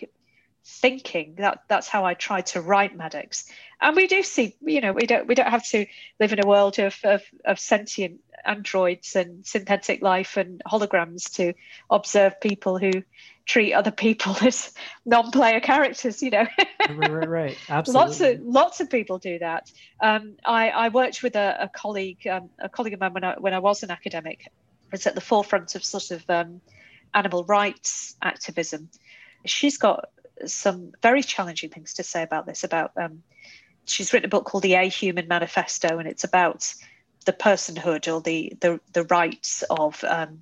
thinking. 0.69 1.35
That 1.37 1.63
that's 1.67 1.87
how 1.87 2.05
I 2.05 2.13
tried 2.13 2.47
to 2.47 2.61
write 2.61 2.95
Maddox. 2.95 3.45
And 3.81 3.95
we 3.95 4.07
do 4.07 4.23
see, 4.23 4.55
you 4.61 4.81
know, 4.81 4.93
we 4.93 5.05
don't 5.05 5.27
we 5.27 5.35
don't 5.35 5.49
have 5.49 5.67
to 5.69 5.85
live 6.19 6.33
in 6.33 6.43
a 6.43 6.47
world 6.47 6.79
of 6.79 6.97
of, 7.03 7.21
of 7.45 7.59
sentient 7.59 8.21
androids 8.45 9.15
and 9.15 9.45
synthetic 9.45 10.01
life 10.01 10.37
and 10.37 10.61
holograms 10.65 11.33
to 11.35 11.53
observe 11.89 12.39
people 12.39 12.77
who 12.77 13.03
treat 13.45 13.73
other 13.73 13.91
people 13.91 14.35
as 14.41 14.73
non-player 15.05 15.59
characters 15.59 16.21
you 16.21 16.29
know. 16.29 16.45
Right 16.89 17.11
right 17.11 17.29
right 17.29 17.57
absolutely 17.67 18.07
lots 18.07 18.21
of 18.21 18.41
lots 18.41 18.79
of 18.79 18.89
people 18.89 19.17
do 19.17 19.39
that. 19.39 19.71
Um, 20.01 20.35
I, 20.45 20.69
I 20.69 20.89
worked 20.89 21.23
with 21.23 21.35
a, 21.35 21.57
a 21.61 21.69
colleague 21.69 22.25
um, 22.27 22.49
a 22.59 22.69
colleague 22.69 22.93
of 22.93 22.99
mine 22.99 23.13
when 23.13 23.23
I, 23.23 23.35
when 23.37 23.53
I 23.53 23.59
was 23.59 23.83
an 23.83 23.91
academic. 23.91 24.51
Was 24.91 25.05
at 25.05 25.13
the 25.13 25.21
forefront 25.21 25.75
of 25.75 25.85
sort 25.85 26.09
of 26.09 26.27
um, 26.29 26.61
animal 27.13 27.43
rights 27.43 28.15
activism. 28.23 28.89
She's 29.45 29.77
got 29.77 30.09
some 30.45 30.93
very 31.01 31.23
challenging 31.23 31.69
things 31.69 31.93
to 31.95 32.03
say 32.03 32.23
about 32.23 32.45
this 32.45 32.63
about 32.63 32.91
um, 32.97 33.23
she's 33.85 34.13
written 34.13 34.27
a 34.27 34.29
book 34.29 34.45
called 34.45 34.63
the 34.63 34.73
Ahuman 34.73 35.27
Manifesto 35.27 35.97
and 35.97 36.07
it's 36.07 36.23
about 36.23 36.73
the 37.25 37.33
personhood 37.33 38.11
or 38.11 38.21
the 38.21 38.53
the, 38.61 38.79
the 38.93 39.03
rights 39.03 39.63
of 39.69 40.03
um, 40.03 40.41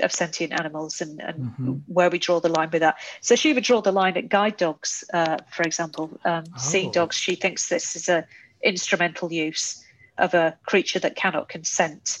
of 0.00 0.12
sentient 0.12 0.52
animals 0.52 1.00
and, 1.00 1.20
and 1.20 1.38
mm-hmm. 1.38 1.72
where 1.86 2.10
we 2.10 2.18
draw 2.18 2.40
the 2.40 2.48
line 2.48 2.70
with 2.72 2.80
that. 2.80 2.96
So 3.20 3.34
she 3.34 3.52
would 3.52 3.64
draw 3.64 3.80
the 3.80 3.92
line 3.92 4.16
at 4.16 4.28
guide 4.28 4.56
dogs, 4.56 5.02
uh, 5.12 5.38
for 5.50 5.62
example, 5.62 6.18
um, 6.24 6.44
oh. 6.54 6.58
seeing 6.58 6.90
dogs. 6.92 7.16
She 7.16 7.34
thinks 7.34 7.68
this 7.68 7.96
is 7.96 8.08
a 8.08 8.26
instrumental 8.62 9.32
use 9.32 9.84
of 10.16 10.34
a 10.34 10.56
creature 10.66 10.98
that 10.98 11.16
cannot 11.16 11.48
consent 11.48 12.18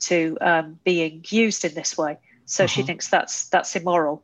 to 0.00 0.36
um, 0.40 0.78
being 0.84 1.24
used 1.28 1.64
in 1.64 1.74
this 1.74 1.96
way. 1.96 2.18
So 2.44 2.64
uh-huh. 2.64 2.68
she 2.68 2.82
thinks 2.82 3.08
that's 3.08 3.48
that's 3.48 3.76
immoral. 3.76 4.22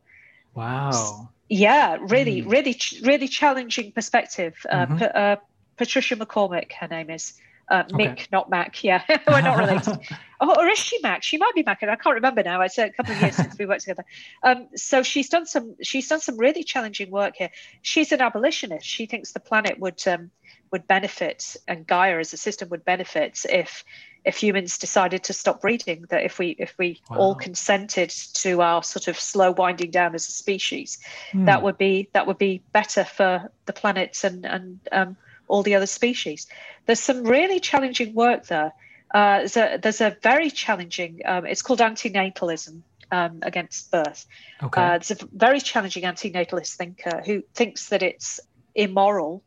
Wow. 0.53 1.29
Yeah, 1.49 1.97
really, 2.01 2.41
mm. 2.41 2.51
really, 2.51 2.77
really 3.03 3.27
challenging 3.27 3.91
perspective. 3.91 4.55
Uh, 4.69 4.85
mm-hmm. 4.85 5.03
Uh, 5.13 5.35
Patricia 5.77 6.15
McCormick, 6.15 6.73
her 6.73 6.87
name 6.87 7.09
is. 7.09 7.33
Uh, 7.69 7.83
Mick, 7.85 8.11
okay. 8.13 8.27
not 8.31 8.49
Mac. 8.49 8.83
Yeah, 8.83 9.03
we're 9.27 9.41
not 9.41 9.57
related. 9.57 9.99
oh, 10.39 10.55
or 10.57 10.67
is 10.67 10.79
she 10.79 10.99
Mac? 11.01 11.23
She 11.23 11.37
might 11.37 11.53
be 11.53 11.63
Mac. 11.63 11.83
I 11.83 11.95
can't 11.95 12.15
remember 12.15 12.41
now. 12.41 12.61
It's 12.61 12.77
a 12.77 12.89
couple 12.89 13.13
of 13.13 13.21
years 13.21 13.35
since 13.35 13.57
we 13.57 13.65
worked 13.65 13.81
together. 13.81 14.05
Um, 14.43 14.67
so 14.75 15.03
she's 15.03 15.27
done 15.27 15.45
some. 15.45 15.75
She's 15.81 16.07
done 16.07 16.21
some 16.21 16.37
really 16.37 16.63
challenging 16.63 17.11
work 17.11 17.35
here. 17.35 17.49
She's 17.81 18.11
an 18.11 18.21
abolitionist. 18.21 18.85
She 18.85 19.05
thinks 19.05 19.33
the 19.33 19.41
planet 19.41 19.79
would 19.79 20.05
um, 20.07 20.31
would 20.71 20.87
benefit, 20.87 21.57
and 21.67 21.85
Gaia 21.85 22.19
as 22.19 22.31
a 22.33 22.37
system 22.37 22.69
would 22.69 22.85
benefit 22.85 23.45
if 23.49 23.83
if 24.23 24.37
humans 24.37 24.77
decided 24.77 25.23
to 25.25 25.33
stop 25.33 25.61
breeding. 25.61 26.05
That 26.09 26.23
if 26.23 26.39
we 26.39 26.55
if 26.59 26.73
we 26.77 27.01
wow. 27.09 27.17
all 27.17 27.35
consented 27.35 28.09
to 28.09 28.61
our 28.61 28.83
sort 28.83 29.09
of 29.09 29.19
slow 29.19 29.51
winding 29.51 29.91
down 29.91 30.15
as 30.15 30.27
a 30.27 30.31
species, 30.31 30.99
hmm. 31.31 31.45
that 31.45 31.63
would 31.63 31.77
be 31.77 32.09
that 32.13 32.27
would 32.27 32.37
be 32.37 32.61
better 32.71 33.03
for 33.03 33.51
the 33.65 33.73
planet 33.73 34.23
and 34.23 34.45
and 34.45 34.79
um, 34.93 35.17
all 35.47 35.63
the 35.63 35.75
other 35.75 35.87
species. 35.87 36.47
There's 36.85 36.99
some 36.99 37.23
really 37.23 37.59
challenging 37.59 38.13
work 38.13 38.47
there. 38.47 38.73
Uh, 39.13 39.39
there's, 39.39 39.57
a, 39.57 39.79
there's 39.81 40.01
a 40.01 40.17
very 40.21 40.49
challenging, 40.49 41.21
um, 41.25 41.45
it's 41.45 41.61
called 41.61 41.79
antinatalism 41.79 42.81
um, 43.11 43.39
against 43.41 43.91
birth. 43.91 44.25
Okay. 44.61 44.81
Uh, 44.81 44.89
there's 44.97 45.11
a 45.11 45.27
very 45.31 45.61
challenging 45.61 46.03
antinatalist 46.03 46.75
thinker 46.75 47.21
who 47.25 47.43
thinks 47.53 47.89
that 47.89 48.03
it's 48.03 48.39
immoral 48.75 49.43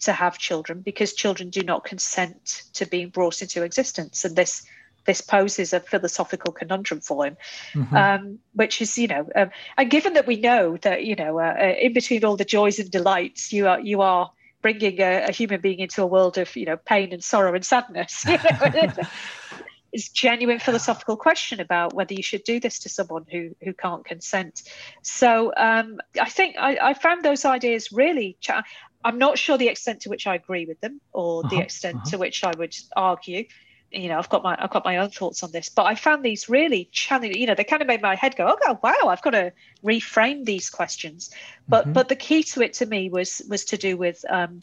to 0.00 0.12
have 0.12 0.38
children 0.38 0.80
because 0.80 1.14
children 1.14 1.50
do 1.50 1.62
not 1.62 1.84
consent 1.84 2.64
to 2.74 2.86
being 2.86 3.08
brought 3.08 3.42
into 3.42 3.62
existence. 3.62 4.24
And 4.24 4.36
this 4.36 4.66
this 5.06 5.20
poses 5.20 5.72
a 5.72 5.78
philosophical 5.78 6.52
conundrum 6.52 7.00
for 7.00 7.26
him, 7.26 7.36
mm-hmm. 7.74 7.96
um, 7.96 8.38
which 8.54 8.82
is, 8.82 8.98
you 8.98 9.06
know, 9.06 9.28
um, 9.36 9.50
and 9.78 9.88
given 9.88 10.14
that 10.14 10.26
we 10.26 10.34
know 10.34 10.76
that, 10.78 11.04
you 11.04 11.14
know, 11.14 11.38
uh, 11.38 11.54
uh 11.58 11.74
in 11.80 11.92
between 11.92 12.24
all 12.24 12.36
the 12.36 12.44
joys 12.44 12.80
and 12.80 12.90
delights, 12.90 13.52
you 13.52 13.68
are 13.68 13.80
you 13.80 14.02
are 14.02 14.32
bringing 14.62 15.00
a, 15.00 15.26
a, 15.28 15.32
human 15.32 15.60
being 15.60 15.78
into 15.78 16.02
a 16.02 16.06
world 16.06 16.38
of 16.38 16.54
you 16.56 16.66
know 16.66 16.76
pain 16.76 17.12
and 17.12 17.22
sorrow 17.22 17.54
and 17.54 17.64
sadness. 17.64 18.24
it's 19.92 20.08
genuine 20.10 20.58
philosophical 20.58 21.16
question 21.16 21.60
about 21.60 21.94
whether 21.94 22.12
you 22.12 22.22
should 22.22 22.44
do 22.44 22.60
this 22.60 22.80
to 22.80 22.88
someone 22.88 23.24
who 23.30 23.54
who 23.62 23.72
can't 23.72 24.04
consent. 24.04 24.62
So 25.02 25.52
um, 25.56 25.98
I 26.20 26.28
think 26.28 26.56
I, 26.58 26.78
I, 26.82 26.94
found 26.94 27.24
those 27.24 27.44
ideas 27.44 27.92
really. 27.92 28.36
Cha- 28.40 28.64
I'm 29.04 29.18
not 29.18 29.38
sure 29.38 29.56
the 29.56 29.68
extent 29.68 30.00
to 30.02 30.10
which 30.10 30.26
I 30.26 30.34
agree 30.34 30.66
with 30.66 30.80
them 30.80 31.00
or 31.12 31.42
the 31.44 31.48
uh-huh, 31.48 31.60
extent 31.60 31.96
uh-huh. 31.96 32.10
to 32.10 32.18
which 32.18 32.42
I 32.42 32.52
would 32.58 32.74
argue 32.96 33.44
you 33.90 34.08
know, 34.08 34.18
I've 34.18 34.28
got 34.28 34.42
my 34.42 34.56
I've 34.58 34.70
got 34.70 34.84
my 34.84 34.98
own 34.98 35.10
thoughts 35.10 35.42
on 35.42 35.52
this, 35.52 35.68
but 35.68 35.86
I 35.86 35.94
found 35.94 36.24
these 36.24 36.48
really 36.48 36.88
challenging. 36.92 37.40
You 37.40 37.46
know, 37.46 37.54
they 37.54 37.64
kind 37.64 37.82
of 37.82 37.88
made 37.88 38.02
my 38.02 38.14
head 38.14 38.36
go, 38.36 38.56
"Oh, 38.60 38.78
wow, 38.82 39.08
I've 39.08 39.22
got 39.22 39.30
to 39.30 39.52
reframe 39.84 40.44
these 40.44 40.70
questions." 40.70 41.30
But 41.68 41.84
mm-hmm. 41.84 41.92
but 41.92 42.08
the 42.08 42.16
key 42.16 42.42
to 42.44 42.62
it 42.62 42.74
to 42.74 42.86
me 42.86 43.08
was 43.08 43.42
was 43.48 43.64
to 43.66 43.76
do 43.76 43.96
with 43.96 44.24
um, 44.28 44.62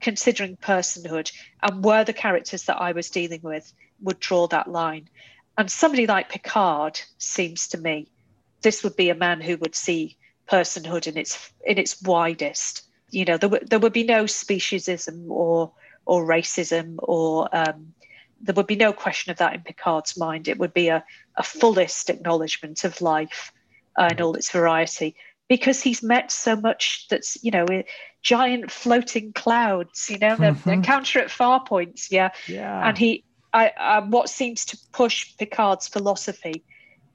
considering 0.00 0.56
personhood 0.56 1.32
and 1.62 1.84
where 1.84 2.04
the 2.04 2.12
characters 2.12 2.64
that 2.64 2.80
I 2.80 2.92
was 2.92 3.10
dealing 3.10 3.40
with 3.42 3.72
would 4.00 4.20
draw 4.20 4.46
that 4.48 4.70
line. 4.70 5.08
And 5.58 5.70
somebody 5.70 6.06
like 6.06 6.30
Picard 6.30 7.00
seems 7.18 7.68
to 7.68 7.78
me 7.78 8.08
this 8.62 8.84
would 8.84 8.96
be 8.96 9.10
a 9.10 9.14
man 9.14 9.40
who 9.40 9.56
would 9.58 9.74
see 9.74 10.16
personhood 10.50 11.06
in 11.06 11.16
its 11.16 11.52
in 11.64 11.78
its 11.78 12.00
widest. 12.02 12.82
You 13.10 13.24
know, 13.24 13.36
there, 13.36 13.50
w- 13.50 13.66
there 13.66 13.78
would 13.78 13.92
be 13.92 14.04
no 14.04 14.24
speciesism 14.24 15.28
or 15.28 15.72
or 16.06 16.24
racism 16.24 16.96
or 16.98 17.48
um, 17.54 17.94
there 18.40 18.54
would 18.54 18.66
be 18.66 18.76
no 18.76 18.92
question 18.92 19.30
of 19.30 19.38
that 19.38 19.54
in 19.54 19.60
Picard's 19.60 20.16
mind. 20.16 20.48
It 20.48 20.58
would 20.58 20.72
be 20.72 20.88
a, 20.88 21.04
a 21.36 21.42
fullest 21.42 22.10
acknowledgement 22.10 22.84
of 22.84 23.00
life 23.00 23.52
uh, 23.98 24.08
in 24.12 24.22
all 24.22 24.34
its 24.34 24.50
variety 24.50 25.16
because 25.48 25.82
he's 25.82 26.02
met 26.02 26.30
so 26.30 26.56
much 26.56 27.06
that's, 27.08 27.42
you 27.42 27.50
know, 27.50 27.66
giant 28.22 28.70
floating 28.70 29.32
clouds, 29.32 30.08
you 30.08 30.18
know, 30.18 30.36
mm-hmm. 30.36 30.68
they 30.68 30.74
encounter 30.74 31.18
at 31.18 31.30
far 31.30 31.64
points. 31.64 32.10
Yeah. 32.10 32.30
Yeah. 32.46 32.88
And 32.88 32.96
he, 32.96 33.24
I, 33.52 33.72
I, 33.76 33.98
what 34.00 34.28
seems 34.28 34.64
to 34.66 34.78
push 34.92 35.36
Picard's 35.36 35.88
philosophy 35.88 36.64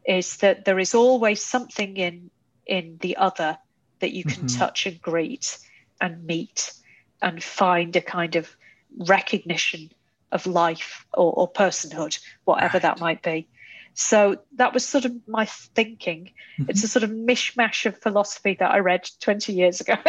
is 0.06 0.38
that 0.38 0.66
there 0.66 0.80
is 0.80 0.94
always 0.94 1.44
something 1.44 1.98
in 1.98 2.30
in 2.68 2.98
the 3.02 3.18
other 3.18 3.58
that 4.00 4.12
you 4.12 4.24
can 4.24 4.46
mm-hmm. 4.46 4.60
touch 4.60 4.86
and 4.86 5.02
greet 5.02 5.58
and 6.02 6.26
meet 6.26 6.74
and 7.22 7.44
find 7.44 7.96
a 7.96 8.02
kind 8.02 8.36
of 8.36 8.56
recognition 8.98 9.92
of 10.36 10.46
life 10.46 11.06
or, 11.14 11.34
or 11.34 11.52
personhood, 11.52 12.20
whatever 12.44 12.76
right. 12.76 12.84
that 12.84 13.00
might 13.00 13.24
be. 13.24 13.48
So 13.96 14.38
that 14.58 14.74
was 14.74 14.86
sort 14.86 15.06
of 15.06 15.14
my 15.26 15.46
thinking. 15.46 16.32
Mm-hmm. 16.60 16.70
It's 16.70 16.84
a 16.84 16.88
sort 16.88 17.04
of 17.04 17.12
mishmash 17.12 17.86
of 17.86 17.98
philosophy 17.98 18.56
that 18.60 18.72
I 18.72 18.80
read 18.80 19.10
20 19.22 19.54
years 19.54 19.80
ago. 19.80 19.96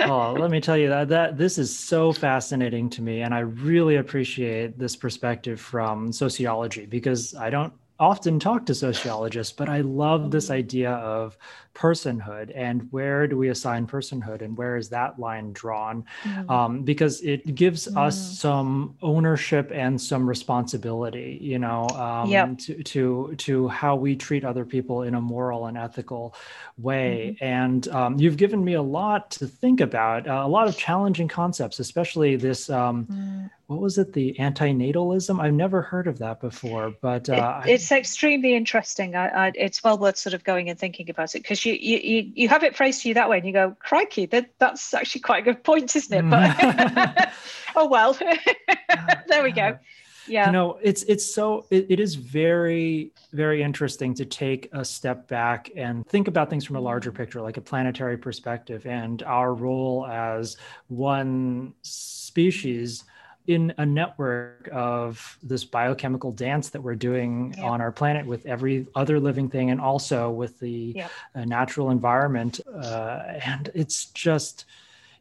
oh, 0.00 0.36
let 0.38 0.50
me 0.50 0.60
tell 0.60 0.76
you 0.76 0.90
that 0.90 1.08
that 1.08 1.38
this 1.38 1.56
is 1.56 1.76
so 1.76 2.12
fascinating 2.12 2.90
to 2.90 3.02
me 3.02 3.22
and 3.22 3.34
I 3.34 3.40
really 3.40 3.96
appreciate 3.96 4.78
this 4.78 4.94
perspective 4.94 5.58
from 5.58 6.12
sociology 6.12 6.84
because 6.84 7.34
I 7.34 7.48
don't 7.48 7.72
often 7.98 8.40
talk 8.40 8.66
to 8.66 8.74
sociologists, 8.74 9.52
but 9.52 9.68
I 9.68 9.82
love 9.82 10.30
this 10.30 10.50
idea 10.50 10.92
of 10.92 11.36
personhood 11.74 12.50
and 12.54 12.86
where 12.90 13.26
do 13.28 13.36
we 13.38 13.48
assign 13.48 13.86
personhood 13.86 14.42
and 14.42 14.56
where 14.56 14.76
is 14.76 14.88
that 14.88 15.18
line 15.18 15.52
drawn 15.52 16.04
mm. 16.24 16.50
um, 16.50 16.82
because 16.82 17.20
it 17.22 17.54
gives 17.54 17.86
mm. 17.86 17.96
us 17.96 18.38
some 18.38 18.96
ownership 19.02 19.70
and 19.72 20.00
some 20.00 20.28
responsibility 20.28 21.38
you 21.40 21.58
know 21.58 21.86
um, 21.90 22.28
yep. 22.28 22.58
to, 22.58 22.82
to 22.82 23.34
to 23.36 23.68
how 23.68 23.94
we 23.94 24.16
treat 24.16 24.44
other 24.44 24.64
people 24.64 25.02
in 25.02 25.14
a 25.14 25.20
moral 25.20 25.66
and 25.66 25.78
ethical 25.78 26.34
way 26.76 27.36
mm-hmm. 27.36 27.44
and 27.44 27.88
um, 27.88 28.18
you've 28.18 28.36
given 28.36 28.64
me 28.64 28.74
a 28.74 28.82
lot 28.82 29.30
to 29.30 29.46
think 29.46 29.80
about 29.80 30.26
uh, 30.26 30.42
a 30.44 30.48
lot 30.48 30.66
of 30.66 30.76
challenging 30.76 31.28
concepts 31.28 31.78
especially 31.78 32.34
this 32.34 32.68
um, 32.68 33.06
mm. 33.06 33.50
what 33.68 33.80
was 33.80 33.96
it 33.96 34.12
the 34.12 34.34
antinatalism 34.40 35.40
i've 35.40 35.54
never 35.54 35.82
heard 35.82 36.08
of 36.08 36.18
that 36.18 36.40
before 36.40 36.92
but 37.00 37.28
uh, 37.30 37.60
it, 37.64 37.74
it's 37.74 37.92
extremely 37.92 38.56
interesting 38.56 39.14
I, 39.14 39.28
I, 39.28 39.52
it's 39.54 39.84
well 39.84 39.96
worth 39.96 40.18
sort 40.18 40.34
of 40.34 40.42
going 40.42 40.68
and 40.68 40.76
thinking 40.78 41.08
about 41.08 41.34
it 41.36 41.42
because 41.42 41.59
you, 41.64 41.74
you 41.74 42.32
you 42.34 42.48
have 42.48 42.62
it 42.62 42.76
phrased 42.76 43.02
to 43.02 43.08
you 43.08 43.14
that 43.14 43.28
way 43.28 43.38
and 43.38 43.46
you 43.46 43.52
go 43.52 43.76
crikey 43.80 44.26
that, 44.26 44.50
that's 44.58 44.94
actually 44.94 45.20
quite 45.20 45.42
a 45.42 45.52
good 45.52 45.64
point 45.64 45.94
isn't 45.94 46.16
it? 46.16 46.28
But 46.30 46.56
mm. 46.56 47.32
oh 47.76 47.88
well. 47.88 48.16
There 49.28 49.44
we 49.44 49.52
go. 49.52 49.78
Yeah. 50.26 50.46
You 50.46 50.52
know 50.52 50.78
it's 50.82 51.02
it's 51.04 51.24
so 51.24 51.66
it, 51.70 51.86
it 51.88 52.00
is 52.00 52.14
very 52.14 53.12
very 53.32 53.62
interesting 53.62 54.14
to 54.14 54.24
take 54.24 54.68
a 54.72 54.84
step 54.84 55.28
back 55.28 55.70
and 55.76 56.06
think 56.06 56.28
about 56.28 56.50
things 56.50 56.64
from 56.64 56.76
a 56.76 56.80
larger 56.80 57.10
mm. 57.10 57.16
picture 57.16 57.40
like 57.40 57.56
a 57.56 57.60
planetary 57.60 58.18
perspective 58.18 58.86
and 58.86 59.22
our 59.22 59.54
role 59.54 60.06
as 60.06 60.56
one 60.88 61.74
species 61.82 63.04
in 63.50 63.74
a 63.78 63.84
network 63.84 64.68
of 64.72 65.36
this 65.42 65.64
biochemical 65.64 66.30
dance 66.30 66.70
that 66.70 66.80
we're 66.80 66.94
doing 66.94 67.52
yeah. 67.58 67.64
on 67.64 67.80
our 67.80 67.90
planet 67.90 68.24
with 68.24 68.46
every 68.46 68.86
other 68.94 69.18
living 69.18 69.48
thing 69.48 69.70
and 69.70 69.80
also 69.80 70.30
with 70.30 70.60
the 70.60 70.92
yeah. 70.94 71.08
uh, 71.34 71.44
natural 71.44 71.90
environment 71.90 72.60
uh, 72.72 73.22
and 73.44 73.68
it's 73.74 74.04
just 74.06 74.66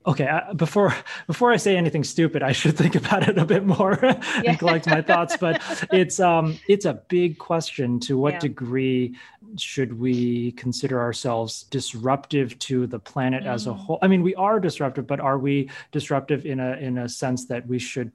okay 0.05 0.27
uh, 0.27 0.53
before 0.53 0.95
before 1.25 1.51
i 1.51 1.57
say 1.57 1.75
anything 1.75 2.03
stupid 2.03 2.43
i 2.43 2.51
should 2.51 2.77
think 2.77 2.93
about 2.95 3.27
it 3.27 3.37
a 3.39 3.45
bit 3.45 3.65
more 3.65 3.97
yeah. 4.03 4.41
and 4.45 4.59
collect 4.59 4.85
my 4.85 5.01
thoughts 5.01 5.35
but 5.35 5.59
it's 5.91 6.19
um 6.19 6.57
it's 6.67 6.85
a 6.85 6.93
big 7.09 7.37
question 7.39 7.99
to 7.99 8.15
what 8.15 8.39
degree 8.39 9.15
should 9.57 9.99
we 9.99 10.51
consider 10.53 10.99
ourselves 10.99 11.63
disruptive 11.63 12.57
to 12.59 12.87
the 12.87 12.99
planet 12.99 13.43
mm. 13.43 13.47
as 13.47 13.67
a 13.67 13.71
mm. 13.71 13.77
whole? 13.77 13.99
I 14.01 14.07
mean, 14.07 14.21
we 14.21 14.35
are 14.35 14.59
disruptive, 14.59 15.07
but 15.07 15.19
are 15.19 15.37
we 15.37 15.69
disruptive 15.91 16.45
in 16.45 16.59
a 16.59 16.73
in 16.73 16.97
a 16.97 17.09
sense 17.09 17.45
that 17.45 17.67
we 17.67 17.79
should, 17.79 18.11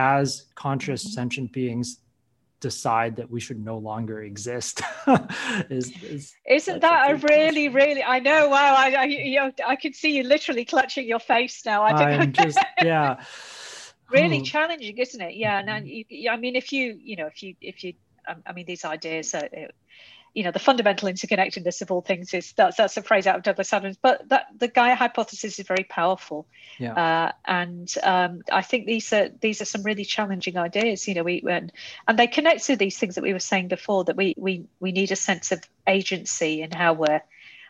as 0.00 0.46
conscious 0.54 1.02
mm-hmm. 1.04 1.14
sentient 1.14 1.52
beings, 1.52 2.00
decide 2.60 3.16
that 3.16 3.30
we 3.30 3.40
should 3.40 3.62
no 3.64 3.78
longer 3.78 4.22
exist 4.22 4.82
is, 5.70 5.90
is 6.02 6.34
isn't 6.46 6.80
that 6.80 7.10
a 7.10 7.14
really 7.14 7.68
question. 7.68 7.72
really 7.72 8.02
i 8.02 8.18
know 8.20 8.50
wow 8.50 8.74
i 8.76 8.88
I, 8.92 9.04
you 9.04 9.40
know, 9.40 9.50
I 9.66 9.76
can 9.76 9.94
see 9.94 10.14
you 10.16 10.24
literally 10.24 10.66
clutching 10.66 11.08
your 11.08 11.20
face 11.20 11.64
now 11.64 11.82
i 11.82 12.12
am 12.12 12.32
just 12.32 12.58
yeah 12.82 13.24
really 14.10 14.40
oh. 14.40 14.44
challenging 14.44 14.98
isn't 14.98 15.22
it 15.22 15.36
yeah 15.36 15.62
now 15.62 15.78
you, 15.78 16.30
i 16.30 16.36
mean 16.36 16.54
if 16.54 16.70
you 16.70 16.98
you 17.02 17.16
know 17.16 17.26
if 17.26 17.42
you 17.42 17.54
if 17.62 17.82
you 17.82 17.94
i 18.46 18.52
mean 18.52 18.66
these 18.66 18.84
ideas 18.84 19.34
are 19.34 19.48
you 20.34 20.44
know 20.44 20.50
the 20.50 20.58
fundamental 20.58 21.08
interconnectedness 21.08 21.82
of 21.82 21.90
all 21.90 22.00
things 22.00 22.32
is 22.34 22.52
that's 22.52 22.76
that's 22.76 22.96
a 22.96 23.02
phrase 23.02 23.26
out 23.26 23.36
of 23.36 23.42
Douglas 23.42 23.72
Adams, 23.72 23.96
but 24.00 24.28
that 24.28 24.46
the 24.56 24.68
Gaia 24.68 24.94
hypothesis 24.94 25.58
is 25.58 25.66
very 25.66 25.84
powerful, 25.84 26.46
yeah. 26.78 26.94
Uh, 26.94 27.32
and 27.44 27.92
um, 28.02 28.42
I 28.50 28.62
think 28.62 28.86
these 28.86 29.12
are 29.12 29.28
these 29.40 29.60
are 29.60 29.64
some 29.64 29.82
really 29.82 30.04
challenging 30.04 30.56
ideas. 30.56 31.08
You 31.08 31.14
know, 31.14 31.24
we 31.24 31.42
and, 31.48 31.72
and 32.06 32.18
they 32.18 32.26
connect 32.26 32.64
to 32.66 32.76
these 32.76 32.98
things 32.98 33.16
that 33.16 33.22
we 33.22 33.32
were 33.32 33.40
saying 33.40 33.68
before 33.68 34.04
that 34.04 34.16
we 34.16 34.34
we 34.36 34.66
we 34.78 34.92
need 34.92 35.10
a 35.10 35.16
sense 35.16 35.52
of 35.52 35.62
agency 35.86 36.62
in 36.62 36.70
how 36.70 36.92
we're. 36.92 37.22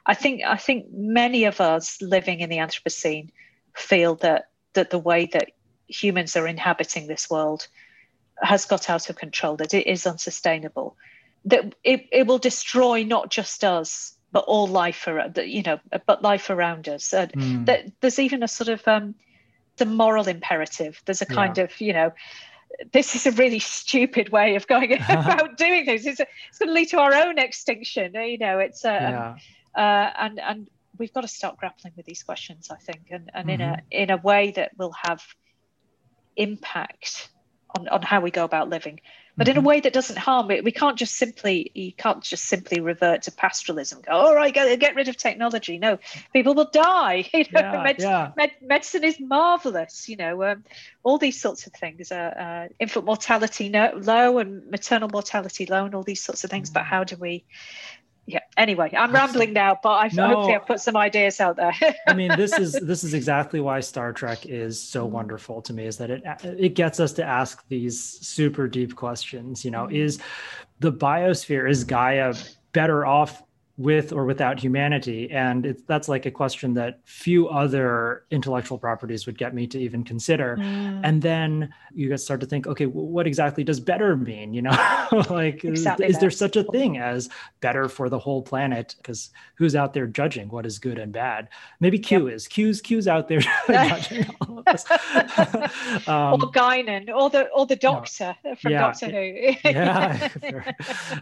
I 0.04 0.14
think 0.14 0.42
I 0.46 0.56
think 0.56 0.86
many 0.92 1.44
of 1.44 1.61
us 1.61 2.00
living 2.02 2.40
in 2.40 2.50
the 2.50 2.58
Anthropocene 2.58 3.30
feel 3.74 4.16
that 4.16 4.48
that 4.74 4.90
the 4.90 4.98
way 4.98 5.26
that 5.32 5.50
humans 5.88 6.36
are 6.36 6.46
inhabiting 6.46 7.06
this 7.06 7.28
world 7.30 7.66
has 8.42 8.64
got 8.64 8.88
out 8.88 9.11
of 9.11 9.16
control, 9.16 9.56
that 9.56 9.74
it 9.74 9.86
is 9.86 10.06
unsustainable 10.06 10.96
that 11.47 11.74
it, 11.84 12.07
it 12.12 12.26
will 12.26 12.38
destroy 12.38 13.03
not 13.03 13.30
just 13.30 13.64
us 13.64 14.16
but 14.32 14.45
all 14.45 14.66
life 14.66 15.07
around 15.07 15.38
you 15.45 15.62
know 15.62 15.78
but 16.07 16.22
life 16.22 16.51
around 16.51 16.88
us 16.88 17.12
and 17.12 17.32
mm. 17.32 17.66
that 17.66 17.91
there's 18.01 18.18
even 18.18 18.43
a 18.43 18.49
sort 18.49 18.68
of 18.68 18.86
um 18.86 19.14
the 19.76 19.86
moral 19.86 20.28
imperative 20.28 21.01
there's 21.05 21.22
a 21.22 21.26
kind 21.26 21.57
yeah. 21.57 21.64
of 21.64 21.80
you 21.80 21.93
know 21.93 22.12
this 22.93 23.14
is 23.14 23.26
a 23.26 23.32
really 23.32 23.59
stupid 23.59 24.28
way 24.30 24.55
of 24.55 24.66
going 24.66 24.93
about 25.09 25.57
doing 25.57 25.84
things 25.84 26.07
it's, 26.07 26.20
it's 26.20 26.59
going 26.59 26.68
to 26.68 26.74
lead 26.74 26.88
to 26.88 26.99
our 26.99 27.14
own 27.14 27.38
extinction 27.38 28.14
you 28.14 28.38
know 28.38 28.59
it's 28.59 28.84
uh, 28.84 28.88
yeah. 28.91 29.36
uh, 29.74 30.12
and 30.18 30.38
and 30.41 30.70
we've 30.99 31.12
got 31.12 31.22
to 31.22 31.28
start 31.28 31.57
grappling 31.57 31.93
with 31.97 32.07
these 32.07 32.22
questions 32.22 32.70
i 32.70 32.76
think 32.76 33.09
and, 33.11 33.30
and 33.34 33.49
mm-hmm. 33.49 33.51
in 33.51 33.61
a 33.61 33.72
mm-hmm. 33.72 33.86
in 33.91 34.11
a 34.11 34.16
way 34.18 34.51
that 34.53 34.70
will 34.76 34.95
have 35.03 35.22
impact 36.36 37.30
on, 37.76 37.88
on 37.88 38.03
how 38.03 38.20
we 38.20 38.30
go 38.30 38.45
about 38.45 38.68
living 38.68 39.01
but 39.37 39.47
mm-hmm. 39.47 39.51
in 39.51 39.57
a 39.57 39.61
mm-hmm. 39.61 39.66
way 39.68 39.81
that 39.81 39.93
doesn't 39.93 40.18
harm 40.18 40.51
it. 40.51 40.64
We 40.64 40.72
can't 40.72 40.97
just 40.97 41.16
simply 41.16 41.70
you 41.74 41.93
can't 41.93 42.22
just 42.22 42.45
simply 42.45 42.81
revert 42.81 43.22
to 43.22 43.31
pastoralism. 43.31 44.05
Go, 44.05 44.12
all 44.12 44.35
right, 44.35 44.53
get, 44.53 44.78
get 44.81 44.95
rid 44.95 45.09
of 45.09 45.16
technology. 45.16 45.78
No, 45.78 45.99
people 46.33 46.55
will 46.55 46.70
die. 46.72 47.28
You 47.41 47.47
know, 47.53 47.61
yeah, 47.61 47.83
med- 47.83 47.97
yeah. 47.99 48.33
Med- 48.37 48.57
medicine 48.61 49.03
is 49.03 49.18
marvelous. 49.18 50.09
You 50.09 50.16
know, 50.16 50.43
um, 50.43 50.64
all 51.03 51.16
these 51.16 51.41
sorts 51.41 51.66
of 51.66 51.72
things. 51.72 52.12
Uh, 52.12 52.14
uh, 52.14 52.68
infant 52.78 53.07
mortality 53.07 53.70
no, 53.70 53.93
low 53.97 54.39
and 54.39 54.70
maternal 54.70 55.09
mortality 55.09 55.64
low, 55.64 55.87
and 55.87 55.95
all 55.95 56.03
these 56.03 56.22
sorts 56.22 56.45
of 56.45 56.51
things. 56.51 56.68
Mm-hmm. 56.68 56.74
But 56.74 56.85
how 56.85 57.05
do 57.05 57.16
we 57.16 57.45
yeah 58.31 58.41
anyway 58.57 58.91
i'm 58.97 59.12
rambling 59.12 59.53
now 59.53 59.78
but 59.83 59.93
i 59.93 60.11
no, 60.12 60.28
hopefully 60.28 60.55
i've 60.55 60.66
put 60.66 60.81
some 60.81 60.97
ideas 60.97 61.41
out 61.41 61.57
there 61.57 61.74
i 62.07 62.14
mean 62.14 62.31
this 62.37 62.59
is 62.59 62.72
this 62.83 63.05
is 63.05 63.14
exactly 63.14 63.61
why 63.61 63.81
star 63.81 64.12
trek 64.12 64.47
is 64.47 64.81
so 64.81 65.05
mm-hmm. 65.05 65.14
wonderful 65.14 65.61
to 65.61 65.72
me 65.72 65.87
is 65.87 65.97
that 65.97 66.11
it 66.11 66.22
it 66.45 66.74
gets 66.74 67.01
us 67.01 67.12
to 67.12 67.24
ask 67.24 67.66
these 67.68 68.01
super 68.01 68.68
deep 68.68 68.95
questions 68.95 69.64
you 69.64 69.70
know 69.70 69.85
mm-hmm. 69.85 69.97
is 69.97 70.20
the 70.81 70.93
biosphere 70.93 71.68
is 71.68 71.85
gaia 71.85 72.35
better 72.72 73.05
off 73.05 73.43
with 73.81 74.12
or 74.12 74.26
without 74.26 74.61
humanity. 74.61 75.31
And 75.31 75.64
it's 75.64 75.83
that's 75.85 76.07
like 76.07 76.26
a 76.26 76.31
question 76.31 76.74
that 76.74 77.01
few 77.07 77.49
other 77.49 78.24
intellectual 78.31 78.76
properties 78.76 79.24
would 79.24 79.39
get 79.39 79.55
me 79.55 79.66
to 79.68 79.78
even 79.78 80.05
consider. 80.05 80.59
Mm. 80.61 81.01
and 81.03 81.22
then 81.22 81.72
you 81.93 82.09
guys 82.11 82.22
start 82.22 82.41
to 82.41 82.47
think 82.47 82.66
okay 82.66 82.85
what 82.85 83.26
exactly 83.26 83.64
does 83.64 83.81
better 83.81 84.16
mean? 84.16 84.53
You 84.53 84.62
know 84.62 84.70
like 85.31 85.64
exactly 85.64 86.07
is, 86.07 86.16
is, 86.16 86.20
there 86.20 86.31
such 86.31 86.57
a 86.57 86.64
thing 86.64 86.99
as 86.99 87.31
better 87.62 87.89
for 87.89 88.11
the 88.11 88.18
whole 88.18 88.43
planet? 88.43 88.97
Because 88.99 89.31
who's 89.55 89.74
out 89.74 89.95
there 89.95 90.07
judging 90.07 90.49
what 90.51 90.66
is 90.66 90.78
good 90.78 90.99
and 90.99 91.11
bad? 91.11 91.49
Maybe 91.81 91.99
q 91.99 92.26
yep. 92.26 92.35
is. 92.35 92.49
Q's 92.49 92.83
q's 92.83 93.09
out 93.09 93.28
there 93.28 93.41
judging 93.66 94.26
all 94.43 94.59
of 94.59 94.68
us. 94.68 94.85
Um, 96.07 96.35
or 96.35 96.53
Guinan 96.53 97.09
or 97.09 97.31
the 97.31 97.49
or 97.49 97.64
the 97.64 97.76
doctor 97.76 98.37
from 98.59 98.72
yeah, 98.72 98.81
doctor 98.81 99.07
who 99.07 99.55
yeah 99.64 100.28
very, 100.39 100.64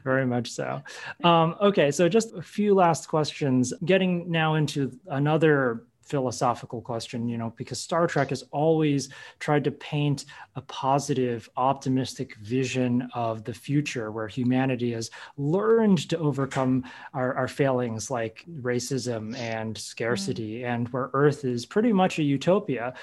very, 0.03 0.27
much 0.27 0.51
so. 0.51 0.83
Um, 1.23 1.55
okay 1.61 1.93
so 1.93 2.09
just 2.09 2.35
few 2.49 2.75
last 2.75 3.09
questions, 3.09 3.73
getting 3.85 4.31
now 4.31 4.55
into 4.55 4.99
another 5.09 5.85
philosophical 6.09 6.81
question, 6.81 7.29
you 7.29 7.37
know, 7.37 7.53
because 7.57 7.79
Star 7.79 8.07
Trek 8.07 8.31
has 8.31 8.43
always 8.51 9.11
tried 9.41 9.63
to 9.65 9.71
paint 9.71 10.25
a 10.57 10.63
positive, 10.63 11.49
optimistic 11.57 12.35
vision 12.37 13.09
of 13.15 13.45
the 13.45 13.53
future 13.53 14.11
where 14.11 14.27
humanity 14.27 14.93
has 14.93 15.11
learned 15.37 16.09
to 16.09 16.19
overcome 16.19 16.85
our, 17.13 17.35
our 17.35 17.49
failings 17.49 18.11
like 18.11 18.45
racism 18.63 19.37
and 19.37 19.77
scarcity, 19.77 20.61
mm. 20.61 20.75
and 20.75 20.89
where 20.89 21.11
Earth 21.13 21.45
is 21.45 21.67
pretty 21.67 21.93
much 21.93 22.19
a 22.19 22.23
utopia. 22.23 22.95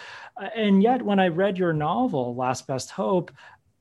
And 0.55 0.81
yet, 0.81 1.03
when 1.03 1.19
I 1.19 1.27
read 1.27 1.59
your 1.59 1.73
novel, 1.73 2.35
Last 2.35 2.65
Best 2.65 2.89
Hope, 2.89 3.31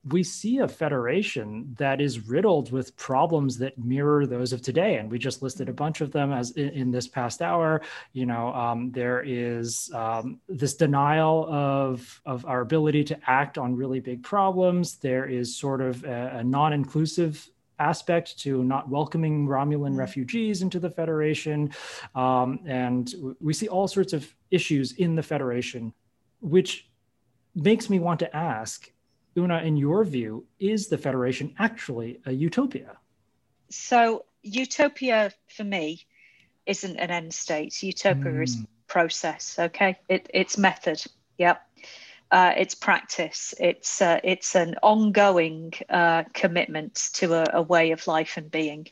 we 0.07 0.23
see 0.23 0.59
a 0.59 0.67
federation 0.67 1.75
that 1.77 1.99
is 1.99 2.27
riddled 2.27 2.71
with 2.71 2.95
problems 2.95 3.57
that 3.57 3.77
mirror 3.77 4.25
those 4.27 4.53
of 4.53 4.61
today 4.61 4.97
and 4.97 5.09
we 5.09 5.17
just 5.17 5.41
listed 5.41 5.67
a 5.67 5.73
bunch 5.73 6.01
of 6.01 6.11
them 6.11 6.31
as 6.31 6.51
in, 6.51 6.69
in 6.69 6.91
this 6.91 7.07
past 7.07 7.41
hour 7.41 7.81
you 8.13 8.25
know 8.25 8.53
um, 8.53 8.91
there 8.91 9.23
is 9.25 9.91
um, 9.93 10.39
this 10.47 10.75
denial 10.75 11.47
of 11.49 12.21
of 12.25 12.45
our 12.45 12.61
ability 12.61 13.03
to 13.03 13.17
act 13.27 13.57
on 13.57 13.75
really 13.75 13.99
big 13.99 14.23
problems 14.23 14.97
there 14.97 15.25
is 15.25 15.57
sort 15.57 15.81
of 15.81 16.03
a, 16.03 16.37
a 16.37 16.43
non-inclusive 16.43 17.49
aspect 17.79 18.39
to 18.39 18.63
not 18.63 18.89
welcoming 18.89 19.47
Romulan 19.47 19.89
mm-hmm. 19.89 19.97
refugees 19.97 20.61
into 20.61 20.79
the 20.79 20.89
Federation. 20.89 21.71
Um, 22.13 22.59
and 22.65 23.13
we 23.41 23.53
see 23.53 23.67
all 23.67 23.89
sorts 23.89 24.13
of 24.13 24.33
issues 24.49 24.93
in 24.93 25.15
the 25.15 25.23
Federation, 25.23 25.93
which 26.39 26.89
makes 27.53 27.89
me 27.89 27.99
want 27.99 28.19
to 28.19 28.35
ask 28.35 28.89
Una, 29.37 29.59
in 29.59 29.77
your 29.77 30.03
view, 30.03 30.45
is 30.59 30.87
the 30.87 30.97
Federation 30.97 31.53
actually 31.59 32.21
a 32.25 32.31
utopia? 32.31 32.97
So, 33.69 34.25
utopia 34.43 35.33
for 35.47 35.63
me 35.63 36.05
isn't 36.65 36.97
an 36.97 37.11
end 37.11 37.33
state. 37.33 37.81
Utopia 37.83 38.31
mm. 38.31 38.43
is 38.43 38.57
process. 38.87 39.57
Okay, 39.59 39.97
it, 40.07 40.29
it's 40.33 40.57
method. 40.57 41.03
Yep. 41.37 41.61
Uh, 42.31 42.53
it's 42.57 42.75
practice. 42.75 43.53
It's 43.59 44.01
uh, 44.01 44.19
it's 44.23 44.55
an 44.55 44.75
ongoing 44.81 45.73
uh, 45.89 46.23
commitment 46.33 46.95
to 47.13 47.33
a, 47.33 47.59
a, 47.59 47.61
way 47.61 47.91
of 47.91 48.07
life 48.07 48.37
and 48.37 48.49
being. 48.49 48.87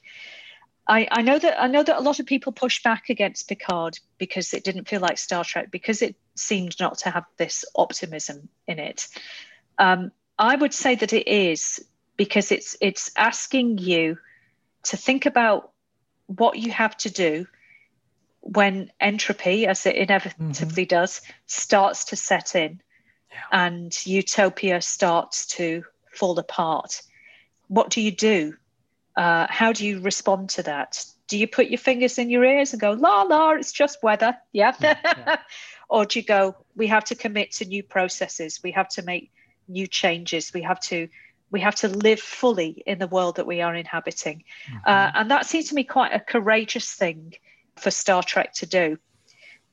I, 0.87 1.07
I 1.11 1.21
know 1.23 1.39
that 1.39 1.61
I 1.61 1.67
know 1.67 1.83
that 1.83 1.97
a 1.97 2.01
lot 2.01 2.19
of 2.19 2.25
people 2.25 2.51
push 2.51 2.83
back 2.83 3.09
against 3.09 3.47
Picard 3.47 3.97
because 4.17 4.53
it 4.53 4.63
didn't 4.63 4.87
feel 4.87 5.01
like 5.01 5.17
Star 5.17 5.43
Trek 5.43 5.71
because 5.71 6.01
it 6.01 6.15
seemed 6.35 6.75
not 6.79 6.99
to 6.99 7.09
have 7.09 7.25
this 7.37 7.65
optimism 7.75 8.49
in 8.67 8.79
it. 8.79 9.07
Um, 9.79 10.11
I 10.37 10.55
would 10.55 10.73
say 10.73 10.95
that 10.95 11.13
it 11.13 11.27
is 11.27 11.83
because 12.17 12.51
it's 12.51 12.75
it's 12.81 13.11
asking 13.15 13.77
you 13.77 14.17
to 14.83 14.97
think 14.97 15.25
about 15.25 15.71
what 16.27 16.57
you 16.57 16.71
have 16.71 16.95
to 16.97 17.09
do 17.09 17.47
when 18.41 18.91
entropy, 18.99 19.65
as 19.65 19.85
it 19.85 19.95
inevitably 19.95 20.51
mm-hmm. 20.51 20.83
does, 20.83 21.21
starts 21.45 22.05
to 22.05 22.15
set 22.15 22.55
in 22.55 22.81
yeah. 23.31 23.39
and 23.51 24.05
utopia 24.05 24.81
starts 24.81 25.45
to 25.47 25.83
fall 26.11 26.37
apart. 26.37 27.01
What 27.67 27.89
do 27.89 28.01
you 28.01 28.11
do? 28.11 28.55
Uh, 29.15 29.47
how 29.49 29.71
do 29.71 29.85
you 29.85 30.01
respond 30.01 30.49
to 30.51 30.63
that? 30.63 31.05
Do 31.27 31.37
you 31.37 31.47
put 31.47 31.67
your 31.67 31.77
fingers 31.77 32.17
in 32.17 32.29
your 32.29 32.43
ears 32.43 32.73
and 32.73 32.81
go, 32.81 32.91
la 32.91 33.21
la, 33.23 33.51
it's 33.51 33.71
just 33.71 34.03
weather? 34.03 34.35
Yeah. 34.51 34.75
yeah, 34.81 34.99
yeah. 35.03 35.37
or 35.89 36.05
do 36.05 36.19
you 36.19 36.25
go, 36.25 36.55
we 36.75 36.87
have 36.87 37.05
to 37.05 37.15
commit 37.15 37.53
to 37.53 37.65
new 37.65 37.81
processes? 37.81 38.59
We 38.61 38.71
have 38.71 38.89
to 38.89 39.03
make 39.03 39.31
new 39.67 39.87
changes. 39.87 40.53
We 40.53 40.61
have 40.63 40.79
to 40.81 41.07
we 41.51 41.61
have 41.61 41.75
to 41.75 41.87
live 41.87 42.19
fully 42.19 42.81
in 42.87 42.97
the 42.97 43.07
world 43.07 43.35
that 43.35 43.45
we 43.45 43.61
are 43.61 43.75
inhabiting, 43.75 44.43
mm-hmm. 44.67 44.77
uh, 44.85 45.11
and 45.13 45.31
that 45.31 45.45
seems 45.45 45.69
to 45.69 45.75
me 45.75 45.83
quite 45.83 46.13
a 46.13 46.19
courageous 46.19 46.91
thing 46.93 47.35
for 47.75 47.91
Star 47.91 48.23
Trek 48.23 48.53
to 48.55 48.65
do. 48.65 48.97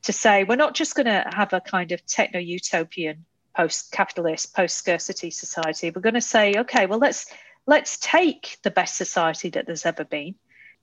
To 0.05 0.13
say 0.13 0.45
we're 0.45 0.57
not 0.57 0.75
just 0.75 0.95
going 0.95 1.07
to 1.07 1.31
have 1.35 1.53
a 1.53 1.61
kind 1.61 1.93
of 1.93 2.05
techno 2.07 2.41
utopian 2.41 3.25
post-capitalist, 3.57 4.55
post-scarcity 4.55 5.31
society. 5.31 5.91
We're 5.91 6.01
going 6.01 6.15
to 6.15 6.21
say, 6.21 6.55
okay, 6.59 6.87
well 6.87 6.99
let's 6.99 7.27
let's 7.67 7.99
take 7.99 8.59
the 8.63 8.71
best 8.71 8.97
society 8.97 9.51
that 9.51 9.67
there's 9.67 9.87
ever 9.87 10.05
been 10.05 10.35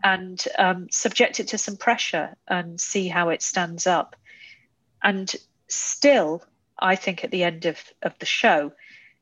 and 0.03 0.43
um, 0.59 0.87
subject 0.91 1.39
it 1.39 1.47
to 1.49 1.57
some 1.57 1.75
pressure 1.75 2.35
and 2.47 2.79
see 2.79 3.07
how 3.07 3.29
it 3.29 3.41
stands 3.41 3.87
up. 3.87 4.15
And 5.03 5.33
still, 5.67 6.43
I 6.77 6.95
think 6.95 7.23
at 7.23 7.31
the 7.31 7.43
end 7.43 7.65
of, 7.65 7.79
of 8.03 8.17
the 8.19 8.25
show, 8.25 8.71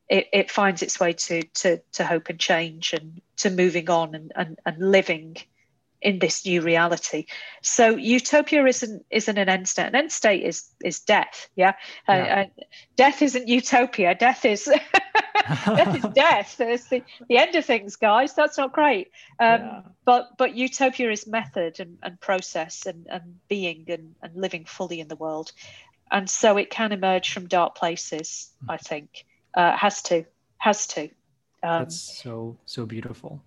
it, 0.09 0.27
it 0.31 0.51
finds 0.51 0.81
its 0.81 0.99
way 0.99 1.13
to, 1.13 1.43
to 1.43 1.81
to 1.93 2.05
hope 2.05 2.29
and 2.29 2.39
change 2.39 2.93
and 2.93 3.21
to 3.37 3.49
moving 3.49 3.89
on 3.89 4.15
and, 4.15 4.31
and, 4.35 4.59
and 4.65 4.91
living 4.91 5.37
in 6.01 6.19
this 6.19 6.45
new 6.45 6.61
reality. 6.61 7.25
So 7.63 7.95
utopia 7.95 8.65
isn't 8.65 9.05
isn't 9.09 9.37
an 9.37 9.49
end 9.49 9.67
state. 9.67 9.87
An 9.87 9.95
end 9.95 10.11
state 10.11 10.43
is 10.43 10.69
is 10.83 10.99
death. 10.99 11.49
Yeah, 11.55 11.73
uh, 12.07 12.13
yeah. 12.13 12.41
Uh, 12.41 12.63
death 12.95 13.21
isn't 13.21 13.47
utopia. 13.47 14.13
Death 14.13 14.45
is 14.45 14.65
death 15.65 15.95
is 15.95 16.03
death. 16.13 16.61
It's 16.61 16.87
the, 16.89 17.01
the 17.27 17.37
end 17.37 17.55
of 17.55 17.65
things, 17.65 17.95
guys. 17.95 18.35
That's 18.35 18.57
not 18.57 18.71
great. 18.71 19.07
Um, 19.39 19.61
yeah. 19.61 19.81
But 20.05 20.37
but 20.37 20.55
utopia 20.55 21.09
is 21.09 21.25
method 21.25 21.79
and, 21.79 21.97
and 22.03 22.19
process 22.19 22.85
and, 22.85 23.07
and 23.09 23.39
being 23.47 23.85
and, 23.87 24.15
and 24.21 24.35
living 24.35 24.65
fully 24.65 24.99
in 24.99 25.07
the 25.07 25.15
world, 25.15 25.51
and 26.11 26.29
so 26.29 26.57
it 26.57 26.69
can 26.69 26.91
emerge 26.91 27.33
from 27.33 27.47
dark 27.47 27.73
places. 27.73 28.51
I 28.69 28.77
think 28.77 29.25
uh, 29.55 29.75
has 29.75 30.01
to 30.03 30.25
has 30.57 30.87
to. 30.87 31.03
Um, 31.63 31.83
That's 31.83 31.99
so 31.99 32.57
so 32.65 32.85
beautiful. 32.85 33.41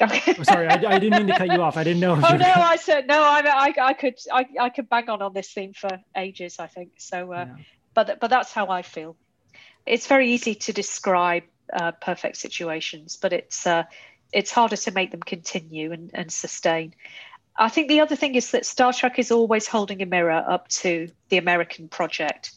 Okay. 0.00 0.34
oh, 0.38 0.42
sorry, 0.42 0.66
I, 0.66 0.74
I, 0.74 0.98
didn't 0.98 1.18
mean 1.18 1.26
to 1.28 1.38
cut 1.38 1.52
you 1.52 1.62
off. 1.62 1.76
I 1.76 1.84
didn't 1.84 2.00
know. 2.00 2.14
oh 2.28 2.36
no, 2.36 2.52
I 2.56 2.76
said 2.76 3.06
no. 3.06 3.22
I, 3.22 3.42
I, 3.46 3.74
I 3.80 3.92
could 3.92 4.16
I, 4.32 4.46
I 4.58 4.68
could 4.68 4.88
bang 4.88 5.08
on 5.08 5.22
on 5.22 5.32
this 5.32 5.52
theme 5.52 5.72
for 5.74 5.90
ages. 6.16 6.56
I 6.58 6.66
think 6.66 6.92
so. 6.98 7.32
Uh, 7.32 7.46
yeah. 7.48 7.56
But 7.94 8.20
but 8.20 8.28
that's 8.28 8.52
how 8.52 8.68
I 8.68 8.82
feel. 8.82 9.16
It's 9.86 10.06
very 10.06 10.32
easy 10.32 10.54
to 10.54 10.72
describe 10.72 11.44
uh, 11.72 11.92
perfect 11.92 12.36
situations, 12.36 13.16
but 13.16 13.32
it's 13.32 13.66
uh, 13.66 13.84
it's 14.32 14.50
harder 14.50 14.76
to 14.76 14.90
make 14.90 15.10
them 15.10 15.20
continue 15.20 15.92
and, 15.92 16.10
and 16.14 16.32
sustain. 16.32 16.94
I 17.56 17.68
think 17.68 17.88
the 17.88 18.00
other 18.00 18.16
thing 18.16 18.34
is 18.34 18.50
that 18.52 18.64
Star 18.64 18.92
Trek 18.92 19.18
is 19.18 19.30
always 19.30 19.68
holding 19.68 20.00
a 20.00 20.06
mirror 20.06 20.32
up 20.48 20.68
to 20.68 21.10
the 21.28 21.36
American 21.36 21.88
project. 21.88 22.52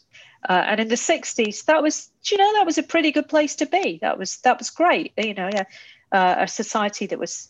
Uh, 0.48 0.64
and 0.68 0.80
in 0.80 0.88
the 0.88 0.96
60s, 0.96 1.66
that 1.66 1.82
was, 1.82 2.12
you 2.26 2.38
know, 2.38 2.54
that 2.54 2.66
was 2.66 2.78
a 2.78 2.84
pretty 2.84 3.12
good 3.12 3.28
place 3.28 3.56
to 3.56 3.66
be. 3.66 3.98
That 4.02 4.18
was 4.20 4.38
that 4.38 4.60
was 4.60 4.70
great. 4.70 5.12
You 5.18 5.34
know, 5.34 5.50
yeah 5.52 5.64
uh, 6.12 6.36
a 6.40 6.48
society 6.48 7.08
that 7.08 7.20
was 7.20 7.50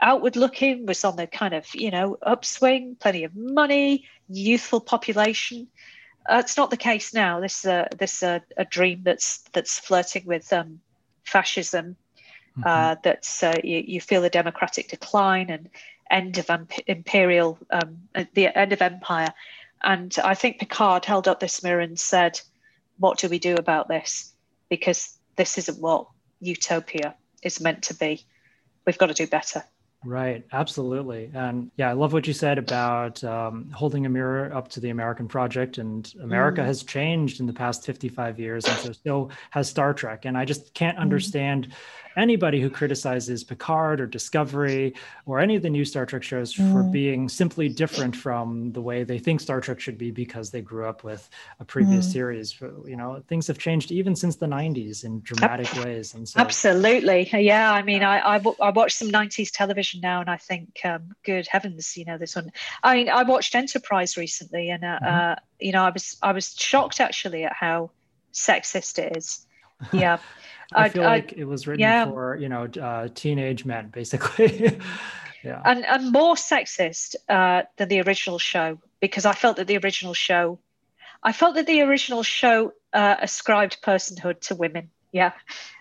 outward 0.00 0.36
looking, 0.36 0.86
was 0.86 1.04
on 1.04 1.16
the 1.16 1.26
kind 1.26 1.54
of, 1.54 1.66
you 1.74 1.90
know, 1.90 2.16
upswing, 2.22 2.96
plenty 2.96 3.24
of 3.24 3.34
money, 3.34 4.04
youthful 4.28 4.80
population. 4.80 5.68
Uh, 6.28 6.38
it's 6.38 6.56
not 6.56 6.70
the 6.70 6.76
case 6.76 7.14
now. 7.14 7.40
This 7.40 7.60
is 7.60 7.66
a, 7.66 7.88
this 7.96 8.22
a, 8.22 8.42
a 8.56 8.64
dream 8.64 9.02
that's 9.04 9.38
that's 9.52 9.78
flirting 9.78 10.24
with 10.26 10.52
um, 10.52 10.80
fascism. 11.24 11.96
Mm-hmm. 12.58 12.62
Uh, 12.66 12.96
that's 13.02 13.42
uh, 13.42 13.56
you, 13.62 13.84
you, 13.86 14.00
feel 14.00 14.24
a 14.24 14.30
democratic 14.30 14.88
decline 14.88 15.50
and 15.50 15.68
end 16.10 16.38
of 16.38 16.48
um, 16.48 16.66
imperial 16.86 17.58
um, 17.70 17.98
the 18.32 18.56
end 18.58 18.72
of 18.72 18.80
empire. 18.80 19.32
And 19.86 20.14
I 20.22 20.34
think 20.34 20.58
Picard 20.58 21.04
held 21.04 21.28
up 21.28 21.40
this 21.40 21.62
mirror 21.62 21.80
and 21.80 21.98
said, 21.98 22.40
"What 22.98 23.18
do 23.18 23.28
we 23.28 23.38
do 23.38 23.54
about 23.54 23.88
this? 23.88 24.32
Because 24.68 25.16
this 25.36 25.56
isn't 25.58 25.80
what 25.80 26.08
utopia 26.40 27.14
is 27.42 27.60
meant 27.60 27.82
to 27.84 27.94
be. 27.94 28.24
We've 28.84 28.98
got 28.98 29.06
to 29.06 29.14
do 29.14 29.26
better. 29.26 29.62
Right, 30.04 30.44
absolutely. 30.52 31.30
And 31.34 31.70
yeah, 31.76 31.90
I 31.90 31.92
love 31.92 32.12
what 32.12 32.26
you 32.26 32.32
said 32.32 32.58
about 32.58 33.22
um, 33.24 33.70
holding 33.70 34.06
a 34.06 34.08
mirror 34.08 34.54
up 34.54 34.68
to 34.70 34.80
the 34.80 34.90
American 34.90 35.26
project. 35.26 35.78
And 35.78 36.12
America 36.22 36.60
mm. 36.60 36.66
has 36.66 36.82
changed 36.82 37.40
in 37.40 37.46
the 37.46 37.52
past 37.52 37.84
55 37.84 38.38
years, 38.38 38.64
and 38.66 38.76
so 38.76 38.92
so 38.92 39.28
has 39.50 39.68
Star 39.68 39.94
Trek. 39.94 40.24
And 40.24 40.36
I 40.36 40.44
just 40.44 40.74
can't 40.74 40.98
mm. 40.98 41.00
understand 41.00 41.72
anybody 42.16 42.60
who 42.60 42.70
criticizes 42.70 43.44
Picard 43.44 44.00
or 44.00 44.06
Discovery 44.06 44.94
or 45.26 45.38
any 45.38 45.56
of 45.56 45.62
the 45.62 45.70
new 45.70 45.84
Star 45.84 46.06
Trek 46.06 46.22
shows 46.22 46.54
mm. 46.54 46.72
for 46.72 46.82
being 46.82 47.28
simply 47.28 47.68
different 47.68 48.16
from 48.16 48.72
the 48.72 48.80
way 48.80 49.04
they 49.04 49.18
think 49.18 49.40
Star 49.40 49.60
Trek 49.60 49.80
should 49.80 49.98
be 49.98 50.10
because 50.10 50.50
they 50.50 50.60
grew 50.60 50.86
up 50.86 51.04
with 51.04 51.28
a 51.60 51.64
previous 51.64 52.08
mm. 52.08 52.12
series. 52.12 52.60
You 52.60 52.96
know, 52.96 53.22
things 53.28 53.46
have 53.46 53.58
changed 53.58 53.92
even 53.92 54.16
since 54.16 54.36
the 54.36 54.46
90s 54.46 55.04
in 55.04 55.20
dramatic 55.20 55.72
ways. 55.84 56.14
And 56.14 56.28
so, 56.28 56.40
absolutely, 56.40 57.28
yeah. 57.32 57.72
I 57.72 57.82
mean, 57.82 58.02
I 58.02 58.18
I, 58.18 58.42
I 58.60 58.70
watch 58.70 58.92
some 58.92 59.08
90s 59.08 59.50
television 59.52 60.00
now, 60.00 60.20
and 60.20 60.30
I 60.30 60.36
think, 60.36 60.80
um, 60.84 61.12
good 61.24 61.46
heavens, 61.46 61.96
you 61.96 62.04
know, 62.04 62.18
this 62.18 62.34
one. 62.36 62.50
I 62.82 62.96
mean, 62.96 63.08
I 63.08 63.22
watched 63.22 63.54
Enterprise 63.54 64.16
recently, 64.16 64.70
and 64.70 64.84
uh, 64.84 64.98
mm. 65.02 65.32
uh, 65.32 65.36
you 65.60 65.72
know, 65.72 65.84
I 65.84 65.90
was 65.90 66.16
I 66.22 66.32
was 66.32 66.54
shocked 66.54 67.00
actually 67.00 67.44
at 67.44 67.52
how 67.52 67.90
sexist 68.32 68.98
it 68.98 69.16
is. 69.16 69.46
Yeah. 69.92 70.18
I 70.72 70.88
feel 70.88 71.04
I, 71.04 71.06
like 71.06 71.32
it 71.32 71.44
was 71.44 71.66
written 71.66 71.80
yeah. 71.80 72.06
for 72.06 72.36
you 72.36 72.48
know 72.48 72.64
uh, 72.80 73.08
teenage 73.14 73.64
men, 73.64 73.88
basically. 73.88 74.78
yeah, 75.44 75.62
and 75.64 75.84
and 75.84 76.12
more 76.12 76.34
sexist 76.34 77.14
uh, 77.28 77.62
than 77.76 77.88
the 77.88 78.00
original 78.00 78.38
show 78.38 78.78
because 79.00 79.24
I 79.24 79.32
felt 79.32 79.56
that 79.56 79.66
the 79.66 79.78
original 79.78 80.14
show, 80.14 80.58
I 81.22 81.32
felt 81.32 81.54
that 81.54 81.66
the 81.66 81.82
original 81.82 82.22
show 82.22 82.72
uh, 82.92 83.16
ascribed 83.20 83.82
personhood 83.82 84.40
to 84.42 84.54
women. 84.54 84.90
Yeah, 85.16 85.32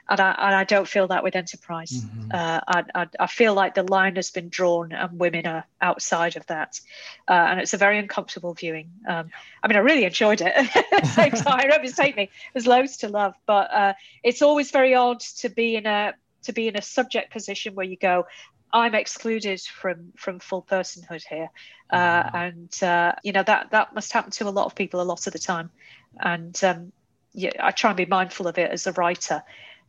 and 0.08 0.20
I, 0.20 0.32
and 0.32 0.56
I 0.56 0.64
don't 0.64 0.88
feel 0.88 1.08
that 1.08 1.24
with 1.24 1.36
Enterprise. 1.36 1.92
Mm-hmm. 1.92 2.30
Uh, 2.32 2.60
I, 2.68 2.84
I, 2.94 3.08
I, 3.20 3.28
feel 3.28 3.54
like 3.54 3.74
the 3.74 3.84
line 3.84 4.16
has 4.16 4.30
been 4.32 4.50
drawn 4.50 4.92
and 4.92 5.20
women 5.20 5.46
are 5.48 5.66
outside 5.82 6.38
of 6.38 6.46
that. 6.48 6.80
Uh, 7.28 7.34
and 7.34 7.60
it's 7.60 7.74
a 7.74 7.78
very 7.78 7.98
uncomfortable 7.98 8.54
viewing. 8.54 8.92
Um, 9.08 9.32
I 9.64 9.68
mean, 9.68 9.76
I 9.76 9.82
really 9.82 10.06
enjoyed 10.06 10.42
it 10.42 10.56
at 10.56 11.02
the 11.02 11.08
same 11.08 11.32
time. 11.32 11.60
I 11.60 11.68
represent 11.68 12.16
me. 12.16 12.30
There's 12.54 12.68
loads 12.68 12.98
to 12.98 13.10
love, 13.10 13.34
but 13.46 13.74
uh, 13.74 13.94
it's 14.24 14.42
always 14.42 14.72
very 14.72 14.96
odd 14.96 15.20
to 15.40 15.50
be 15.50 15.76
in 15.76 15.86
a 15.86 16.14
to 16.44 16.54
be 16.54 16.68
in 16.68 16.78
a 16.78 16.82
subject 16.82 17.34
position 17.34 17.74
where 17.74 17.88
you 17.88 17.98
go, 17.98 18.28
I'm 18.72 18.94
excluded 18.94 19.62
from 19.62 20.14
from 20.16 20.40
full 20.40 20.62
personhood 20.62 21.24
here, 21.28 21.50
uh, 21.90 21.98
mm-hmm. 21.98 22.36
and 22.36 22.84
uh, 22.84 23.14
you 23.24 23.32
know 23.32 23.44
that 23.44 23.72
that 23.72 23.96
must 23.96 24.12
happen 24.12 24.32
to 24.32 24.48
a 24.48 24.52
lot 24.52 24.66
of 24.66 24.76
people 24.76 25.02
a 25.02 25.04
lot 25.04 25.26
of 25.26 25.34
the 25.34 25.40
time, 25.40 25.72
and 26.20 26.64
um, 26.64 26.92
yeah, 27.36 27.52
I 27.60 27.72
try 27.72 27.92
and 27.92 27.98
be 27.98 28.06
mindful 28.06 28.48
of 28.48 28.58
it 28.58 28.72
as 28.72 28.88
a 28.88 28.94
writer 28.94 29.44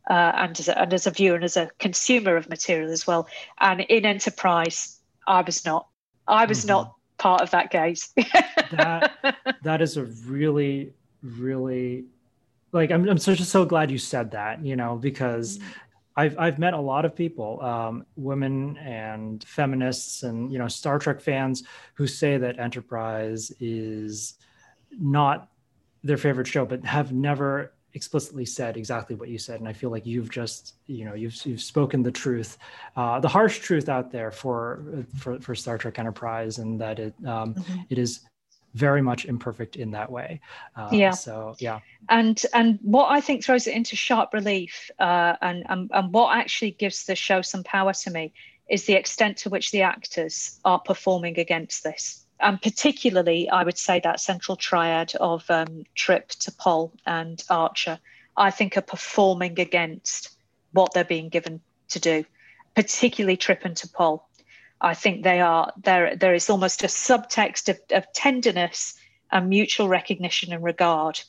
uh, 0.09 0.31
and, 0.35 0.59
as 0.59 0.67
a, 0.67 0.79
and 0.79 0.93
as 0.93 1.07
a 1.07 1.11
viewer 1.11 1.35
and 1.35 1.43
as 1.43 1.57
a 1.57 1.69
consumer 1.79 2.35
of 2.35 2.49
material 2.49 2.91
as 2.91 3.07
well. 3.07 3.27
And 3.59 3.81
in 3.81 4.05
enterprise, 4.05 4.99
I 5.25 5.41
was 5.41 5.65
not. 5.65 5.87
I 6.27 6.45
was 6.45 6.59
mm-hmm. 6.59 6.69
not 6.69 6.93
part 7.17 7.41
of 7.41 7.51
that 7.51 7.71
gaze. 7.71 8.13
that 8.71 9.35
that 9.63 9.81
is 9.81 9.97
a 9.97 10.03
really, 10.03 10.93
really 11.23 12.05
like 12.73 12.91
I'm 12.91 13.07
I'm 13.07 13.17
so 13.17 13.33
just 13.33 13.51
so 13.51 13.65
glad 13.65 13.89
you 13.89 13.97
said 13.97 14.31
that, 14.31 14.63
you 14.63 14.75
know, 14.75 14.97
because 14.97 15.57
mm-hmm. 15.57 15.67
I've 16.17 16.37
I've 16.37 16.59
met 16.59 16.73
a 16.73 16.79
lot 16.79 17.05
of 17.05 17.15
people, 17.15 17.61
um, 17.61 18.05
women 18.17 18.77
and 18.77 19.43
feminists, 19.43 20.23
and 20.23 20.51
you 20.51 20.57
know, 20.57 20.67
Star 20.67 20.99
Trek 20.99 21.21
fans 21.21 21.63
who 21.93 22.07
say 22.07 22.37
that 22.37 22.59
Enterprise 22.59 23.51
is 23.59 24.33
not 24.99 25.49
their 26.03 26.17
favorite 26.17 26.47
show, 26.47 26.65
but 26.65 26.83
have 26.83 27.11
never 27.11 27.73
explicitly 27.93 28.45
said 28.45 28.77
exactly 28.77 29.15
what 29.15 29.29
you 29.29 29.37
said. 29.37 29.59
And 29.59 29.67
i 29.67 29.73
feel 29.73 29.89
like 29.89 30.05
you've 30.05 30.29
just 30.29 30.75
you 30.85 31.03
know 31.05 31.13
you've 31.13 31.35
you've 31.45 31.61
spoken 31.61 32.03
the 32.03 32.11
truth 32.11 32.57
uh, 32.95 33.19
the 33.19 33.27
harsh 33.27 33.59
truth 33.59 33.89
out 33.89 34.11
there 34.11 34.31
for 34.31 35.05
for, 35.17 35.39
for 35.39 35.55
star 35.55 35.77
trek 35.77 35.97
enterprise 35.99 36.59
and 36.59 36.79
that 36.79 36.99
it 36.99 37.13
um, 37.25 37.55
mm-hmm. 37.55 37.79
it 37.89 37.97
is 37.97 38.21
very 38.73 39.01
much 39.01 39.25
imperfect 39.25 39.75
in 39.75 39.89
that 39.91 40.11
way. 40.11 40.39
Uh, 40.75 40.89
yeah. 40.91 41.11
so 41.11 41.55
yeah. 41.59 41.79
And 42.09 42.41
and 42.53 42.77
what 42.81 43.07
i 43.09 43.19
think 43.19 43.43
throws 43.43 43.65
it 43.67 43.73
into 43.73 43.95
sharp 43.95 44.33
relief 44.33 44.91
uh, 44.99 45.35
and, 45.41 45.65
and 45.67 45.89
and 45.93 46.13
what 46.13 46.37
actually 46.37 46.71
gives 46.71 47.05
the 47.05 47.15
show 47.15 47.41
some 47.41 47.63
power 47.63 47.93
to 47.93 48.11
me 48.11 48.33
is 48.69 48.85
the 48.85 48.93
extent 48.93 49.37
to 49.37 49.49
which 49.49 49.71
the 49.71 49.81
actors 49.81 50.59
are 50.65 50.79
performing 50.79 51.39
against 51.39 51.83
this 51.83 52.26
and 52.39 52.61
particularly, 52.61 53.49
I 53.49 53.63
would 53.63 53.77
say 53.77 53.99
that 54.03 54.19
central 54.19 54.55
triad 54.55 55.15
of 55.15 55.49
um, 55.49 55.85
Trip, 55.95 56.29
T'Pol, 56.29 56.91
and 57.05 57.43
Archer, 57.49 57.99
I 58.35 58.51
think 58.51 58.77
are 58.77 58.81
performing 58.81 59.59
against 59.59 60.29
what 60.71 60.93
they're 60.93 61.03
being 61.03 61.29
given 61.29 61.61
to 61.89 61.99
do, 61.99 62.25
particularly 62.75 63.37
Trip 63.37 63.65
and 63.65 63.75
T'Pol. 63.75 64.21
I 64.79 64.93
think 64.93 65.23
they 65.23 65.41
are 65.41 65.73
there. 65.83 66.15
There 66.15 66.35
is 66.35 66.49
almost 66.49 66.83
a 66.83 66.87
subtext 66.87 67.69
of, 67.69 67.79
of 67.91 68.11
tenderness 68.13 68.93
and 69.31 69.49
mutual 69.49 69.87
recognition 69.87 70.53
and 70.53 70.63
regard 70.63 71.19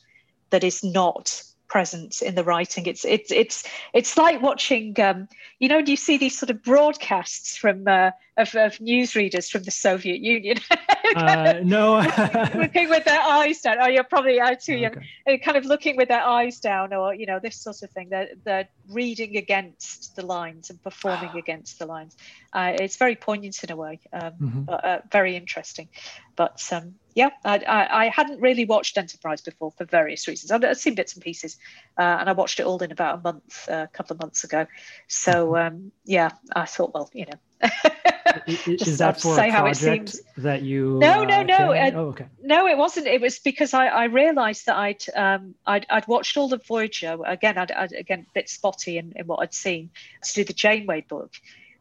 that 0.51 0.63
is 0.63 0.83
not 0.83 1.41
present 1.69 2.21
in 2.21 2.35
the 2.35 2.43
writing. 2.43 2.85
It's 2.85 3.05
it's 3.05 3.31
it's 3.31 3.63
it's 3.93 4.17
like 4.17 4.41
watching. 4.41 4.99
Um, 4.99 5.29
you 5.59 5.69
know, 5.69 5.77
you 5.77 5.95
see 5.95 6.17
these 6.17 6.37
sort 6.37 6.49
of 6.49 6.63
broadcasts 6.63 7.55
from 7.55 7.87
uh, 7.87 8.11
of, 8.37 8.53
of 8.55 8.77
newsreaders 8.79 9.49
from 9.49 9.63
the 9.63 9.71
Soviet 9.71 10.19
Union. 10.19 10.57
uh, 11.15 11.59
no, 11.63 11.99
looking 12.55 12.89
with 12.89 13.05
their 13.05 13.21
eyes 13.21 13.61
down. 13.61 13.77
Oh, 13.79 13.87
you're 13.87 14.03
probably 14.03 14.39
out 14.39 14.59
too 14.59 14.75
young. 14.75 14.95
Okay. 15.27 15.37
Kind 15.37 15.57
of 15.57 15.65
looking 15.65 15.95
with 15.95 16.09
their 16.09 16.23
eyes 16.23 16.59
down, 16.59 16.93
or 16.93 17.13
you 17.13 17.25
know, 17.25 17.39
this 17.39 17.55
sort 17.55 17.81
of 17.83 17.91
thing. 17.91 18.09
They're 18.09 18.29
they're 18.43 18.67
reading 18.89 19.37
against 19.37 20.15
the 20.15 20.25
lines 20.25 20.69
and 20.69 20.81
performing 20.81 21.37
against 21.37 21.79
the 21.79 21.85
lines. 21.85 22.17
Uh, 22.51 22.73
it's 22.79 22.97
very 22.97 23.15
poignant 23.15 23.63
in 23.63 23.71
a 23.71 23.75
way, 23.75 23.99
um, 24.11 24.21
mm-hmm. 24.21 24.61
but 24.61 24.83
uh, 24.83 24.99
very 25.11 25.35
interesting. 25.35 25.87
But 26.35 26.61
um, 26.71 26.95
yeah, 27.19 27.31
I, 27.43 27.57
I, 27.57 28.05
I, 28.05 28.07
hadn't 28.07 28.39
really 28.39 28.63
watched 28.63 28.97
Enterprise 28.97 29.41
before 29.41 29.71
for 29.71 29.83
various 29.83 30.25
reasons. 30.25 30.51
I'd, 30.51 30.63
I'd 30.63 30.77
seen 30.77 30.95
bits 30.95 31.15
and 31.15 31.21
pieces, 31.21 31.57
uh, 31.97 32.01
and 32.01 32.29
I 32.29 32.31
watched 32.31 32.61
it 32.61 32.65
all 32.65 32.81
in 32.81 32.93
about 32.93 33.19
a 33.19 33.21
month, 33.21 33.67
uh, 33.69 33.83
a 33.83 33.87
couple 33.87 34.13
of 34.13 34.21
months 34.21 34.45
ago. 34.45 34.67
So 35.09 35.47
mm-hmm. 35.47 35.75
um, 35.75 35.91
yeah, 36.05 36.29
I 36.55 36.65
thought, 36.65 36.93
well, 36.93 37.09
you 37.13 37.25
know. 37.25 37.39
is 38.47 38.99
that 38.99 39.19
for 39.19 39.37
a 39.37 39.51
project 39.51 40.15
that 40.37 40.61
you? 40.61 40.97
No, 40.97 41.25
no, 41.25 41.41
uh, 41.41 41.43
no. 41.43 41.73
Uh, 41.73 41.91
oh, 41.93 42.07
okay. 42.11 42.27
No, 42.41 42.67
it 42.67 42.77
wasn't. 42.77 43.07
It 43.07 43.19
was 43.19 43.39
because 43.39 43.73
I, 43.73 43.87
I 43.87 44.05
realised 44.05 44.67
that 44.67 44.77
I'd, 44.77 45.03
um, 45.13 45.55
I'd 45.65 45.85
I'd 45.89 46.07
watched 46.07 46.37
all 46.37 46.47
the 46.47 46.61
Voyager 46.69 47.17
again. 47.25 47.57
I'd, 47.57 47.73
I'd 47.73 47.91
again 47.91 48.27
a 48.29 48.33
bit 48.33 48.47
spotty 48.47 48.97
in, 48.97 49.11
in 49.17 49.27
what 49.27 49.39
I'd 49.41 49.53
seen 49.53 49.89
to 50.23 50.33
do 50.33 50.45
the 50.45 50.53
Janeway 50.53 51.01
book, 51.01 51.33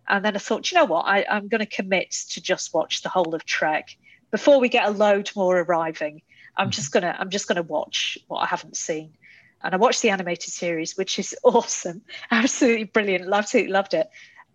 And 0.09 0.24
then 0.24 0.34
I 0.34 0.41
thought, 0.41 0.72
you 0.72 0.78
know 0.78 0.86
what, 0.86 1.03
I, 1.03 1.24
I'm 1.30 1.47
going 1.47 1.61
to 1.61 1.76
commit 1.80 2.11
to 2.30 2.41
just 2.41 2.74
watch 2.74 3.03
the 3.03 3.09
whole 3.09 3.36
of 3.36 3.45
Trek 3.45 3.97
before 4.31 4.61
we 4.61 4.68
get 4.68 4.87
a 4.87 4.91
load 4.91 5.31
more 5.35 5.59
arriving. 5.59 6.22
I'm 6.57 6.66
mm-hmm. 6.66 6.70
just 6.72 6.93
gonna 6.93 7.16
I'm 7.18 7.31
just 7.31 7.49
gonna 7.49 7.62
watch 7.62 8.18
what 8.26 8.41
I 8.41 8.47
haven't 8.47 8.76
seen. 8.76 9.14
And 9.62 9.74
I 9.74 9.76
watched 9.76 10.03
the 10.03 10.11
animated 10.11 10.53
series, 10.53 10.97
which 10.97 11.18
is 11.18 11.35
awesome, 11.45 12.03
absolutely 12.31 12.85
brilliant, 12.85 13.33
absolutely 13.33 13.72
loved 13.72 13.95
it. 13.95 14.09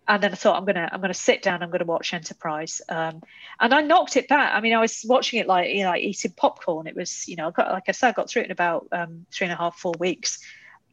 And 0.06 0.22
then 0.22 0.34
I 0.34 0.36
thought 0.36 0.58
I'm 0.58 0.66
gonna 0.66 0.90
I'm 0.92 1.02
gonna 1.02 1.14
sit 1.14 1.42
down, 1.42 1.64
I'm 1.64 1.72
gonna 1.72 1.86
watch 1.86 2.14
Enterprise, 2.14 2.82
um, 2.90 3.22
and 3.60 3.74
I 3.74 3.82
knocked 3.82 4.18
it 4.18 4.28
back. 4.28 4.54
I 4.54 4.60
mean, 4.60 4.74
I 4.74 4.80
was 4.80 5.06
watching 5.08 5.40
it 5.40 5.48
like 5.48 5.70
you 5.70 5.84
know, 5.84 5.90
like 5.90 6.04
eating 6.04 6.34
popcorn. 6.36 6.88
It 6.88 6.96
was 6.96 7.28
you 7.28 7.38
know, 7.38 7.52
got, 7.52 7.72
like 7.72 7.84
I 7.88 7.94
said, 7.94 8.10
I 8.10 8.12
got 8.12 8.30
through 8.30 8.44
it 8.44 8.46
in 8.46 8.52
about 8.52 8.88
um, 8.92 9.26
three 9.32 9.46
and 9.46 9.54
a 9.54 9.58
half, 9.58 9.78
four 9.78 9.94
weeks. 10.00 10.40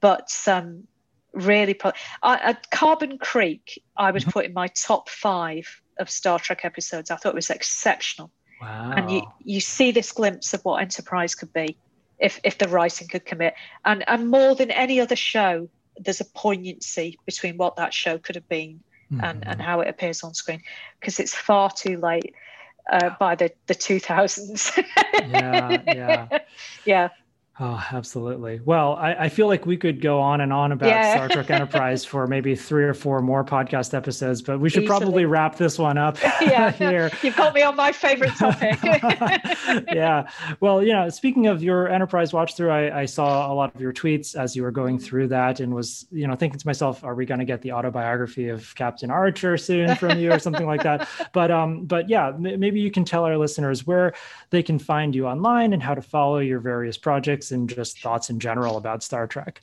But 0.01 0.31
um, 0.47 0.87
really, 1.33 1.75
pro- 1.75 1.93
I, 2.23 2.57
Carbon 2.71 3.19
Creek, 3.19 3.83
I 3.97 4.13
would 4.13 4.23
mm-hmm. 4.23 4.31
put 4.31 4.47
in 4.47 4.55
my 4.55 4.69
top 4.69 5.09
five 5.09 5.83
of 5.99 6.09
Star 6.09 6.39
Trek 6.39 6.65
episodes. 6.65 7.11
I 7.11 7.17
thought 7.17 7.31
it 7.31 7.35
was 7.35 7.51
exceptional. 7.51 8.31
Wow. 8.61 8.93
And 8.97 9.11
you, 9.11 9.23
you 9.43 9.61
see 9.61 9.91
this 9.91 10.13
glimpse 10.13 10.55
of 10.55 10.65
what 10.65 10.83
Enterprise 10.83 11.35
could 11.35 11.53
be 11.53 11.77
if, 12.19 12.41
if 12.45 12.59
the 12.59 12.69
writing 12.69 13.09
could 13.09 13.25
commit. 13.25 13.55
And, 13.85 14.07
and 14.09 14.31
more 14.31 14.55
than 14.55 14.71
any 14.71 15.01
other 15.01 15.17
show, 15.17 15.69
there's 15.99 16.21
a 16.21 16.25
poignancy 16.25 17.19
between 17.27 17.57
what 17.57 17.77
that 17.77 17.95
show 17.95 18.19
could 18.19 18.35
have 18.35 18.49
been 18.49 18.81
mm-hmm. 19.13 19.25
and, 19.25 19.47
and 19.47 19.61
how 19.61 19.81
it 19.81 19.89
appears 19.89 20.23
on 20.23 20.35
screen 20.35 20.63
because 20.99 21.21
it's 21.21 21.35
far 21.35 21.71
too 21.71 21.97
late 21.97 22.35
uh, 22.91 23.11
by 23.19 23.35
the, 23.35 23.51
the 23.67 23.75
2000s. 23.75 24.85
yeah, 25.31 25.83
yeah. 25.87 26.39
Yeah. 26.85 27.09
Oh, 27.63 27.87
absolutely. 27.93 28.59
Well, 28.65 28.95
I, 28.95 29.13
I, 29.13 29.29
feel 29.29 29.47
like 29.47 29.67
we 29.67 29.77
could 29.77 30.01
go 30.01 30.19
on 30.19 30.41
and 30.41 30.51
on 30.51 30.73
about 30.73 30.89
yeah. 30.89 31.13
Star 31.13 31.29
Trek 31.29 31.51
Enterprise 31.51 32.07
for 32.07 32.27
maybe 32.27 32.57
three 32.57 32.85
or 32.85 32.95
four 32.95 33.21
more 33.21 33.45
podcast 33.45 33.93
episodes, 33.93 34.41
but 34.41 34.59
we 34.59 34.71
should 34.71 34.85
Easily. 34.85 34.99
probably 34.99 35.25
wrap 35.27 35.57
this 35.57 35.79
one 35.79 35.99
up 35.99 36.17
yeah, 36.41 36.71
here. 36.79 37.11
You've 37.23 37.37
got 37.37 37.53
me 37.53 37.61
on 37.61 37.77
my 37.77 37.93
favorite 37.93 38.33
topic. 38.37 38.79
yeah. 39.93 40.31
Well, 40.61 40.83
you 40.83 40.95
know, 40.95 41.11
speaking 41.11 41.49
of 41.49 41.63
your 41.63 41.89
Enterprise 41.89 42.33
watch 42.33 42.57
through, 42.57 42.71
I, 42.71 43.01
I, 43.01 43.05
saw 43.05 43.53
a 43.53 43.55
lot 43.55 43.75
of 43.75 43.81
your 43.81 43.93
tweets 43.93 44.35
as 44.35 44.57
you 44.57 44.63
were 44.63 44.71
going 44.71 44.99
through 44.99 45.29
that 45.29 45.61
and 45.61 45.75
was, 45.75 46.07
you 46.11 46.27
know, 46.27 46.35
thinking 46.37 46.59
to 46.59 46.67
myself, 46.67 47.05
are 47.05 47.15
we 47.15 47.27
going 47.27 47.41
to 47.41 47.45
get 47.45 47.61
the 47.61 47.73
autobiography 47.73 48.49
of 48.49 48.75
Captain 48.75 49.11
Archer 49.11 49.59
soon 49.59 49.95
from 49.97 50.19
you 50.19 50.33
or 50.33 50.39
something 50.39 50.67
like 50.67 50.83
that? 50.85 51.07
But, 51.35 51.51
um, 51.51 51.85
but 51.85 52.09
yeah, 52.09 52.29
m- 52.29 52.59
maybe 52.59 52.81
you 52.81 52.91
can 52.91 53.05
tell 53.05 53.25
our 53.25 53.37
listeners 53.37 53.87
where 53.87 54.15
they 54.49 54.63
can 54.63 54.79
find 54.79 55.15
you 55.15 55.27
online 55.27 55.75
and 55.75 55.83
how 55.83 55.95
to 55.95 56.01
follow 56.01 56.39
your 56.39 56.61
various 56.61 56.97
projects 56.97 57.50
and 57.51 57.69
just 57.69 58.01
thoughts 58.01 58.31
in 58.31 58.41
general 58.41 58.77
about 58.77 59.03
Star 59.03 59.27
Trek? 59.27 59.63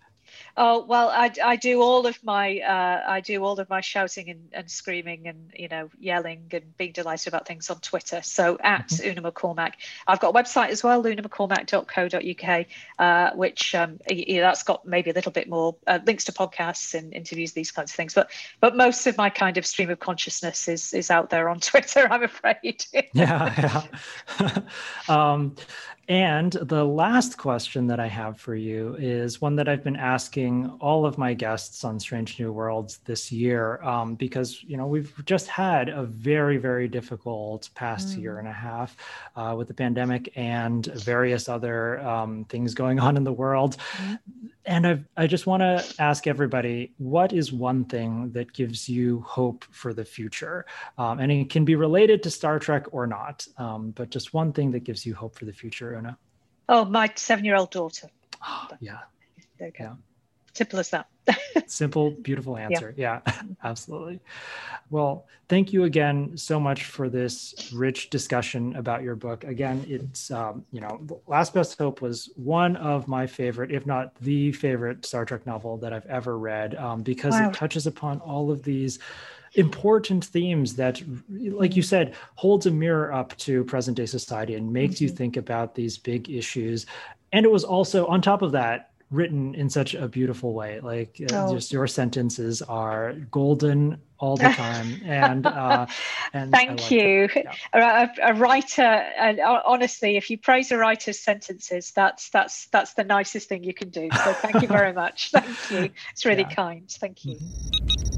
Oh 0.56 0.86
well, 0.86 1.10
I, 1.10 1.32
I 1.44 1.56
do 1.56 1.82
all 1.82 2.08
of 2.08 2.22
my 2.24 2.60
uh, 2.60 3.04
I 3.08 3.22
do 3.22 3.44
all 3.44 3.60
of 3.60 3.70
my 3.70 3.82
shouting 3.82 4.30
and, 4.30 4.50
and 4.52 4.72
screaming 4.72 5.28
and 5.28 5.52
you 5.56 5.68
know 5.68 5.90
yelling 6.00 6.46
and 6.52 6.78
being 6.78 6.92
delighted 6.92 7.28
about 7.28 7.48
things 7.48 7.70
on 7.70 7.80
Twitter. 7.80 8.22
So 8.24 8.58
at 8.64 8.88
mm-hmm. 8.88 9.20
Una 9.20 9.32
McCormack, 9.32 9.74
I've 10.08 10.20
got 10.20 10.30
a 10.30 10.34
website 10.34 10.70
as 10.70 10.84
well, 10.84 11.04
unamccormack.co.uk, 11.04 12.66
uh, 13.00 13.36
which 13.36 13.76
um, 13.76 14.00
you 14.10 14.38
know, 14.38 14.42
that's 14.42 14.64
got 14.64 14.86
maybe 14.86 15.12
a 15.12 15.14
little 15.14 15.32
bit 15.32 15.48
more 15.48 15.76
uh, 15.86 16.00
links 16.06 16.24
to 16.26 16.32
podcasts 16.32 16.94
and 16.94 17.14
interviews, 17.14 17.54
these 17.54 17.72
kinds 17.72 17.92
of 17.92 17.96
things. 17.96 18.14
But 18.14 18.32
but 18.60 18.76
most 18.76 19.06
of 19.08 19.18
my 19.18 19.30
kind 19.30 19.58
of 19.58 19.66
stream 19.66 19.90
of 19.90 20.00
consciousness 20.00 20.68
is 20.68 20.94
is 20.94 21.12
out 21.12 21.30
there 21.30 21.50
on 21.50 21.60
Twitter. 21.62 22.08
I'm 22.10 22.24
afraid. 22.24 22.86
yeah, 23.14 23.86
yeah. 24.40 24.60
um, 25.10 25.56
and 26.08 26.54
the 26.54 26.86
last 26.86 27.38
question 27.38 27.88
that 27.88 28.00
I 28.00 28.08
have 28.08 28.40
for 28.40 28.56
you 28.56 28.96
is 28.98 29.42
one 29.42 29.58
that 29.58 29.68
I've 29.68 29.84
been 29.84 29.98
asking 29.98 30.70
all 30.80 31.06
of 31.06 31.18
my 31.18 31.34
guests 31.34 31.84
on 31.84 32.00
Strange 32.00 32.40
New 32.40 32.54
Worlds 32.54 33.00
this 33.06 33.30
year, 33.30 33.82
um, 33.84 34.16
because 34.16 34.64
you 34.64 34.78
know 34.78 34.88
we've 34.88 35.14
just 35.26 35.48
had 35.48 35.90
a 35.90 36.04
very, 36.04 36.58
very 36.58 36.88
difficult 36.88 37.70
past 37.76 38.10
mm. 38.10 38.22
year 38.22 38.40
and 38.40 38.48
a 38.48 38.54
half 38.54 38.96
uh, 39.36 39.54
with 39.58 39.68
the 39.68 39.74
pandemic 39.74 40.32
and 40.36 40.86
various 40.86 41.50
other 41.50 42.00
um, 42.00 42.46
things 42.46 42.74
going 42.74 43.00
on 43.00 43.18
in 43.18 43.24
the 43.26 43.34
world. 43.34 43.76
Mm. 43.98 44.20
And 44.68 44.86
I, 44.86 45.00
I 45.16 45.28
just 45.28 45.48
want 45.48 45.62
to 45.62 45.84
ask 45.98 46.28
everybody, 46.28 46.92
what 46.98 47.32
is 47.32 47.54
one 47.54 47.86
thing 47.86 48.32
that 48.34 48.52
gives 48.52 48.90
you 48.90 49.22
hope 49.22 49.64
for 49.72 49.94
the 49.94 50.04
future? 50.04 50.66
Um, 50.98 51.20
and 51.20 51.32
it 51.32 51.50
can 51.50 51.64
be 51.64 51.76
related 51.76 52.22
to 52.24 52.30
Star 52.30 52.60
Trek 52.60 52.86
or 52.92 53.08
not, 53.08 53.48
um, 53.58 53.92
but 53.92 54.10
just 54.10 54.34
one 54.34 54.52
thing 54.52 54.72
that 54.72 54.84
gives 54.84 55.06
you 55.06 55.16
hope 55.16 55.40
for 55.40 55.46
the 55.46 55.54
future. 55.54 55.97
Oh, 56.70 56.86
my 56.86 57.12
seven-year-old 57.16 57.72
daughter. 57.72 58.10
Oh, 58.46 58.68
yeah. 58.80 59.00
There 59.58 59.68
you 59.68 59.74
go. 59.78 59.84
Yeah. 59.84 59.94
Simple 60.54 60.80
as 60.80 60.90
that. 60.90 61.08
Simple, 61.68 62.10
beautiful 62.10 62.58
answer. 62.58 62.94
Yeah. 62.98 63.20
yeah, 63.28 63.42
absolutely. 63.64 64.20
Well, 64.90 65.28
thank 65.50 65.72
you 65.72 65.84
again 65.84 66.36
so 66.36 66.60
much 66.60 66.86
for 66.86 67.10
this 67.10 67.72
rich 67.76 68.10
discussion 68.10 68.76
about 68.76 69.04
your 69.04 69.16
book. 69.16 69.44
Again, 69.44 69.86
it's, 69.88 70.32
um, 70.32 70.66
you 70.72 70.82
know, 70.82 71.22
Last 71.28 71.54
Best 71.54 71.78
Hope 71.78 72.02
was 72.02 72.32
one 72.36 72.76
of 72.78 73.08
my 73.08 73.28
favorite, 73.28 73.72
if 73.72 73.86
not 73.86 74.16
the 74.16 74.52
favorite 74.52 75.06
Star 75.06 75.26
Trek 75.26 75.46
novel 75.46 75.78
that 75.78 75.94
I've 75.94 76.08
ever 76.08 76.40
read 76.40 76.74
um, 76.74 77.04
because 77.04 77.34
wow. 77.34 77.50
it 77.50 77.54
touches 77.54 77.86
upon 77.86 78.20
all 78.22 78.50
of 78.50 78.64
these 78.64 78.98
important 79.58 80.24
themes 80.24 80.76
that 80.76 81.02
like 81.30 81.76
you 81.76 81.82
said 81.82 82.16
holds 82.36 82.66
a 82.68 82.72
mirror 82.72 83.12
up 83.12 83.36
to 83.38 83.64
present 83.66 83.98
day 83.98 84.06
society 84.06 84.54
and 84.54 84.72
makes 84.72 84.96
mm-hmm. 84.96 85.06
you 85.06 85.10
think 85.10 85.36
about 85.36 85.74
these 85.74 85.98
big 85.98 86.30
issues 86.30 86.86
and 87.34 87.46
it 87.46 87.52
was 87.52 87.64
also 87.64 88.06
on 88.06 88.22
top 88.22 88.42
of 88.42 88.52
that 88.52 88.92
written 89.10 89.56
in 89.56 89.70
such 89.70 89.96
a 89.96 90.08
beautiful 90.08 90.54
way 90.54 90.80
like 90.82 91.20
uh, 91.32 91.48
oh. 91.48 91.54
just 91.54 91.72
your 91.72 91.88
sentences 91.88 92.62
are 92.62 93.14
golden 93.32 93.98
all 94.20 94.36
the 94.36 94.44
time 94.50 95.02
and 95.06 95.46
uh 95.46 95.86
and 96.34 96.52
thank 96.52 96.92
you 96.92 97.30
yeah. 97.34 98.10
a, 98.22 98.32
a, 98.32 98.34
writer 98.34 98.82
and 98.82 99.40
uh, 99.40 99.62
honestly 99.66 100.18
if 100.18 100.30
you 100.30 100.38
praise 100.38 100.72
a 100.72 100.78
writer's 100.78 101.20
sentences 101.20 101.92
that's 101.92 102.30
that's 102.32 102.68
that's 102.68 102.96
the 102.96 103.04
nicest 103.04 103.48
thing 103.48 103.64
you 103.64 103.74
can 103.74 103.90
do 103.90 104.10
so 104.12 104.34
thank 104.34 104.62
you 104.62 104.68
very 104.68 104.94
much 105.04 105.32
thank 105.32 105.72
you 105.72 105.90
it's 106.12 106.26
really 106.26 106.42
yeah. 106.42 106.54
kind 106.54 106.92
thank 107.00 107.24
you 107.24 107.36
mm-hmm. 107.36 108.17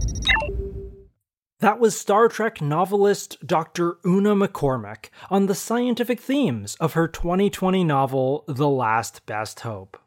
That 1.61 1.77
was 1.81 1.99
Star 1.99 2.29
Trek 2.29 2.61
novelist 2.61 3.45
Dr. 3.45 3.97
Una 4.05 4.33
McCormack 4.33 5.09
on 5.29 5.47
the 5.47 5.55
scientific 5.55 6.21
themes 6.21 6.77
of 6.79 6.93
her 6.93 7.05
2020 7.05 7.83
novel, 7.83 8.45
The 8.47 8.69
Last 8.69 9.25
Best 9.25 9.59
Hope. 9.59 10.01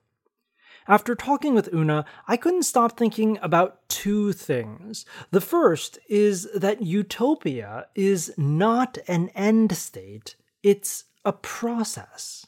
After 0.88 1.14
talking 1.14 1.54
with 1.54 1.72
Una, 1.74 2.06
I 2.26 2.38
couldn't 2.38 2.62
stop 2.62 2.96
thinking 2.96 3.38
about 3.42 3.86
two 3.90 4.32
things. 4.32 5.04
The 5.30 5.42
first 5.42 5.98
is 6.08 6.48
that 6.54 6.80
utopia 6.80 7.86
is 7.94 8.32
not 8.38 8.96
an 9.06 9.28
end 9.34 9.76
state, 9.76 10.36
it's 10.62 11.04
a 11.22 11.34
process. 11.34 12.46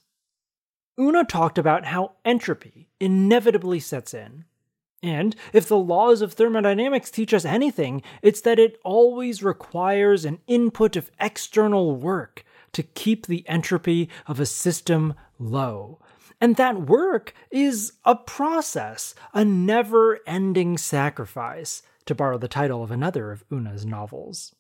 Una 0.99 1.25
talked 1.25 1.59
about 1.59 1.85
how 1.85 2.13
entropy 2.25 2.89
inevitably 3.01 3.81
sets 3.81 4.15
in, 4.15 4.47
and 5.05 5.37
if 5.53 5.69
the 5.69 5.77
laws 5.77 6.23
of 6.23 6.33
thermodynamics 6.33 7.11
teach 7.11 7.35
us 7.35 7.45
anything, 7.45 8.03
it's 8.23 8.41
that 8.41 8.59
it 8.59 8.81
always 8.83 9.43
requires 9.43 10.25
an 10.25 10.39
input 10.47 10.97
of 10.97 11.11
external 11.21 11.95
work 11.95 12.43
to 12.73 12.83
keep 12.83 13.27
the 13.27 13.47
entropy 13.47 14.09
of 14.27 14.41
a 14.41 14.47
system 14.47 15.13
low. 15.39 16.01
And 16.41 16.57
that 16.57 16.87
work 16.87 17.35
is 17.51 17.93
a 18.05 18.17
process, 18.17 19.15
a 19.35 19.45
never 19.45 20.21
ending 20.27 20.79
sacrifice, 20.79 21.83
to 22.07 22.15
borrow 22.15 22.39
the 22.39 22.49
title 22.49 22.83
of 22.83 22.91
another 22.91 23.31
of 23.31 23.45
Una's 23.51 23.85
novels. 23.85 24.55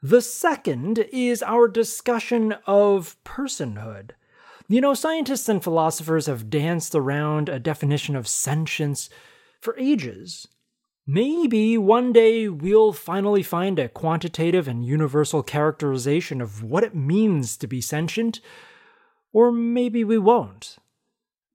The 0.00 0.22
second 0.22 1.04
is 1.12 1.42
our 1.42 1.66
discussion 1.66 2.54
of 2.66 3.16
personhood. 3.24 4.10
You 4.68 4.80
know, 4.82 4.92
scientists 4.92 5.48
and 5.48 5.64
philosophers 5.64 6.26
have 6.26 6.50
danced 6.50 6.94
around 6.94 7.48
a 7.48 7.58
definition 7.58 8.14
of 8.14 8.28
sentience 8.28 9.08
for 9.60 9.76
ages. 9.78 10.48
Maybe 11.06 11.78
one 11.78 12.12
day 12.12 12.48
we'll 12.48 12.92
finally 12.92 13.42
find 13.42 13.78
a 13.78 13.88
quantitative 13.88 14.68
and 14.68 14.84
universal 14.84 15.42
characterization 15.42 16.40
of 16.40 16.62
what 16.62 16.84
it 16.84 16.94
means 16.94 17.56
to 17.56 17.66
be 17.66 17.80
sentient, 17.80 18.40
or 19.32 19.50
maybe 19.50 20.04
we 20.04 20.18
won't. 20.18 20.76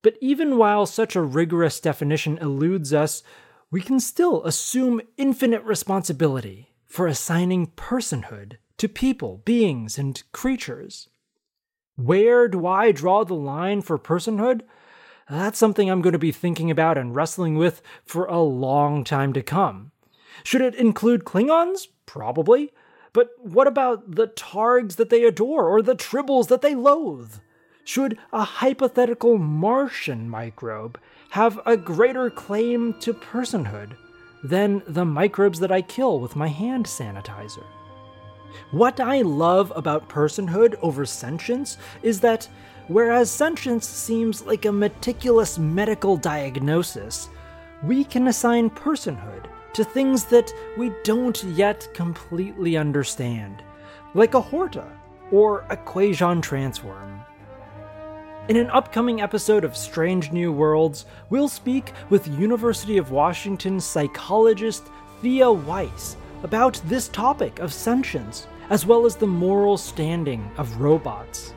But 0.02 0.18
even 0.22 0.58
while 0.58 0.86
such 0.86 1.16
a 1.16 1.22
rigorous 1.22 1.80
definition 1.80 2.38
eludes 2.40 2.94
us, 2.94 3.24
we 3.72 3.82
can 3.82 4.00
still 4.00 4.44
assume 4.44 5.02
infinite 5.18 5.64
responsibility 5.64 6.70
for 6.86 7.08
assigning 7.08 7.68
personhood 7.68 8.58
to 8.78 8.90
people, 8.90 9.42
beings, 9.46 9.98
and 9.98 10.22
creatures. 10.32 11.10
Where 11.96 12.48
do 12.48 12.68
I 12.68 12.92
draw 12.92 13.24
the 13.24 13.36
line 13.36 13.82
for 13.82 13.98
personhood? 13.98 14.62
That's 15.30 15.58
something 15.58 15.90
I'm 15.90 16.02
going 16.02 16.14
to 16.14 16.20
be 16.20 16.32
thinking 16.32 16.70
about 16.70 16.98
and 16.98 17.16
wrestling 17.16 17.58
with 17.58 17.82
for 18.06 18.26
a 18.26 18.42
long 18.42 19.04
time 19.04 19.34
to 19.34 19.42
come. 19.42 19.92
Should 20.44 20.62
it 20.62 20.76
include 20.76 21.24
Klingons? 21.24 21.88
Probably. 22.06 22.72
But 23.14 23.30
what 23.40 23.68
about 23.68 24.16
the 24.16 24.28
Targs 24.28 24.96
that 24.96 25.10
they 25.10 25.24
adore 25.24 25.68
or 25.68 25.82
the 25.82 25.96
Tribbles 25.96 26.48
that 26.48 26.62
they 26.62 26.76
loathe? 26.76 27.36
Should 27.86 28.18
a 28.32 28.44
hypothetical 28.44 29.38
Martian 29.38 30.30
microbe 30.30 31.00
have 31.32 31.60
a 31.66 31.78
greater 31.78 32.30
claim 32.30 32.94
to 33.02 33.14
personhood? 33.14 33.96
than 34.44 34.84
the 34.86 35.06
microbes 35.06 35.60
that 35.60 35.72
I 35.72 35.82
kill 35.82 36.20
with 36.20 36.36
my 36.36 36.48
hand 36.48 36.86
sanitizer. 36.86 37.64
What 38.72 39.00
I 39.00 39.22
love 39.22 39.72
about 39.76 40.10
personhood 40.10 40.76
over 40.82 41.06
sentience 41.06 41.78
is 42.04 42.20
that 42.20 42.48
whereas 42.88 43.32
sentience 43.32 43.88
seems 43.88 44.46
like 44.46 44.66
a 44.66 44.72
meticulous 44.72 45.58
medical 45.58 46.18
diagnosis, 46.18 47.30
we 47.84 48.04
can 48.04 48.28
assign 48.28 48.70
personhood 48.70 49.46
to 49.74 49.84
things 49.84 50.26
that 50.26 50.54
we 50.78 50.92
don't 51.04 51.44
yet 51.44 51.88
completely 51.94 52.78
understand, 52.78 53.64
like 54.14 54.34
a 54.34 54.42
horta 54.42 54.88
or 55.32 55.66
a 55.70 55.78
Quajon 55.78 56.42
transworm. 56.42 57.26
In 58.50 58.58
an 58.58 58.70
upcoming 58.72 59.22
episode 59.22 59.64
of 59.64 59.76
Strange 59.76 60.32
New 60.32 60.52
Worlds, 60.52 61.06
we'll 61.30 61.48
speak 61.48 61.94
with 62.10 62.28
University 62.28 62.98
of 62.98 63.12
Washington 63.12 63.80
psychologist 63.80 64.90
Thea 65.22 65.50
Weiss 65.50 66.18
about 66.44 66.82
this 66.86 67.08
topic 67.08 67.60
of 67.60 67.72
sentience, 67.74 68.48
as 68.70 68.86
well 68.86 69.06
as 69.06 69.16
the 69.16 69.26
moral 69.26 69.78
standing 69.78 70.52
of 70.58 70.82
robots. 70.82 71.54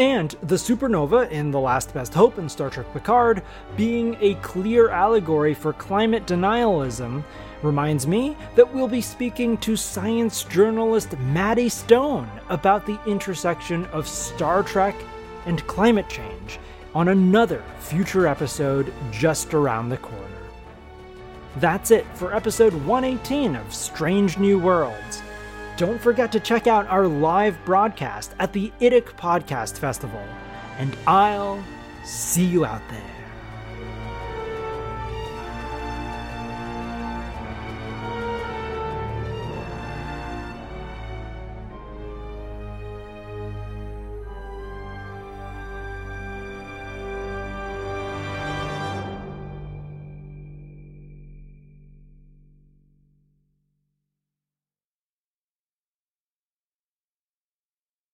And 0.00 0.30
the 0.44 0.54
supernova 0.54 1.30
in 1.30 1.50
The 1.50 1.60
Last 1.60 1.92
Best 1.92 2.14
Hope 2.14 2.38
in 2.38 2.48
Star 2.48 2.70
Trek 2.70 2.90
Picard 2.94 3.42
being 3.76 4.16
a 4.22 4.32
clear 4.36 4.88
allegory 4.88 5.52
for 5.52 5.74
climate 5.74 6.24
denialism 6.24 7.22
reminds 7.62 8.06
me 8.06 8.34
that 8.56 8.74
we'll 8.74 8.88
be 8.88 9.02
speaking 9.02 9.58
to 9.58 9.76
science 9.76 10.44
journalist 10.44 11.18
Maddie 11.18 11.68
Stone 11.68 12.30
about 12.48 12.86
the 12.86 12.98
intersection 13.06 13.84
of 13.92 14.08
Star 14.08 14.62
Trek 14.62 14.96
and 15.44 15.66
climate 15.66 16.08
change 16.08 16.58
on 16.94 17.08
another 17.08 17.62
future 17.78 18.26
episode 18.26 18.94
just 19.10 19.52
around 19.52 19.90
the 19.90 19.98
corner. 19.98 20.26
That's 21.56 21.90
it 21.90 22.06
for 22.14 22.34
episode 22.34 22.72
118 22.72 23.54
of 23.54 23.74
Strange 23.74 24.38
New 24.38 24.58
Worlds. 24.58 25.20
Don't 25.80 25.98
forget 25.98 26.30
to 26.32 26.40
check 26.40 26.66
out 26.66 26.86
our 26.88 27.06
live 27.06 27.56
broadcast 27.64 28.34
at 28.38 28.52
the 28.52 28.70
IDIC 28.82 29.14
Podcast 29.16 29.78
Festival, 29.78 30.22
and 30.76 30.94
I'll 31.06 31.64
see 32.04 32.44
you 32.44 32.66
out 32.66 32.86
there. 32.90 33.09